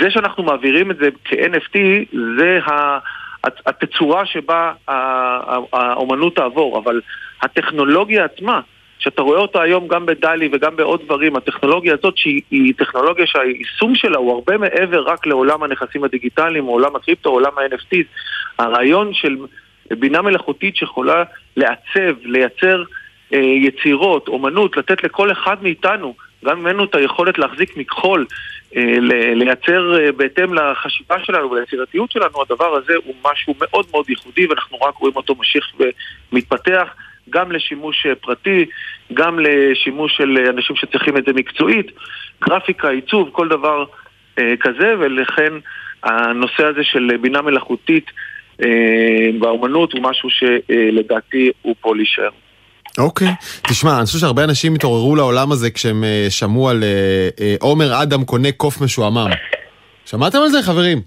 זה 0.00 0.10
שאנחנו 0.10 0.42
מעבירים 0.42 0.90
את 0.90 0.96
זה 0.96 1.08
כ-NFT, 1.24 1.78
זה 2.38 2.58
התצורה 3.66 4.26
שבה 4.26 4.72
האומנות 5.72 6.36
תעבור, 6.36 6.78
אבל 6.78 7.00
הטכנולוגיה 7.42 8.24
עצמה, 8.24 8.60
שאתה 8.98 9.22
רואה 9.22 9.38
אותה 9.38 9.62
היום 9.62 9.88
גם 9.88 10.06
בדלי 10.06 10.48
וגם 10.52 10.76
בעוד 10.76 11.00
דברים, 11.04 11.36
הטכנולוגיה 11.36 11.94
הזאת 11.94 12.16
שהיא 12.16 12.74
טכנולוגיה 12.76 13.26
שהיישום 13.26 13.94
שלה 13.94 14.18
הוא 14.18 14.32
הרבה 14.32 14.58
מעבר 14.58 15.00
רק 15.00 15.26
לעולם 15.26 15.62
הנכסים 15.62 16.04
הדיגיטליים, 16.04 16.68
או 16.68 16.72
עולם 16.72 16.96
הקריפטו, 16.96 17.30
עולם 17.30 17.52
ה-NFT, 17.58 17.96
הרעיון 18.58 19.14
של 19.14 19.36
בינה 19.90 20.22
מלאכותית 20.22 20.76
שיכולה 20.76 21.24
לעצב, 21.56 22.16
לייצר 22.24 22.82
אה, 23.32 23.38
יצירות, 23.38 24.28
אומנות, 24.28 24.76
לתת 24.76 25.04
לכל 25.04 25.32
אחד 25.32 25.56
מאיתנו, 25.62 26.14
גם 26.44 26.60
ממנו 26.60 26.84
את 26.84 26.94
היכולת 26.94 27.38
להחזיק 27.38 27.76
מכחול, 27.76 28.26
אה, 28.76 28.98
לייצר 29.34 30.00
אה, 30.00 30.12
בהתאם 30.12 30.54
לחשיבה 30.54 31.24
שלנו 31.24 31.50
וליצירתיות 31.50 32.10
שלנו, 32.10 32.42
הדבר 32.42 32.74
הזה 32.74 32.92
הוא 33.04 33.14
משהו 33.32 33.54
מאוד 33.60 33.86
מאוד 33.90 34.10
ייחודי 34.10 34.46
ואנחנו 34.46 34.78
רק 34.78 34.94
רואים 34.94 35.16
אותו 35.16 35.34
ממשיך 35.34 35.72
ומתפתח. 36.32 36.88
גם 37.30 37.52
לשימוש 37.52 38.06
אה, 38.06 38.14
פרטי, 38.14 38.64
גם 39.14 39.38
לשימוש 39.38 40.16
של 40.16 40.38
אנשים 40.48 40.76
שצריכים 40.76 41.16
את 41.16 41.24
זה 41.24 41.32
מקצועית, 41.32 41.86
גרפיקה, 42.40 42.88
עיצוב, 42.88 43.28
כל 43.32 43.48
דבר 43.48 43.84
אה, 44.38 44.54
כזה, 44.60 44.94
ולכן 44.98 45.52
הנושא 46.02 46.64
הזה 46.64 46.84
של 46.84 47.16
בינה 47.20 47.42
מלאכותית 47.42 48.10
אה, 48.62 48.68
באומנות 49.38 49.92
הוא 49.92 50.02
משהו 50.02 50.28
שלדעתי 50.30 51.50
הוא 51.62 51.74
פה 51.80 51.96
להישאר. 51.96 52.30
אוקיי, 52.98 53.28
okay. 53.28 53.68
תשמע, 53.68 53.98
אני 53.98 54.06
חושב 54.06 54.18
שהרבה 54.18 54.44
אנשים 54.44 54.74
התעוררו 54.74 55.16
לעולם 55.16 55.52
הזה 55.52 55.70
כשהם 55.70 56.04
uh, 56.04 56.30
שמעו 56.30 56.68
על 56.68 56.82
uh, 56.82 57.42
עומר 57.60 58.02
אדם 58.02 58.24
קונה 58.24 58.52
קוף 58.52 58.80
משועמם. 58.80 59.30
שמעתם 60.04 60.38
על 60.38 60.48
זה, 60.48 60.62
חברים? 60.62 61.00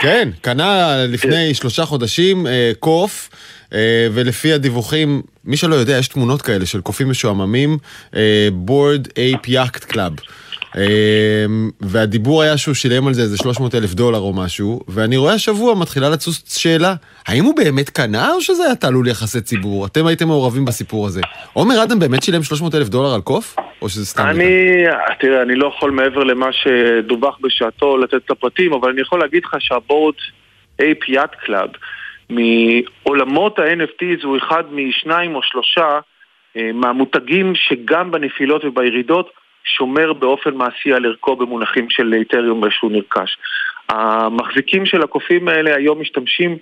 כן, 0.00 0.28
קנה 0.40 0.96
לפני 1.08 1.54
שלושה 1.54 1.84
חודשים 1.84 2.46
uh, 2.46 2.50
קוף, 2.78 3.30
uh, 3.64 3.72
ולפי 4.12 4.52
הדיווחים, 4.52 5.22
מי 5.44 5.56
שלא 5.56 5.74
יודע, 5.74 5.98
יש 5.98 6.08
תמונות 6.08 6.42
כאלה 6.42 6.66
של 6.66 6.80
קופים 6.80 7.10
משועממים, 7.10 7.78
Bored 8.52 9.08
Ape 9.16 9.48
Yacht 9.48 9.84
Club. 9.84 10.12
אמ, 10.76 11.70
והדיבור 11.80 12.42
היה 12.42 12.56
שהוא 12.56 12.74
שילם 12.74 13.06
על 13.06 13.14
זה 13.14 13.22
איזה 13.22 13.36
300 13.36 13.74
אלף 13.74 13.94
דולר 13.94 14.18
או 14.18 14.32
משהו, 14.32 14.80
ואני 14.88 15.16
רואה 15.16 15.34
השבוע 15.34 15.74
מתחילה 15.74 16.08
לצוץ 16.10 16.58
שאלה, 16.58 16.94
האם 17.26 17.44
הוא 17.44 17.56
באמת 17.56 17.90
קנה 17.90 18.32
או 18.34 18.40
שזה 18.40 18.64
היה 18.64 18.74
תעלול 18.74 19.08
יחסי 19.08 19.40
ציבור? 19.40 19.86
אתם 19.86 20.06
הייתם 20.06 20.26
מעורבים 20.26 20.64
בסיפור 20.64 21.06
הזה. 21.06 21.20
עומר 21.52 21.82
אדם 21.82 21.98
באמת 21.98 22.22
שילם 22.22 22.42
300 22.42 22.74
אלף 22.74 22.88
דולר 22.88 23.14
על 23.14 23.20
קוף? 23.20 23.56
או 23.82 23.88
שזה 23.88 24.06
סתם... 24.06 24.26
אני, 24.26 24.84
תראה, 25.20 25.42
אני 25.42 25.54
לא 25.54 25.72
יכול 25.76 25.90
מעבר 25.90 26.24
למה 26.24 26.46
שדווח 26.52 27.38
בשעתו 27.40 27.96
לתת 27.98 28.14
את 28.14 28.30
הפרטים, 28.30 28.72
אבל 28.72 28.90
אני 28.90 29.00
יכול 29.00 29.20
להגיד 29.20 29.44
לך 29.44 29.56
שה 29.58 29.79
Bored 29.79 30.14
Ape 30.80 31.08
Yacht 31.08 31.34
Club 31.34 31.68
מעולמות 32.30 33.58
ה-NFTs 33.58 34.24
הוא 34.26 34.36
אחד 34.36 34.64
משניים 34.72 35.34
או 35.34 35.42
שלושה 35.42 35.98
אה, 36.56 36.70
מהמותגים 36.74 37.52
שגם 37.54 38.10
בנפילות 38.10 38.64
ובירידות 38.64 39.30
שומר 39.64 40.12
באופן 40.12 40.54
מעשי 40.54 40.92
על 40.92 41.06
ערכו 41.06 41.36
במונחים 41.36 41.90
של 41.90 42.14
איתריום 42.14 42.70
שהוא 42.70 42.92
נרכש. 42.92 43.36
המחזיקים 43.88 44.86
של 44.86 45.02
הקופים 45.02 45.48
האלה 45.48 45.76
היום 45.76 46.00
משתמשים 46.00 46.56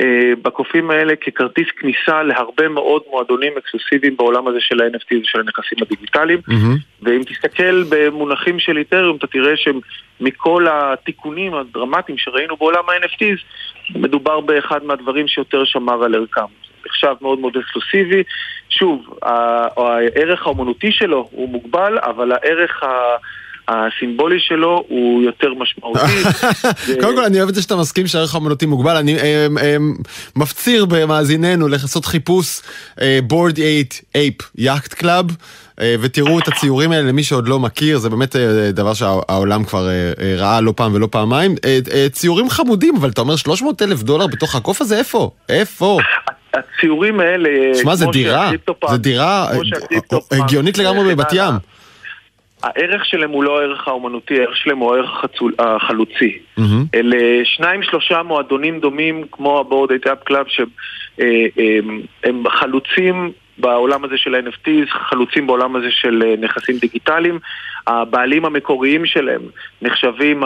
אה, 0.00 0.32
בקופים 0.42 0.90
האלה 0.90 1.16
ככרטיס 1.16 1.66
כניסה 1.76 2.22
להרבה 2.22 2.68
מאוד 2.68 3.02
מועדונים 3.10 3.52
אקסקלוסיביים 3.58 4.16
בעולם 4.16 4.48
הזה 4.48 4.58
של 4.60 4.82
ה-NFT 4.82 5.20
ושל 5.22 5.40
הנכסים 5.40 5.78
הדיגיטליים 5.82 6.38
mm-hmm. 6.38 7.02
ואם 7.02 7.22
תסתכל 7.22 7.82
במונחים 7.88 8.58
של 8.58 8.76
איתריום 8.76 9.16
אתה 9.16 9.26
תראה 9.26 9.52
שמכל 9.56 10.66
התיקונים 10.70 11.54
הדרמטיים 11.54 12.18
שראינו 12.18 12.56
בעולם 12.56 12.84
ה-NFTs 12.88 13.40
מדובר 13.98 14.40
באחד 14.40 14.84
מהדברים 14.84 15.28
שיותר 15.28 15.64
שמר 15.64 16.04
על 16.04 16.14
ערכם. 16.14 16.52
נחשב 16.86 17.14
מאוד 17.20 17.38
מאוד 17.38 17.56
אקסקלוסיבי. 17.56 18.22
שוב, 18.70 19.18
הערך 19.22 20.46
האומנותי 20.46 20.92
שלו 20.92 21.28
הוא 21.30 21.48
מוגבל, 21.48 21.98
אבל 21.98 22.32
הערך 22.32 22.82
ה... 22.82 22.86
הסימבולי 23.68 24.40
שלו 24.40 24.84
הוא 24.88 25.22
יותר 25.22 25.54
משמעותי. 25.54 26.00
קודם 27.00 27.16
כל 27.16 27.24
אני 27.24 27.38
אוהב 27.38 27.48
את 27.48 27.54
זה 27.54 27.62
שאתה 27.62 27.76
מסכים 27.76 28.06
שהערך 28.06 28.34
האומנותי 28.34 28.66
מוגבל, 28.66 28.96
אני 28.96 29.18
אה, 29.18 29.46
אה, 29.62 29.76
מפציר 30.36 30.84
במאזיננו 30.84 31.68
לעשות 31.68 32.04
חיפוש 32.04 32.60
Bored 33.22 33.94
Ape 34.14 34.34
Yacht 34.54 34.94
Club. 34.94 35.26
ותראו 36.00 36.38
את 36.38 36.48
הציורים 36.48 36.92
האלה 36.92 37.08
למי 37.08 37.22
שעוד 37.22 37.48
לא 37.48 37.58
מכיר, 37.58 37.98
זה 37.98 38.10
באמת 38.10 38.36
דבר 38.72 38.94
שהעולם 38.94 39.64
כבר 39.64 39.88
ראה 40.38 40.60
לא 40.60 40.72
פעם 40.76 40.94
ולא 40.94 41.08
פעמיים. 41.10 41.54
ציורים 42.12 42.50
חמודים, 42.50 42.96
אבל 42.96 43.08
אתה 43.08 43.20
אומר 43.20 43.36
300 43.36 43.82
אלף 43.82 44.02
דולר 44.02 44.26
בתוך 44.26 44.54
הקוף 44.54 44.80
הזה, 44.80 44.98
איפה? 44.98 45.30
איפה? 45.48 45.98
הציורים 46.54 47.20
האלה... 47.20 47.74
שמע, 47.74 47.94
זה 47.94 48.06
דירה, 48.06 48.50
זה 48.90 48.98
דירה 48.98 49.48
הגיונית 50.30 50.78
לגמרי 50.78 51.14
בבת 51.14 51.32
ים. 51.32 51.54
הערך 52.62 53.06
שלהם 53.06 53.30
הוא 53.30 53.44
לא 53.44 53.60
הערך 53.60 53.88
האומנותי, 53.88 54.38
הערך 54.38 54.56
שלהם 54.56 54.78
הוא 54.78 54.94
הערך 54.94 55.24
החלוצי. 55.58 56.38
אלה 56.94 57.44
שניים 57.44 57.82
שלושה 57.82 58.22
מועדונים 58.22 58.80
דומים 58.80 59.24
כמו 59.32 59.60
ה 59.60 59.65
Bored 59.65 59.90
Ape 59.90 60.18
Yacht 60.24 60.36
Club 60.36 60.46
שהם 60.48 62.46
אה, 62.46 62.50
חלוצים 62.50 63.32
בעולם 63.58 64.04
הזה 64.04 64.14
של 64.16 64.34
ה-NFTs, 64.34 64.90
חלוצים 64.90 65.46
בעולם 65.46 65.76
הזה 65.76 65.86
של 65.90 66.22
אה, 66.26 66.34
נכסים 66.38 66.76
דיגיטליים. 66.78 67.38
הבעלים 67.86 68.44
המקוריים 68.44 69.06
שלהם 69.06 69.42
נחשבים 69.82 70.42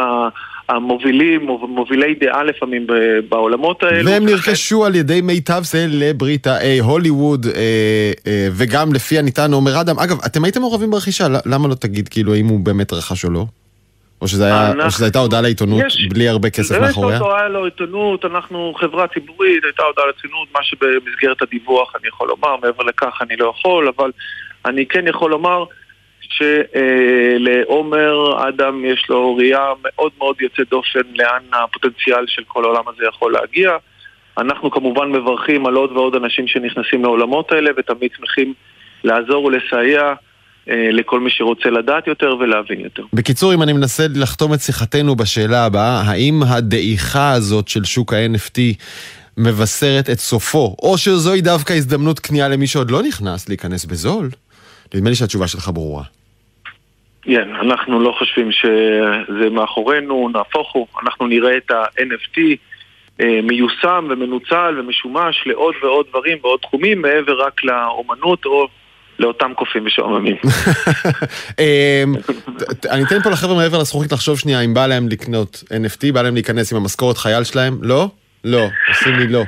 המובילים, 0.68 1.46
מובילי 1.68 2.14
דעה 2.14 2.44
לפעמים 2.44 2.86
בעולמות 3.28 3.82
האלו. 3.82 4.10
והם 4.10 4.26
נרכשו 4.26 4.84
על 4.84 4.94
ידי 4.94 5.20
מיטב 5.20 5.60
סלבריטאי 5.62 6.78
הוליווד, 6.78 7.46
אה, 7.46 7.52
אה, 8.26 8.48
וגם 8.52 8.92
לפי 8.92 9.18
הניתן 9.18 9.52
עומר 9.52 9.80
אדם. 9.80 9.98
אגב, 9.98 10.16
אתם 10.26 10.44
הייתם 10.44 10.60
מעורבים 10.60 10.90
ברכישה, 10.90 11.26
למה 11.46 11.68
לא 11.68 11.74
תגיד 11.74 12.08
כאילו 12.08 12.34
האם 12.34 12.46
הוא 12.46 12.60
באמת 12.60 12.92
רכש 12.92 13.24
או 13.24 13.30
לא? 13.30 13.44
או 14.20 14.28
שזו 14.28 14.44
הייתה 15.04 15.18
הודעה 15.18 15.40
לעיתונות 15.40 15.82
יש, 15.86 16.08
בלי 16.10 16.28
הרבה 16.28 16.50
כסף 16.50 16.80
מאחוריה? 16.80 17.18
באמת 17.18 17.20
הודעה 17.20 17.48
לעיתונות, 17.48 18.24
אנחנו 18.24 18.74
חברה 18.80 19.06
ציבורית, 19.08 19.64
הייתה 19.64 19.82
הודעה 19.82 20.04
לעיתונות, 20.06 20.48
מה 20.54 20.60
שבמסגרת 20.62 21.42
הדיווח 21.42 21.96
אני 21.96 22.08
יכול 22.08 22.28
לומר, 22.28 22.56
מעבר 22.62 22.82
לכך 22.82 23.18
אני 23.20 23.36
לא 23.36 23.54
יכול, 23.58 23.88
אבל 23.96 24.10
אני 24.66 24.86
כן 24.86 25.08
יכול 25.08 25.30
לומר 25.30 25.64
שלעומר 26.30 28.14
אדם 28.48 28.84
יש 28.84 29.06
לו 29.08 29.36
ראייה 29.36 29.72
מאוד 29.82 30.12
מאוד 30.18 30.36
יוצאת 30.40 30.68
דופן 30.70 31.00
לאן 31.14 31.42
הפוטנציאל 31.52 32.24
של 32.26 32.42
כל 32.46 32.64
העולם 32.64 32.82
הזה 32.88 33.04
יכול 33.08 33.32
להגיע. 33.32 33.76
אנחנו 34.38 34.70
כמובן 34.70 35.12
מברכים 35.12 35.66
על 35.66 35.74
עוד 35.74 35.92
ועוד 35.92 36.14
אנשים 36.14 36.46
שנכנסים 36.46 37.02
לעולמות 37.02 37.52
האלה 37.52 37.70
ותמיד 37.76 38.10
שמחים 38.16 38.54
לעזור 39.04 39.44
ולסייע 39.44 40.14
אה, 40.70 40.88
לכל 40.92 41.20
מי 41.20 41.30
שרוצה 41.30 41.70
לדעת 41.70 42.06
יותר 42.06 42.36
ולהבין 42.40 42.80
יותר. 42.80 43.02
בקיצור, 43.12 43.54
אם 43.54 43.62
אני 43.62 43.72
מנסה 43.72 44.06
לחתום 44.14 44.54
את 44.54 44.60
שיחתנו 44.60 45.16
בשאלה 45.16 45.64
הבאה, 45.64 46.00
האם 46.00 46.42
הדעיכה 46.48 47.32
הזאת 47.32 47.68
של 47.68 47.84
שוק 47.84 48.12
ה-NFT 48.12 48.60
מבשרת 49.36 50.10
את 50.10 50.18
סופו, 50.18 50.76
או 50.82 50.98
שזוהי 50.98 51.40
דווקא 51.40 51.72
הזדמנות 51.72 52.18
קנייה 52.18 52.48
למי 52.48 52.66
שעוד 52.66 52.90
לא 52.90 53.02
נכנס 53.02 53.48
להיכנס 53.48 53.84
בזול? 53.84 54.30
נדמה 54.94 55.10
לי 55.10 55.16
שהתשובה 55.16 55.48
שלך 55.48 55.70
ברורה. 55.74 56.15
כן, 57.26 57.48
אנחנו 57.54 58.00
לא 58.00 58.14
חושבים 58.18 58.52
שזה 58.52 59.50
מאחורינו, 59.50 60.28
נהפוך 60.32 60.72
הוא, 60.72 60.86
אנחנו 61.02 61.26
נראה 61.26 61.56
את 61.56 61.70
ה-NFT 61.70 62.40
אה, 63.20 63.40
מיושם 63.42 64.06
ומנוצל 64.10 64.80
ומשומש 64.80 65.42
לעוד 65.46 65.74
ועוד 65.82 66.06
דברים 66.10 66.38
ועוד 66.42 66.60
תחומים 66.60 67.02
מעבר 67.02 67.46
רק 67.46 67.64
לאומנות 67.64 68.44
או 68.44 68.68
לאותם 69.18 69.52
קופים 69.56 69.84
משועממים. 69.84 70.36
אמ, 71.60 72.14
אני 72.90 73.02
אתן 73.04 73.22
פה 73.22 73.30
לחבר'ה 73.30 73.56
מעבר 73.56 73.78
לזכוכית 73.78 74.12
לחשוב 74.12 74.38
שנייה 74.38 74.60
אם 74.60 74.74
בא 74.74 74.86
להם 74.86 75.08
לקנות 75.08 75.62
NFT, 75.72 76.12
בא 76.12 76.22
להם 76.22 76.34
להיכנס 76.34 76.72
עם 76.72 76.78
המשכורת 76.78 77.16
חייל 77.16 77.44
שלהם, 77.44 77.78
לא? 77.82 78.08
לא, 78.46 78.66
עושים 78.88 79.14
לי 79.14 79.28
לא. 79.28 79.42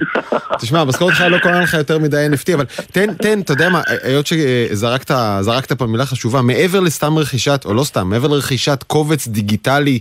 תשמע, 0.61 0.81
המשכורת 0.81 1.15
חייל 1.15 1.33
לא 1.33 1.39
קונה 1.39 1.61
לך 1.61 1.75
יותר 1.75 1.99
מדי 1.99 2.27
NFT, 2.33 2.55
אבל 2.55 2.65
תן, 2.93 3.15
תן, 3.15 3.41
אתה 3.41 3.53
יודע 3.53 3.69
מה, 3.69 3.83
היות 4.03 4.27
שזרקת 4.27 5.73
פה 5.73 5.87
מילה 5.87 6.07
חשובה, 6.07 6.43
מעבר 6.43 6.81
לסתם 6.81 7.19
רכישת, 7.19 7.63
או 7.65 7.75
לא 7.75 7.85
סתם, 7.85 8.09
מעבר 8.09 8.29
לרכישת 8.29 8.83
קובץ 8.83 9.29
דיגיטלי 9.29 9.99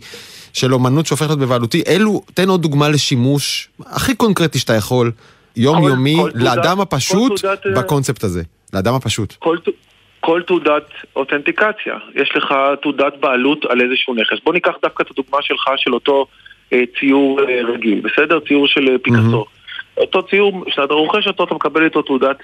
של 0.54 0.74
אומנות 0.74 1.06
שהופכת 1.06 1.28
להיות 1.28 1.40
בבעלותי, 1.40 1.84
אלו, 1.88 2.22
תן 2.34 2.50
עוד 2.50 2.62
דוגמה 2.62 2.90
לשימוש 2.90 3.70
הכי 3.86 4.16
קונקרטי 4.16 4.60
שאתה 4.60 4.74
יכול, 4.74 5.12
יומיומי, 5.56 6.18
לאדם 6.36 6.82
הפשוט 6.82 7.46
אה, 7.46 7.54
בקונספט 7.76 8.24
הזה. 8.24 8.44
לאדם 8.74 8.94
הפשוט. 8.94 9.34
כל, 9.40 9.58
כל 10.20 10.42
תעודת 10.48 10.84
אותנטיקציה. 11.16 11.96
יש 12.16 12.32
לך 12.36 12.54
תעודת 12.82 13.14
בעלות 13.20 13.66
על 13.66 13.82
איזשהו 13.82 14.14
נכס. 14.14 14.44
בוא 14.44 14.54
ניקח 14.54 14.72
דווקא 14.82 15.04
את 15.04 15.12
הדוגמה 15.12 15.38
שלך 15.42 15.70
של 15.78 15.94
אותו 15.94 16.28
ציור 17.00 17.40
אה, 17.42 17.62
רגיל, 17.64 18.02
בסדר? 18.02 18.40
ציור 18.40 18.68
של 18.68 18.90
אה, 18.90 18.98
פיקאסו. 18.98 19.46
Mm-hmm. 19.46 20.02
אותו 20.02 20.24
ציור, 20.24 20.64
כשאתה 20.68 20.94
רוכש 20.94 21.28
אותו, 21.28 21.44
אתה 21.44 21.56
מקבל 21.56 21.84
איתו 21.84 22.02
תעודת 22.02 22.38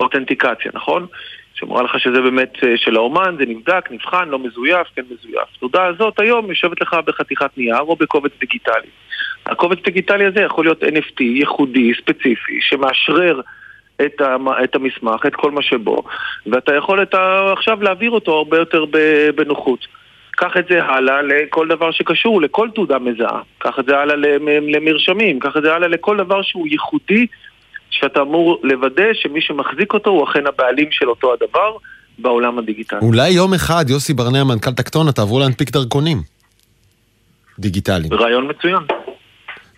אותנטיקציה, 0.00 0.70
נכון? 0.74 1.06
שאומרה 1.54 1.82
לך 1.82 2.00
שזה 2.00 2.20
באמת 2.20 2.52
אה, 2.62 2.76
של 2.76 2.96
האומן, 2.96 3.34
זה 3.38 3.44
נבדק, 3.46 3.88
נבחן, 3.90 4.28
לא 4.28 4.38
מזויף, 4.38 4.86
כן 4.96 5.02
מזויף. 5.10 5.48
התעודה 5.56 5.84
הזאת 5.84 6.20
היום 6.20 6.48
יושבת 6.48 6.80
לך 6.80 6.96
בחתיכת 7.04 7.50
נייר 7.56 7.80
או 7.80 7.96
בקובץ 7.96 8.32
דיגיטלי. 8.40 8.90
הקובץ 9.46 9.78
דיגיטלי 9.84 10.24
הזה 10.24 10.40
יכול 10.40 10.64
להיות 10.64 10.82
NFT 10.82 11.22
ייחודי, 11.22 11.92
ספציפי, 11.94 12.58
שמאשרר 12.60 13.40
את, 14.06 14.20
המ, 14.20 14.48
את 14.48 14.74
המסמך, 14.74 15.26
את 15.26 15.34
כל 15.34 15.50
מה 15.50 15.62
שבו, 15.62 16.02
ואתה 16.46 16.74
יכול 16.74 17.02
את 17.02 17.14
ה, 17.14 17.52
עכשיו 17.52 17.82
להעביר 17.82 18.10
אותו 18.10 18.32
הרבה 18.32 18.58
יותר 18.58 18.84
בנוחות. 19.34 19.86
קח 20.40 20.52
את 20.58 20.64
זה 20.70 20.84
הלאה 20.84 21.22
לכל 21.22 21.68
דבר 21.68 21.90
שקשור, 21.92 22.42
לכל 22.42 22.68
תעודה 22.74 22.98
מזהה. 22.98 23.40
קח 23.58 23.78
את 23.78 23.84
זה 23.88 23.96
הלאה 23.98 24.16
למרשמים, 24.74 25.38
קח 25.38 25.56
את 25.56 25.62
זה 25.62 25.74
הלאה 25.74 25.88
לכל 25.88 26.16
דבר 26.16 26.42
שהוא 26.42 26.68
ייחודי, 26.68 27.26
שאתה 27.90 28.20
אמור 28.20 28.60
לוודא 28.62 29.04
שמי 29.14 29.40
שמחזיק 29.40 29.94
אותו 29.94 30.10
הוא 30.10 30.24
אכן 30.24 30.46
הבעלים 30.46 30.88
של 30.90 31.08
אותו 31.08 31.32
הדבר 31.32 31.76
בעולם 32.18 32.58
הדיגיטלי. 32.58 32.98
אולי 33.02 33.30
יום 33.30 33.54
אחד, 33.54 33.84
יוסי 33.88 34.14
ברנע, 34.14 34.44
מנכ"ל 34.44 34.70
טקטונה, 34.70 35.12
תעברו 35.12 35.38
להנפיק 35.38 35.70
דרכונים 35.70 36.22
דיגיטליים. 37.58 38.14
רעיון 38.14 38.50
מצוין. 38.50 38.82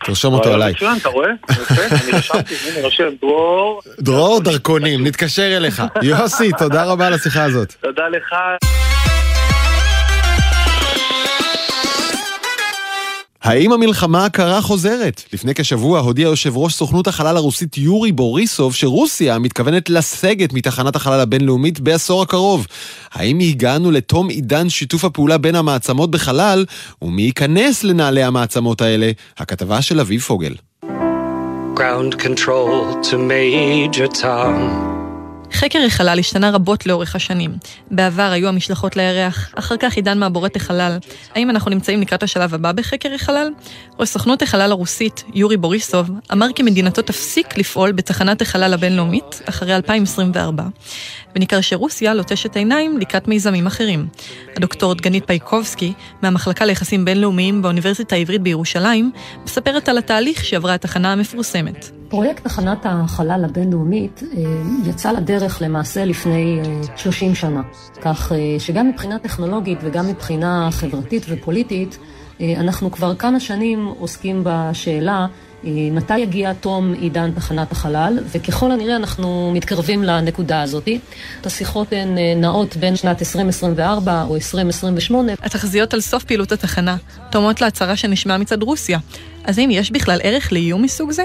תרשום 0.05 0.35
אותו 0.35 0.55
עליי. 0.55 0.73
מצוין, 0.73 0.97
אתה 1.01 1.09
רואה? 1.09 1.29
אני 1.29 2.13
רשמתי, 2.13 2.55
הנה 2.55 2.85
רושם, 2.85 3.09
דרור. 3.21 3.81
דרור 4.01 4.41
דרכונים, 4.41 5.07
נתקשר 5.07 5.57
אליך. 5.57 5.83
יוסי, 6.03 6.51
תודה 6.59 6.85
רבה 6.85 7.07
על 7.07 7.15
השיחה 7.15 7.45
הזאת. 7.45 7.73
תודה 7.73 8.09
לך. 8.09 8.35
האם 13.43 13.73
המלחמה 13.73 14.25
הקרה 14.25 14.61
חוזרת? 14.61 15.23
לפני 15.33 15.55
כשבוע 15.55 16.01
הודיע 16.01 16.25
יושב 16.25 16.57
ראש 16.57 16.75
סוכנות 16.75 17.07
החלל 17.07 17.37
הרוסית 17.37 17.79
יורי 17.79 18.13
בוריסוב 18.13 18.75
שרוסיה 18.75 19.39
מתכוונת 19.39 19.91
לסגת 19.91 20.53
מתחנת 20.53 20.97
החלל 20.97 21.21
הבינלאומית 21.21 21.81
בעשור 21.81 22.23
הקרוב. 22.23 22.67
האם 23.13 23.39
הגענו 23.41 23.91
לתום 23.91 24.29
עידן 24.29 24.69
שיתוף 24.69 25.05
הפעולה 25.05 25.39
בין 25.39 25.55
המעצמות 25.55 26.11
בחלל, 26.11 26.65
ומי 27.03 27.23
ייכנס 27.23 27.85
לנעלי 27.85 28.23
המעצמות 28.23 28.81
האלה? 28.81 29.11
הכתבה 29.39 29.83
של 29.83 30.01
אביב 30.01 30.21
פוגל. 30.21 30.55
Ground 31.77 32.15
control 32.15 33.03
to 33.09 33.15
Major 33.17 34.09
Tom. 34.23 35.00
חקר 35.53 35.79
החלל 35.87 36.19
השתנה 36.19 36.51
רבות 36.51 36.87
לאורך 36.87 37.17
השנים. 37.17 37.57
בעבר 37.91 38.31
היו 38.33 38.49
המשלחות 38.49 38.97
לירח, 38.97 39.51
אחר 39.55 39.77
כך 39.77 39.97
עידן 39.97 40.19
מעבורת 40.19 40.57
החלל. 40.57 40.99
האם 41.35 41.51
אנחנו 41.51 41.71
נמצאים 41.71 42.01
לקראת 42.01 42.23
השלב 42.23 42.55
הבא 42.55 42.73
בחקר 42.73 43.15
החלל? 43.15 43.51
ראש 43.99 44.09
סוכנות 44.09 44.43
החלל 44.43 44.71
הרוסית, 44.73 45.25
יורי 45.35 45.57
בוריסוב, 45.57 46.11
אמר 46.33 46.47
כי 46.55 46.63
מדינתו 46.63 47.03
תפסיק 47.03 47.59
לפעול 47.59 47.93
בתחנת 47.93 48.43
החלל 48.43 48.75
הבינלאומית 48.75 49.43
אחרי 49.49 49.77
2024. 49.77 50.63
וניכר 51.37 51.61
שרוסיה 51.61 52.15
לוטשת 52.15 52.57
עיניים 52.57 52.99
לקראת 52.99 53.29
מיזמים 53.29 53.67
אחרים. 53.67 54.07
הדוקטור 54.57 54.95
דגנית 54.95 55.27
פייקובסקי, 55.27 55.93
מהמחלקה 56.23 56.65
ליחסים 56.65 57.05
בינלאומיים 57.05 57.63
באוניברסיטה 57.63 58.17
העברית 58.17 58.43
בירושלים, 58.43 59.13
מספרת 59.45 59.89
על 59.89 59.99
התהליך 59.99 60.45
שעברה 60.45 60.75
התחנה 60.75 61.13
המפורסמת. 61.13 61.91
פרויקט 62.09 62.45
תחנת 62.45 62.79
החלל 62.85 63.45
הבינלאומית 63.45 64.23
אה, 64.23 64.39
יצא 64.85 65.13
לדרך 65.13 65.63
למעשה 65.63 66.05
לפני 66.05 66.61
30 66.97 67.29
אה, 67.31 67.35
שנה. 67.35 67.63
כך 68.03 68.33
אה, 68.33 68.39
שגם 68.59 68.89
מבחינה 68.89 69.19
טכנולוגית 69.19 69.79
וגם 69.83 70.09
מבחינה 70.09 70.69
חברתית 70.73 71.27
ופוליטית, 71.29 71.99
אנחנו 72.57 72.91
כבר 72.91 73.15
כמה 73.15 73.41
שנים 73.41 73.87
עוסקים 73.99 74.41
בשאלה 74.45 75.27
מתי 75.65 76.19
יגיע 76.19 76.53
תום 76.53 76.93
עידן 76.93 77.31
תחנת 77.33 77.73
החלל, 77.73 78.19
וככל 78.33 78.73
הנראה 78.73 78.97
אנחנו 78.97 79.51
מתקרבים 79.55 80.03
לנקודה 80.03 80.63
הזאת. 80.63 80.89
השיחות 81.45 81.93
הן 81.93 82.19
נעות 82.37 82.77
בין 82.77 82.97
שנת 82.97 83.21
2024 83.21 84.25
או 84.29 84.35
2028. 84.35 85.33
התחזיות 85.43 85.95
על 85.95 86.01
סוף 86.01 86.25
פעילות 86.25 86.53
התחנה 86.53 86.97
תומות 87.31 87.61
להצהרה 87.61 87.97
שנשמעה 87.97 88.39
מצד 88.39 88.63
רוסיה. 88.63 88.99
אז 89.45 89.59
האם 89.59 89.71
יש 89.71 89.91
בכלל 89.91 90.21
ערך 90.23 90.53
לאיום 90.53 90.83
מסוג 90.83 91.11
זה? 91.11 91.25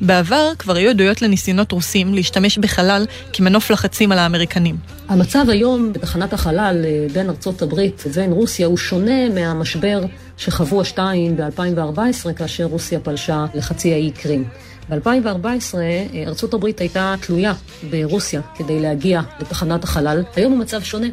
בעבר 0.00 0.52
כבר 0.58 0.76
היו 0.76 0.90
עדויות 0.90 1.22
לניסיונות 1.22 1.72
רוסים 1.72 2.14
להשתמש 2.14 2.58
בחלל 2.58 3.06
כמנוף 3.32 3.70
לחצים 3.70 4.12
על 4.12 4.18
האמריקנים. 4.18 4.76
המצב 5.08 5.44
היום 5.48 5.92
בתחנת 5.92 6.32
החלל 6.32 6.84
אה, 6.84 7.06
בין 7.12 7.30
ארצות 7.30 7.62
הברית 7.62 8.02
ובין 8.06 8.32
רוסיה 8.32 8.66
הוא 8.66 8.76
שונה 8.76 9.28
מהמשבר 9.28 10.00
שחוו 10.36 10.80
השתיים 10.80 11.36
ב-2014 11.36 12.32
כאשר 12.36 12.64
רוסיה 12.64 13.00
פלשה 13.00 13.46
לחצי 13.54 13.92
האי 13.92 14.10
קרים. 14.10 14.44
ב-2014 14.90 15.78
אה, 15.78 16.24
ארצות 16.26 16.54
הברית 16.54 16.80
הייתה 16.80 17.14
תלויה 17.20 17.52
ברוסיה 17.90 18.40
כדי 18.54 18.80
להגיע 18.80 19.20
לתחנת 19.40 19.84
החלל. 19.84 20.22
היום 20.36 20.52
המצב 20.52 20.82
שונה. 20.82 21.08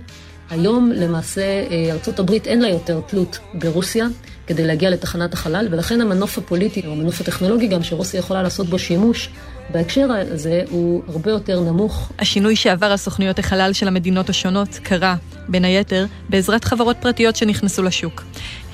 היום 0.49 0.91
למעשה 0.91 1.41
אה, 1.41 1.91
ארצות 1.91 2.19
הברית 2.19 2.47
אין 2.47 2.61
לה 2.61 2.69
יותר 2.69 3.01
תלות 3.07 3.39
ברוסיה. 3.53 4.07
כדי 4.47 4.67
להגיע 4.67 4.89
לתחנת 4.89 5.33
החלל, 5.33 5.67
ולכן 5.71 6.01
המנוף 6.01 6.37
הפוליטי, 6.37 6.81
או 6.87 6.91
המנוף 6.91 7.21
הטכנולוגי 7.21 7.67
גם, 7.67 7.83
שרוסיה 7.83 8.19
יכולה 8.19 8.43
לעשות 8.43 8.69
בו 8.69 8.79
שימוש, 8.79 9.29
בהקשר 9.69 10.07
הזה 10.11 10.61
הוא 10.69 11.03
הרבה 11.07 11.31
יותר 11.31 11.59
נמוך. 11.59 12.11
השינוי 12.19 12.55
שעבר 12.55 12.85
על 12.85 12.97
סוכנויות 12.97 13.39
החלל 13.39 13.73
של 13.73 13.87
המדינות 13.87 14.29
השונות 14.29 14.79
קרה, 14.83 15.15
בין 15.47 15.65
היתר, 15.65 16.05
בעזרת 16.29 16.63
חברות 16.63 16.97
פרטיות 16.99 17.35
שנכנסו 17.35 17.83
לשוק. 17.83 18.23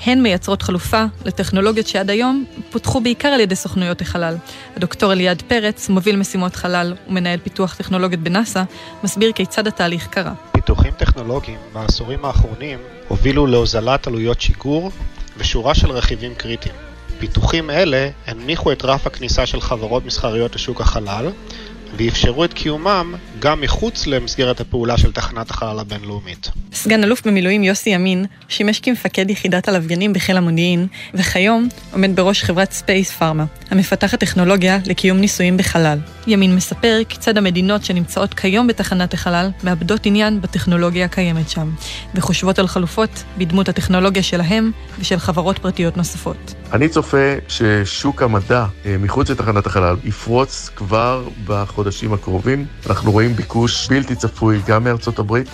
הן 0.04 0.22
מייצרות 0.22 0.62
חלופה 0.62 1.04
לטכנולוגיות 1.24 1.86
שעד 1.86 2.10
היום 2.10 2.44
פותחו 2.70 3.00
בעיקר 3.00 3.28
על 3.28 3.40
ידי 3.40 3.56
סוכנויות 3.56 4.00
החלל. 4.00 4.36
הדוקטור 4.76 5.12
אליעד 5.12 5.42
פרץ, 5.42 5.88
מוביל 5.88 6.16
משימות 6.16 6.56
חלל 6.56 6.94
ומנהל 7.08 7.38
פיתוח 7.38 7.74
טכנולוגיות 7.74 8.22
בנאס"א, 8.22 8.62
מסביר 9.04 9.32
כיצד 9.32 9.66
התהליך 9.66 10.06
קרה. 10.06 10.32
פיתוחים 10.52 10.92
טכנולוגיים 10.92 11.58
בעשורים 11.72 12.24
האחרונים 12.24 12.78
הובילו 13.08 13.46
להוזלת 13.46 14.06
עלויות 14.06 14.40
שיגור 14.40 14.90
ושורה 15.36 15.74
של 15.74 15.90
רכיבים 15.90 16.34
קריטיים. 16.34 16.89
פיתוחים 17.20 17.70
אלה 17.70 18.10
הנמיכו 18.26 18.72
את 18.72 18.84
רף 18.84 19.06
הכניסה 19.06 19.46
של 19.46 19.60
חברות 19.60 20.04
מסחריות 20.04 20.54
לשוק 20.54 20.80
החלל, 20.80 21.32
ואפשרו 21.96 22.44
את 22.44 22.52
קיומם 22.52 23.14
גם 23.38 23.60
מחוץ 23.60 24.06
למסגרת 24.06 24.60
הפעולה 24.60 24.98
של 24.98 25.12
תחנת 25.12 25.50
החלל 25.50 25.78
הבינלאומית. 25.78 26.50
סגן 26.72 27.04
אלוף 27.04 27.26
במילואים 27.26 27.64
יוסי 27.64 27.90
ימין 27.90 28.26
שימש 28.48 28.80
כמפקד 28.80 29.30
יחידת 29.30 29.68
הלוויינים 29.68 30.12
בחיל 30.12 30.36
המודיעין, 30.36 30.86
וכיום 31.14 31.68
עומד 31.92 32.16
בראש 32.16 32.44
חברת 32.44 32.72
SpacePharma, 32.72 33.44
המפתחת 33.70 34.20
טכנולוגיה 34.20 34.78
לקיום 34.86 35.18
ניסויים 35.18 35.56
בחלל. 35.56 35.98
ימין 36.26 36.56
מספר 36.56 36.98
כיצד 37.08 37.38
המדינות 37.38 37.84
שנמצאות 37.84 38.34
כיום 38.34 38.66
בתחנת 38.66 39.14
החלל 39.14 39.50
מאבדות 39.64 40.06
עניין 40.06 40.40
בטכנולוגיה 40.40 41.04
הקיימת 41.04 41.50
שם, 41.50 41.70
וחושבות 42.14 42.58
על 42.58 42.66
חלופות 42.66 43.24
בדמות 43.38 43.68
הטכנולוגיה 43.68 44.22
שלהם 44.22 44.70
ושל 44.98 45.18
חברות 45.18 45.58
פרטיות 45.58 45.96
נוספות. 45.96 46.54
אני 46.72 46.88
צופה 46.88 47.34
ששוק 47.48 48.22
המדע 48.22 48.64
אה, 48.86 48.96
מחוץ 48.98 49.30
לתחנת 49.30 49.66
החלל 49.66 49.96
יפרוץ 50.04 50.70
כבר 50.76 51.28
בחודשים 51.46 51.79
הקרובים. 52.12 52.66
אנחנו 52.86 53.12
רואים 53.12 53.36
ביקוש 53.36 53.88
בלתי 53.88 54.14
צפוי 54.14 54.60
גם 54.66 54.84
מארצות 54.84 55.18
הברית 55.18 55.48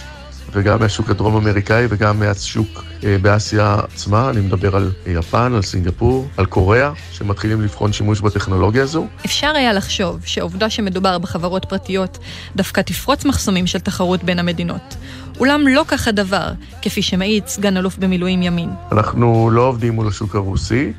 וגם 0.52 0.80
מהשוק 0.80 1.10
הדרום-אמריקאי 1.10 1.86
וגם 1.88 2.18
מהשוק 2.20 2.84
אה, 3.04 3.16
באסיה 3.22 3.76
עצמה, 3.92 4.30
אני 4.30 4.40
מדבר 4.40 4.76
על 4.76 4.92
יפן, 5.06 5.52
על 5.54 5.62
סינגפור, 5.62 6.28
על 6.36 6.46
קוריאה, 6.46 6.92
שמתחילים 7.12 7.62
לבחון 7.62 7.92
שימוש 7.92 8.20
בטכנולוגיה 8.20 8.82
הזו. 8.82 9.06
אפשר 9.24 9.52
היה 9.54 9.72
לחשוב 9.72 10.20
שהעובדה 10.24 10.70
שמדובר 10.70 11.18
בחברות 11.18 11.64
פרטיות 11.64 12.18
דווקא 12.56 12.80
תפרוץ 12.80 13.24
מחסומים 13.24 13.66
של 13.66 13.78
תחרות 13.78 14.24
בין 14.24 14.38
המדינות. 14.38 14.96
אולם 15.40 15.68
לא 15.68 15.84
כך 15.88 16.08
הדבר, 16.08 16.52
כפי 16.82 17.02
שמעיד 17.02 17.46
סגן 17.46 17.76
אלוף 17.76 17.98
במילואים 17.98 18.42
ימין. 18.42 18.70
אנחנו 18.92 19.50
לא 19.50 19.62
עובדים 19.62 19.92
מול 19.92 20.08
השוק 20.08 20.34
הרוסי, 20.34 20.92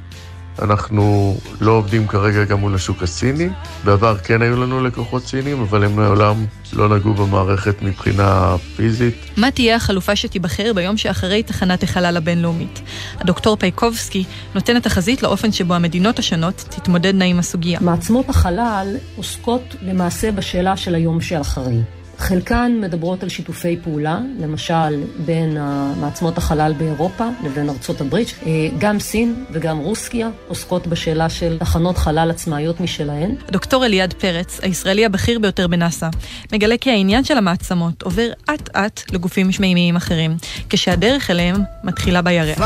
אנחנו 0.62 1.38
לא 1.62 1.72
עובדים 1.72 2.08
כרגע 2.08 2.44
גם 2.44 2.60
מול 2.60 2.76
השוק 2.76 3.04
הסיני. 3.04 3.50
בעבר 3.84 4.18
כן 4.18 4.42
היו 4.42 4.64
לנו 4.64 4.84
לקוחות 4.84 5.24
סינים, 5.24 5.62
אבל 5.62 5.84
הם 5.84 5.96
מעולם 5.96 6.46
לא 6.74 6.90
נגעו 6.90 7.14
במערכת 7.14 7.82
מבחינה 7.82 8.56
פיזית. 8.76 9.16
מה 9.38 9.52
תהיה 9.52 9.76
החלופה 9.76 10.16
שתיבחר 10.16 10.72
ביום 10.76 10.98
שאחרי 10.98 11.44
תחנת 11.44 11.84
החלל 11.84 12.18
הבינלאומית? 12.18 12.82
הדוקטור 13.20 13.56
פייקובסקי 13.56 14.24
נותן 14.56 14.78
את 14.78 14.86
החזית 14.86 15.24
לאופן 15.24 15.52
שבו 15.52 15.74
המדינות 15.74 16.20
השונות 16.20 16.56
תתמודדנה 16.70 17.26
עם 17.26 17.40
הסוגיה. 17.40 17.80
מעצמות 17.82 18.30
החלל 18.30 18.96
עוסקות 19.16 19.76
למעשה 19.82 20.32
בשאלה 20.32 20.78
של 20.78 20.96
היום 20.96 21.22
שאחרי. 21.22 21.97
חלקן 22.18 22.80
מדברות 22.82 23.24
על 23.24 23.30
שיתופי 23.30 23.78
פעולה, 23.84 24.20
למשל 24.40 25.04
בין 25.26 25.58
מעצמות 26.00 26.38
החלל 26.38 26.74
באירופה 26.78 27.28
לבין 27.44 27.70
ארצות 27.70 28.02
הברית. 28.02 28.34
אה, 28.46 28.68
גם 28.78 29.00
סין 29.00 29.46
וגם 29.52 29.78
רוסקיה 29.78 30.30
עוסקות 30.48 30.88
בשאלה 30.88 31.30
של 31.30 31.58
תחנות 31.60 31.98
חלל 31.98 32.32
עצמאיות 32.32 32.80
משלהן. 32.80 33.36
דוקטור 33.52 33.86
אליעד 33.86 34.14
פרץ, 34.14 34.60
הישראלי 34.64 35.06
הבכיר 35.06 35.40
ביותר 35.40 35.68
בנאס"א, 35.68 36.10
מגלה 36.54 36.78
כי 36.78 36.92
העניין 36.92 37.24
של 37.24 37.38
המעצמות 37.38 38.04
עובר 38.04 38.30
אט-אט 38.54 39.12
לגופים 39.14 39.52
שמימיים 39.52 39.96
אחרים, 39.96 40.38
כשהדרך 40.70 41.32
אליהם 41.32 41.56
מתחילה 41.84 42.22
בירח. 42.22 42.60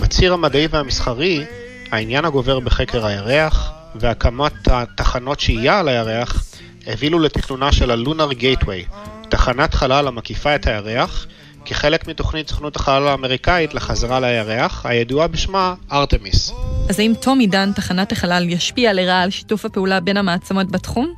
בציר 0.00 0.32
המדעי 0.32 0.66
והמסחרי, 0.70 1.44
העניין 1.90 2.24
הגובר 2.24 2.60
בחקר 2.60 3.06
הירח 3.06 3.72
והקמת 3.94 4.52
התחנות 4.66 5.40
שהייה 5.40 5.80
על 5.80 5.88
הירח 5.88 6.53
הבילו 6.86 7.18
לתכנונה 7.18 7.72
של 7.72 7.90
הלונר 7.90 8.32
גייטווי, 8.32 8.84
תחנת 9.28 9.74
חלל 9.74 10.08
המקיפה 10.08 10.54
את 10.54 10.66
הירח, 10.66 11.26
כחלק 11.64 12.08
מתוכנית 12.08 12.48
סוכנות 12.48 12.76
החלל 12.76 13.08
האמריקאית 13.08 13.74
לחזרה 13.74 14.20
לירח, 14.20 14.86
הידועה 14.86 15.28
בשמה 15.28 15.74
ארתמיס. 15.92 16.52
אז 16.88 17.00
האם 17.00 17.12
תום 17.20 17.38
עידן 17.38 17.72
תחנת 17.72 18.12
החלל 18.12 18.48
ישפיע 18.48 18.92
לרעה 18.92 19.22
על 19.22 19.30
שיתוף 19.30 19.64
הפעולה 19.64 20.00
בין 20.00 20.16
המעצמות 20.16 20.70
בתחום? 20.70 21.14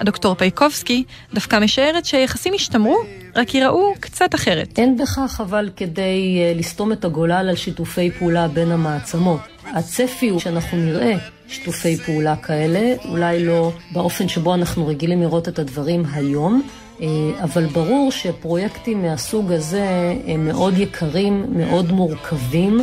הדוקטור 0.00 0.34
פייקובסקי 0.34 1.04
דווקא 1.34 1.58
משערת 1.58 2.04
שהיחסים 2.04 2.54
ישתמרו, 2.54 2.96
רק 3.36 3.54
ייראו 3.54 3.94
קצת 4.00 4.34
אחרת. 4.34 4.78
אין 4.78 4.96
בכך 4.96 5.40
אבל 5.44 5.70
כדי 5.76 6.38
אה, 6.40 6.52
לסתום 6.56 6.92
את 6.92 7.04
הגולל 7.04 7.46
על 7.48 7.56
שיתופי 7.56 8.10
פעולה 8.10 8.48
בין 8.48 8.70
המעצמות. 8.70 9.40
הצפי 9.64 10.28
הוא 10.28 10.40
שאנחנו 10.40 10.78
נראה 10.78 11.16
שיתופי 11.48 11.96
פעולה 11.96 12.36
כאלה, 12.36 12.94
אולי 13.08 13.44
לא 13.44 13.72
באופן 13.92 14.28
שבו 14.28 14.54
אנחנו 14.54 14.86
רגילים 14.86 15.20
לראות 15.22 15.48
את 15.48 15.58
הדברים 15.58 16.04
היום, 16.12 16.62
אה, 17.00 17.06
אבל 17.42 17.66
ברור 17.66 18.12
שפרויקטים 18.12 19.02
מהסוג 19.02 19.52
הזה 19.52 20.14
הם 20.26 20.44
מאוד 20.44 20.78
יקרים, 20.78 21.44
מאוד 21.48 21.92
מורכבים, 21.92 22.78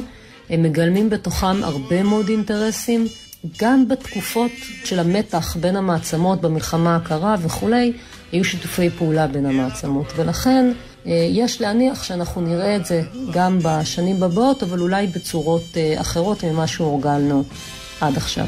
הם 0.50 0.64
מגלמים 0.64 1.10
בתוכם 1.10 1.64
הרבה 1.64 2.04
מאוד 2.04 2.30
אינטרסים. 2.30 3.08
גם 3.60 3.88
בתקופות 3.88 4.52
של 4.84 5.00
המתח 5.00 5.58
בין 5.60 5.76
המעצמות 5.76 6.42
במלחמה 6.42 6.96
הקרה 6.96 7.36
וכולי, 7.42 7.94
היו 8.32 8.46
שיתופי 8.46 8.90
פעולה 8.90 9.28
בין 9.28 9.46
המעצמות, 9.46 10.14
ולכן 10.16 10.72
אה, 11.08 11.28
יש 11.32 11.62
להניח 11.62 12.04
שאנחנו 12.04 12.42
נראה 12.42 12.76
את 12.76 12.86
זה 12.86 13.02
גם 13.34 13.60
בשנים 13.64 14.24
הבאות, 14.24 14.64
אבל 14.64 14.80
אולי 14.80 15.08
בצורות 15.08 15.64
אה, 15.78 16.02
אחרות 16.02 16.44
ממה 16.44 16.68
שהורגלנו 16.68 17.44
עד 18.02 18.18
עכשיו. 18.18 18.48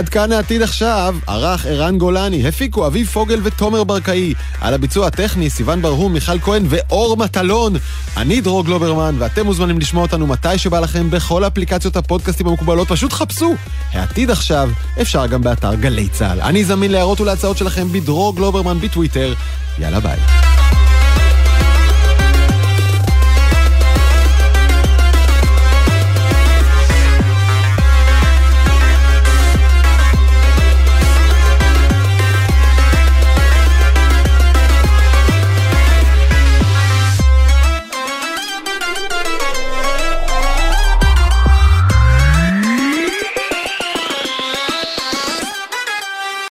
עד 0.00 0.08
כאן 0.08 0.32
העתיד 0.32 0.62
עכשיו, 0.62 1.16
ערך 1.26 1.66
ערן 1.66 1.98
גולני, 1.98 2.48
הפיקו 2.48 2.86
אביב 2.86 3.06
פוגל 3.06 3.40
ותומר 3.42 3.84
ברקאי. 3.84 4.34
על 4.60 4.74
הביצוע 4.74 5.06
הטכני, 5.06 5.50
סיון 5.50 5.82
ברהום, 5.82 6.12
מיכל 6.12 6.40
כהן 6.40 6.66
ואור 6.68 7.16
מטלון. 7.16 7.72
אני 8.16 8.40
דרור 8.40 8.64
גלוברמן, 8.64 9.16
ואתם 9.18 9.46
מוזמנים 9.46 9.78
לשמוע 9.78 10.02
אותנו 10.02 10.26
מתי 10.26 10.58
שבא 10.58 10.80
לכם 10.80 11.10
בכל 11.10 11.46
אפליקציות 11.46 11.96
הפודקאסטים 11.96 12.46
המקובלות, 12.46 12.88
פשוט 12.88 13.12
חפשו. 13.12 13.54
העתיד 13.92 14.30
עכשיו, 14.30 14.70
אפשר 15.00 15.26
גם 15.26 15.42
באתר 15.42 15.74
גלי 15.74 16.08
צה"ל. 16.08 16.40
אני 16.40 16.64
זמין 16.64 16.92
להערות 16.92 17.20
ולהצעות 17.20 17.56
שלכם 17.56 17.92
בדרור 17.92 18.36
גלוברמן 18.36 18.80
בטוויטר. 18.80 19.34
יאללה 19.78 20.00
ביי. 20.00 20.49